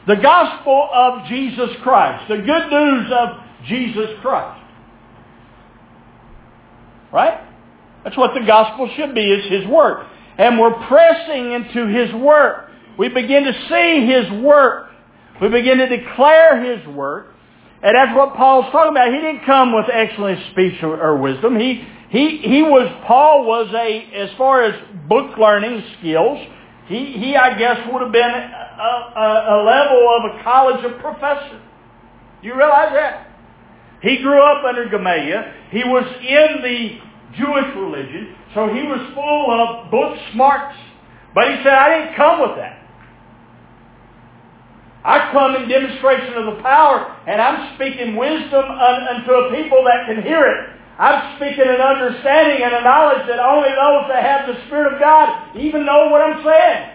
The 0.07 0.17
gospel 0.17 0.89
of 0.93 1.27
Jesus 1.29 1.71
Christ. 1.83 2.29
The 2.29 2.37
good 2.37 2.71
news 2.71 3.11
of 3.13 3.29
Jesus 3.67 4.11
Christ. 4.21 4.61
Right? 7.13 7.41
That's 8.03 8.17
what 8.17 8.35
the 8.35 8.45
gospel 8.47 8.91
should 8.97 9.15
be, 9.15 9.23
is 9.23 9.51
His 9.51 9.67
work. 9.67 10.07
And 10.37 10.59
we're 10.59 10.87
pressing 10.89 11.53
into 11.53 11.87
His 11.87 12.13
work. 12.15 12.71
We 12.99 13.09
begin 13.09 13.45
to 13.45 13.53
see 13.69 14.07
His 14.07 14.43
work. 14.45 14.91
We 15.41 15.49
begin 15.49 15.79
to 15.79 15.89
declare 15.89 16.63
His 16.63 16.87
work. 16.89 17.34
And 17.85 17.95
that's 17.95 18.17
what 18.17 18.35
Paul's 18.35 18.73
talking 18.73 18.93
about. 18.93 19.13
He 19.13 19.21
didn't 19.21 19.45
come 19.45 19.75
with 19.75 19.85
excellent 19.93 20.41
speech 20.53 20.83
or, 20.83 20.99
or 20.99 21.19
wisdom. 21.19 21.61
He, 21.61 21.87
he, 22.09 22.39
he 22.39 22.63
was, 22.63 22.89
Paul 23.07 23.45
was 23.45 23.69
a, 23.75 24.11
as 24.17 24.31
far 24.39 24.63
as 24.65 24.75
book 25.07 25.37
learning 25.37 25.85
skills, 25.99 26.39
He, 26.87 27.13
he 27.13 27.37
I 27.37 27.59
guess, 27.59 27.79
would 27.93 28.03
have 28.03 28.13
been 28.13 28.23
a, 28.23 28.89
a, 29.17 29.29
a 29.51 29.59
level 29.65 30.01
of 30.17 30.33
a 30.33 30.43
college 30.43 30.85
of 30.85 31.01
professor. 31.01 31.61
You 32.43 32.55
realize 32.57 32.93
that? 32.93 33.29
He 34.03 34.19
grew 34.23 34.43
up 34.43 34.65
under 34.65 34.89
Gamaliel. 34.89 35.43
He 35.71 35.85
was 35.85 36.05
in 36.21 36.63
the 36.63 36.99
Jewish 37.37 37.75
religion, 37.75 38.37
so 38.55 38.69
he 38.69 38.83
was 38.83 39.01
full 39.15 39.51
of 39.51 39.91
book 39.91 40.19
smarts. 40.33 40.77
But 41.35 41.49
he 41.49 41.57
said, 41.65 41.73
I 41.73 41.99
didn't 41.99 42.17
come 42.17 42.41
with 42.41 42.57
that. 42.57 42.84
I 45.05 45.31
come 45.33 45.55
in 45.57 45.69
demonstration 45.69 46.33
of 46.35 46.57
the 46.57 46.63
power, 46.63 47.05
and 47.29 47.41
I'm 47.41 47.77
speaking 47.77 48.17
wisdom 48.17 48.65
unto 48.65 49.31
a 49.33 49.55
people 49.55 49.85
that 49.85 50.07
can 50.09 50.23
hear 50.23 50.41
it. 50.49 50.71
I'm 50.99 51.37
speaking 51.37 51.69
an 51.69 51.81
understanding 51.81 52.65
and 52.65 52.73
a 52.75 52.81
knowledge 52.81 53.27
that 53.29 53.39
only 53.39 53.69
those 53.69 54.09
that 54.09 54.25
have 54.25 54.49
the 54.49 54.65
Spirit 54.67 54.95
of 54.95 55.01
God 55.01 55.57
even 55.57 55.85
know 55.85 56.09
what 56.09 56.23
I'm 56.23 56.43
saying. 56.43 56.91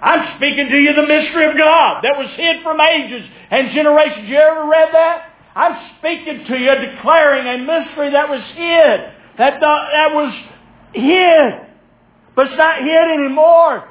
I'm 0.00 0.36
speaking 0.36 0.68
to 0.68 0.78
you 0.78 0.94
the 0.94 1.06
mystery 1.06 1.46
of 1.48 1.56
God 1.56 2.04
that 2.04 2.16
was 2.18 2.28
hid 2.36 2.62
from 2.62 2.80
ages 2.80 3.28
and 3.50 3.72
generations. 3.72 4.28
You 4.28 4.36
ever 4.36 4.68
read 4.68 4.90
that? 4.92 5.32
I'm 5.56 5.96
speaking 5.98 6.44
to 6.46 6.58
you 6.58 6.74
declaring 6.92 7.46
a 7.46 7.58
mystery 7.64 8.10
that 8.10 8.28
was 8.28 8.42
hid. 8.54 9.00
That, 9.38 9.60
that 9.60 10.14
was 10.14 10.34
hid. 10.92 11.66
But 12.36 12.48
it's 12.48 12.58
not 12.58 12.78
hid 12.78 13.18
anymore. 13.18 13.87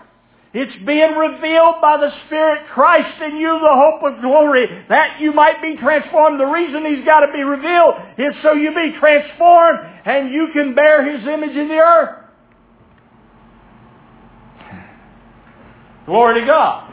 It's 0.60 0.76
being 0.88 1.12
revealed 1.12 1.76
by 1.84 1.98
the 1.98 2.10
Spirit 2.26 2.66
Christ 2.74 3.22
in 3.22 3.38
you, 3.38 3.60
the 3.62 3.70
hope 3.70 4.02
of 4.02 4.22
glory, 4.22 4.66
that 4.90 5.22
you 5.22 5.32
might 5.32 5.62
be 5.62 5.78
transformed. 5.78 6.40
The 6.40 6.46
reason 6.46 6.84
He's 6.84 7.06
got 7.06 7.20
to 7.20 7.32
be 7.32 7.44
revealed 7.44 7.94
is 8.18 8.34
so 8.42 8.54
you 8.54 8.74
be 8.74 8.98
transformed 9.00 9.80
and 10.04 10.34
you 10.34 10.48
can 10.54 10.74
bear 10.74 11.16
His 11.16 11.28
image 11.28 11.56
in 11.56 11.68
the 11.68 11.76
earth. 11.76 12.26
Glory 16.08 16.42
to 16.42 16.48
God. 16.48 16.92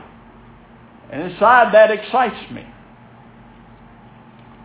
And 1.11 1.33
inside 1.33 1.73
that 1.73 1.91
excites 1.91 2.51
me. 2.53 2.67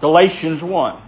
Galatians 0.01 0.61
1. 0.61 1.01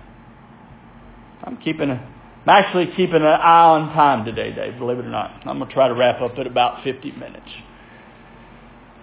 I'm 1.44 1.58
keeping 1.58 1.90
a, 1.90 1.96
I'm 1.96 2.50
actually 2.50 2.88
keeping 2.96 3.16
an 3.16 3.24
eye 3.26 3.66
on 3.66 3.94
time 3.94 4.24
today, 4.24 4.54
Dave, 4.54 4.80
believe 4.80 5.00
it 5.00 5.06
or 5.06 5.10
not. 5.10 5.42
I'm 5.46 5.58
going 5.58 5.68
to 5.68 5.74
try 5.74 5.90
to 5.90 5.94
wrap 5.94 6.22
up 6.22 6.38
at 6.38 6.48
about 6.48 6.86
50 6.86 7.12
minutes. 7.12 7.50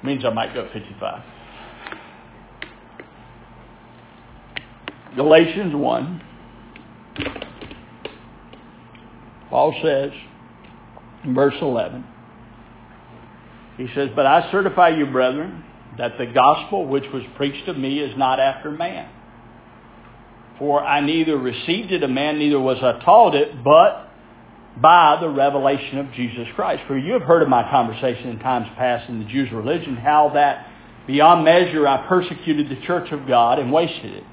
Means 0.03 0.25
I 0.25 0.31
might 0.31 0.55
go 0.55 0.69
55. 0.73 1.23
Galatians 5.17 5.75
1. 5.75 6.23
Paul 9.51 9.75
says 9.83 10.13
in 11.25 11.35
verse 11.35 11.55
11, 11.61 12.05
he 13.77 13.89
says, 13.95 14.11
But 14.15 14.27
I 14.27 14.51
certify 14.53 14.91
you, 14.91 15.07
brethren, 15.07 15.65
that 15.97 16.19
the 16.19 16.27
gospel 16.27 16.87
which 16.87 17.05
was 17.13 17.23
preached 17.37 17.67
to 17.67 17.75
me 17.75 17.99
is 17.99 18.17
not 18.17 18.39
after 18.39 18.71
man. 18.71 19.11
For 20.59 20.85
I 20.85 21.01
neither 21.01 21.37
received 21.37 21.93
it 21.93 22.03
of 22.03 22.11
man, 22.11 22.39
neither 22.39 22.61
was 22.61 22.79
I 22.83 23.03
taught 23.05 23.35
it, 23.35 23.63
but 23.65 24.08
by 24.81 25.19
the 25.21 25.29
revelation 25.29 25.99
of 25.99 26.13
Jesus 26.13 26.47
Christ. 26.55 26.83
For 26.87 26.97
you 26.97 27.13
have 27.15 27.23
heard 27.23 27.43
of 27.43 27.49
my 27.49 27.69
conversation 27.71 28.29
in 28.31 28.39
times 28.39 28.67
past 28.77 29.09
in 29.09 29.19
the 29.19 29.25
Jews' 29.25 29.51
religion, 29.53 29.97
how 29.97 30.31
that 30.35 30.67
beyond 31.07 31.45
measure 31.45 31.87
I 31.87 32.07
persecuted 32.07 32.69
the 32.69 32.85
church 32.87 33.11
of 33.13 33.27
God 33.27 33.59
and 33.59 33.73
wasted 33.73 34.15
it, 34.15 34.25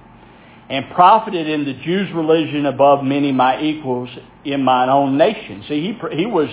and 0.69 0.85
profited 0.93 1.47
in 1.47 1.65
the 1.65 1.73
Jews' 1.73 2.11
religion 2.13 2.65
above 2.65 3.03
many 3.03 3.31
my 3.31 3.61
equals 3.61 4.09
in 4.43 4.63
mine 4.63 4.89
own 4.89 5.17
nation. 5.17 5.63
See, 5.67 5.81
he, 5.81 6.15
he 6.15 6.25
was 6.25 6.49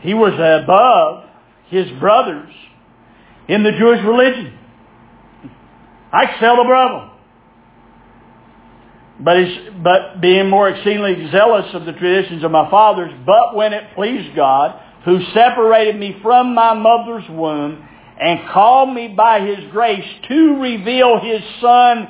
he 0.00 0.14
was 0.14 0.32
above 0.34 1.24
his 1.68 1.86
brothers 1.98 2.52
in 3.48 3.62
the 3.62 3.72
Jewish 3.72 4.02
religion. 4.04 4.58
I 6.12 6.24
excelled 6.24 6.58
above 6.66 7.02
them 7.02 7.09
but, 9.22 9.36
but 9.82 10.20
being 10.20 10.48
more 10.48 10.68
exceedingly 10.70 11.30
zealous 11.30 11.66
of 11.74 11.84
the 11.84 11.92
traditions 11.92 12.42
of 12.42 12.50
my 12.50 12.70
fathers, 12.70 13.12
but 13.26 13.54
when 13.54 13.72
it 13.74 13.94
pleased 13.94 14.34
God, 14.34 14.80
who 15.04 15.20
separated 15.34 15.98
me 15.98 16.16
from 16.22 16.54
my 16.54 16.74
mother's 16.74 17.28
womb 17.28 17.86
and 18.20 18.48
called 18.48 18.94
me 18.94 19.08
by 19.08 19.40
his 19.40 19.70
grace 19.70 20.04
to 20.28 20.60
reveal 20.60 21.20
his 21.20 21.42
son 21.60 22.08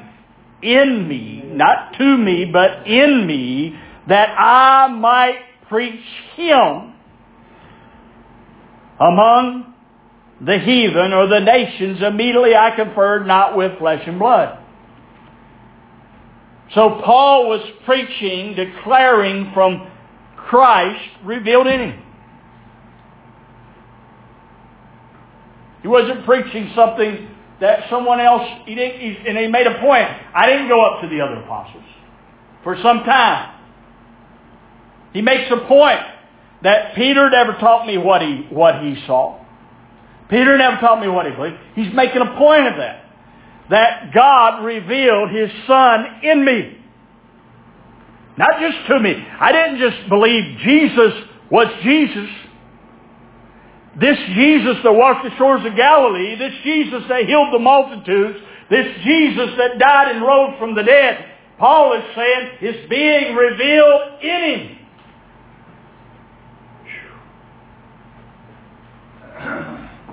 in 0.63 1.09
me, 1.09 1.43
not 1.47 1.95
to 1.99 2.17
me, 2.17 2.45
but 2.53 2.87
in 2.87 3.27
me, 3.27 3.75
that 4.09 4.29
I 4.29 4.89
might 4.89 5.41
preach 5.69 6.05
him 6.37 6.95
among 9.01 9.75
the 10.45 10.59
heathen 10.59 11.13
or 11.13 11.27
the 11.27 11.41
nations, 11.41 12.03
immediately 12.03 12.55
I 12.55 12.75
conferred 12.77 13.27
not 13.27 13.57
with 13.57 13.79
flesh 13.79 14.03
and 14.07 14.19
blood 14.19 14.60
so 16.75 17.01
Paul 17.05 17.49
was 17.49 17.61
preaching, 17.85 18.55
declaring 18.55 19.51
from 19.53 19.91
Christ 20.37 21.03
revealed 21.25 21.67
in 21.67 21.81
him. 21.81 22.03
He 25.83 25.89
wasn't 25.89 26.25
preaching 26.25 26.71
something 26.77 27.29
that 27.61 27.91
someone 27.91 28.21
else, 28.21 28.47
he 28.67 28.75
didn't, 28.75 29.01
he, 29.01 29.29
and 29.29 29.37
he 29.37 29.49
made 29.49 29.67
a 29.67 29.81
point. 29.81 30.09
I 30.35 30.47
didn't 30.47 30.69
go 30.69 30.81
up 30.85 31.03
to 31.03 31.09
the 31.09 31.21
other 31.21 31.37
apostles 31.37 31.85
for 32.63 32.77
some 32.83 33.01
time. 33.01 33.59
He 35.13 35.23
makes 35.23 35.51
a 35.51 35.67
point 35.67 36.01
that 36.63 36.95
Peter 36.95 37.29
never 37.31 37.55
taught 37.55 37.87
me 37.87 37.99
what 37.99 38.23
he, 38.23 38.47
what 38.51 38.83
he 38.83 39.03
saw. 39.07 39.45
Peter 40.29 40.57
never 40.57 40.77
taught 40.77 41.01
me 41.01 41.09
what 41.09 41.27
he 41.27 41.33
believed. 41.33 41.57
He's 41.75 41.93
making 41.93 42.23
a 42.23 42.37
point 42.39 42.69
of 42.69 42.77
that 42.77 43.10
that 43.71 44.13
God 44.13 44.65
revealed 44.65 45.31
His 45.31 45.51
Son 45.67 46.07
in 46.23 46.45
me. 46.45 46.77
Not 48.37 48.61
just 48.61 48.87
to 48.89 49.01
me. 49.01 49.15
I 49.39 49.53
didn't 49.53 49.79
just 49.79 50.09
believe 50.09 50.59
Jesus 50.59 51.13
was 51.51 51.67
Jesus. 51.83 52.29
This 54.01 54.19
Jesus 54.35 54.77
that 54.83 54.93
walked 54.93 55.25
the 55.25 55.37
shores 55.37 55.65
of 55.67 55.77
Galilee, 55.77 56.37
this 56.37 56.55
Jesus 56.63 57.03
that 57.09 57.27
healed 57.27 57.53
the 57.53 57.59
multitudes, 57.59 58.39
this 58.71 58.87
Jesus 59.05 59.51
that 59.59 59.79
died 59.79 60.15
and 60.15 60.23
rose 60.23 60.57
from 60.59 60.75
the 60.75 60.83
dead, 60.83 61.27
Paul 61.59 61.93
is 61.95 62.05
saying 62.15 62.51
is 62.63 62.89
being 62.89 63.35
revealed 63.35 64.23
in 64.23 64.45
him. 64.45 64.77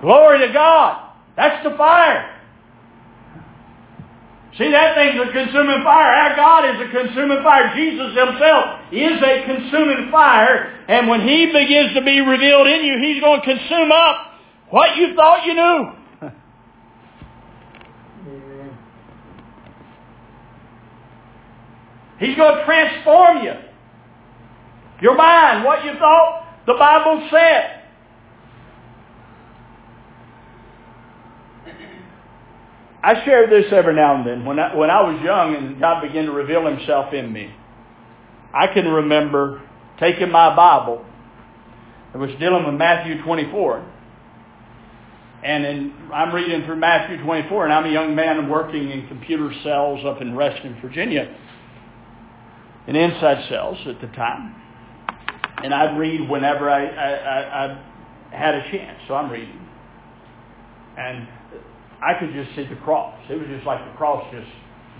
Glory 0.01 0.45
to 0.45 0.53
God. 0.53 1.13
That's 1.37 1.63
the 1.63 1.77
fire. 1.77 2.36
See, 4.57 4.71
that 4.71 4.95
thing's 4.95 5.21
a 5.21 5.31
consuming 5.31 5.83
fire. 5.83 6.09
Our 6.09 6.35
God 6.35 6.65
is 6.65 6.81
a 6.81 6.89
consuming 6.89 7.43
fire. 7.43 7.75
Jesus 7.75 8.17
himself 8.17 8.81
is 8.91 9.21
a 9.21 9.45
consuming 9.45 10.09
fire. 10.09 10.83
And 10.87 11.07
when 11.07 11.21
he 11.21 11.45
begins 11.45 11.93
to 11.93 12.01
be 12.01 12.21
revealed 12.21 12.65
in 12.65 12.83
you, 12.83 12.97
he's 12.99 13.21
going 13.21 13.39
to 13.39 13.45
consume 13.45 13.91
up 13.91 14.33
what 14.69 14.97
you 14.97 15.13
thought 15.15 15.45
you 15.45 15.53
knew. 15.53 15.91
He's 22.19 22.35
going 22.35 22.57
to 22.57 22.65
transform 22.65 23.43
you. 23.43 23.53
Your 25.01 25.15
mind, 25.15 25.63
what 25.63 25.85
you 25.85 25.93
thought 25.99 26.65
the 26.65 26.73
Bible 26.73 27.27
said. 27.29 27.76
I 33.07 33.23
share 33.23 33.47
this 33.47 33.71
every 33.71 33.95
now 33.95 34.15
and 34.15 34.27
then. 34.27 34.43
When 34.43 34.59
I, 34.59 34.75
when 34.75 34.89
I 34.89 35.01
was 35.01 35.21
young 35.23 35.55
and 35.55 35.79
God 35.79 36.01
began 36.01 36.25
to 36.25 36.33
reveal 36.33 36.65
himself 36.65 37.13
in 37.13 37.31
me, 37.31 37.49
I 38.53 38.67
can 38.67 38.85
remember 38.85 39.61
taking 39.97 40.29
my 40.29 40.53
Bible. 40.53 41.05
It 42.13 42.17
was 42.17 42.31
dealing 42.37 42.65
with 42.65 42.75
Matthew 42.75 43.23
24. 43.23 43.93
And 45.41 45.65
in, 45.65 45.93
I'm 46.13 46.35
reading 46.35 46.65
through 46.65 46.81
Matthew 46.81 47.23
24, 47.23 47.63
and 47.63 47.73
I'm 47.73 47.85
a 47.85 47.89
young 47.89 48.13
man 48.13 48.49
working 48.49 48.89
in 48.89 49.07
computer 49.07 49.53
cells 49.63 50.03
up 50.05 50.21
in 50.21 50.35
Reston, 50.35 50.77
Virginia, 50.81 51.33
in 52.87 52.97
inside 52.97 53.47
cells 53.47 53.77
at 53.87 54.01
the 54.01 54.07
time. 54.07 54.53
And 55.63 55.73
I'd 55.73 55.97
read 55.97 56.29
whenever 56.29 56.69
I, 56.69 56.85
I, 56.85 57.13
I, 57.13 57.83
I 58.33 58.35
had 58.35 58.55
a 58.55 58.69
chance, 58.69 58.99
so 59.07 59.13
I'm 59.13 59.31
reading. 59.31 59.65
And 60.97 61.25
I 62.01 62.13
could 62.19 62.31
just 62.33 62.55
see 62.55 62.65
the 62.65 62.79
cross. 62.81 63.17
It 63.29 63.35
was 63.39 63.47
just 63.47 63.65
like 63.65 63.83
the 63.89 63.97
cross 63.97 64.23
just 64.31 64.47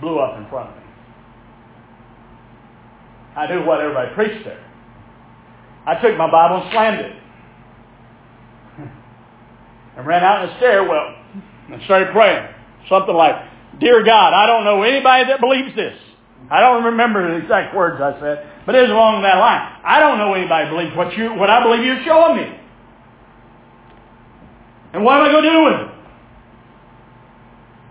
blew 0.00 0.18
up 0.18 0.36
in 0.38 0.48
front 0.48 0.70
of 0.70 0.76
me. 0.76 0.82
I 3.36 3.46
knew 3.46 3.64
what 3.64 3.80
everybody 3.80 4.14
preached 4.14 4.44
there. 4.44 4.64
I 5.86 5.94
took 6.00 6.16
my 6.16 6.30
Bible 6.30 6.62
and 6.62 6.72
slammed 6.72 7.00
it. 7.00 7.12
and 9.96 10.06
ran 10.06 10.24
out 10.24 10.44
in 10.44 10.50
the 10.50 10.56
stairwell 10.56 11.14
and 11.72 11.82
started 11.84 12.12
praying. 12.12 12.54
Something 12.88 13.14
like, 13.14 13.36
Dear 13.80 14.04
God, 14.04 14.34
I 14.34 14.46
don't 14.46 14.64
know 14.64 14.82
anybody 14.82 15.26
that 15.30 15.40
believes 15.40 15.74
this. 15.76 15.96
I 16.50 16.60
don't 16.60 16.84
remember 16.84 17.30
the 17.30 17.44
exact 17.44 17.76
words 17.76 18.00
I 18.00 18.18
said, 18.20 18.50
but 18.66 18.74
it 18.74 18.82
was 18.82 18.90
along 18.90 19.22
that 19.22 19.38
line. 19.38 19.80
I 19.84 20.00
don't 20.00 20.18
know 20.18 20.34
anybody 20.34 20.70
believes 20.70 20.96
what 20.96 21.16
you 21.16 21.34
what 21.34 21.50
I 21.50 21.62
believe 21.62 21.84
you're 21.84 22.02
showing 22.04 22.36
me. 22.38 22.58
And 24.94 25.04
what 25.04 25.20
am 25.20 25.26
I 25.26 25.30
going 25.30 25.44
to 25.44 25.50
do 25.50 25.64
with 25.64 25.74
it? 25.74 25.97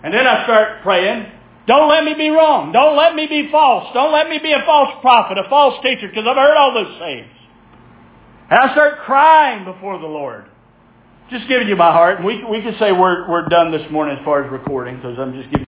And 0.07 0.13
then 0.13 0.25
I 0.25 0.45
start 0.45 0.83
praying, 0.83 1.25
don't 1.67 1.89
let 1.89 2.05
me 2.05 2.13
be 2.13 2.29
wrong. 2.29 2.71
Don't 2.71 2.95
let 2.95 3.13
me 3.13 3.27
be 3.27 3.51
false. 3.51 3.93
Don't 3.93 4.13
let 4.13 4.29
me 4.29 4.39
be 4.39 4.53
a 4.53 4.63
false 4.65 5.01
prophet, 5.01 5.37
a 5.37 5.49
false 5.49 5.83
teacher, 5.83 6.07
because 6.07 6.23
I've 6.25 6.37
heard 6.37 6.55
all 6.55 6.73
those 6.73 6.97
things. 6.97 7.27
And 8.49 8.57
I 8.57 8.71
start 8.71 8.99
crying 8.99 9.65
before 9.65 9.99
the 9.99 10.07
Lord. 10.07 10.45
Just 11.29 11.49
giving 11.49 11.67
you 11.67 11.75
my 11.75 11.91
heart. 11.91 12.19
And 12.19 12.25
we, 12.25 12.41
we 12.45 12.61
can 12.61 12.77
say 12.79 12.93
we're, 12.93 13.29
we're 13.29 13.49
done 13.49 13.69
this 13.69 13.83
morning 13.91 14.17
as 14.17 14.23
far 14.23 14.45
as 14.45 14.49
recording, 14.49 14.95
because 14.95 15.19
I'm 15.19 15.33
just 15.33 15.51
giving 15.51 15.65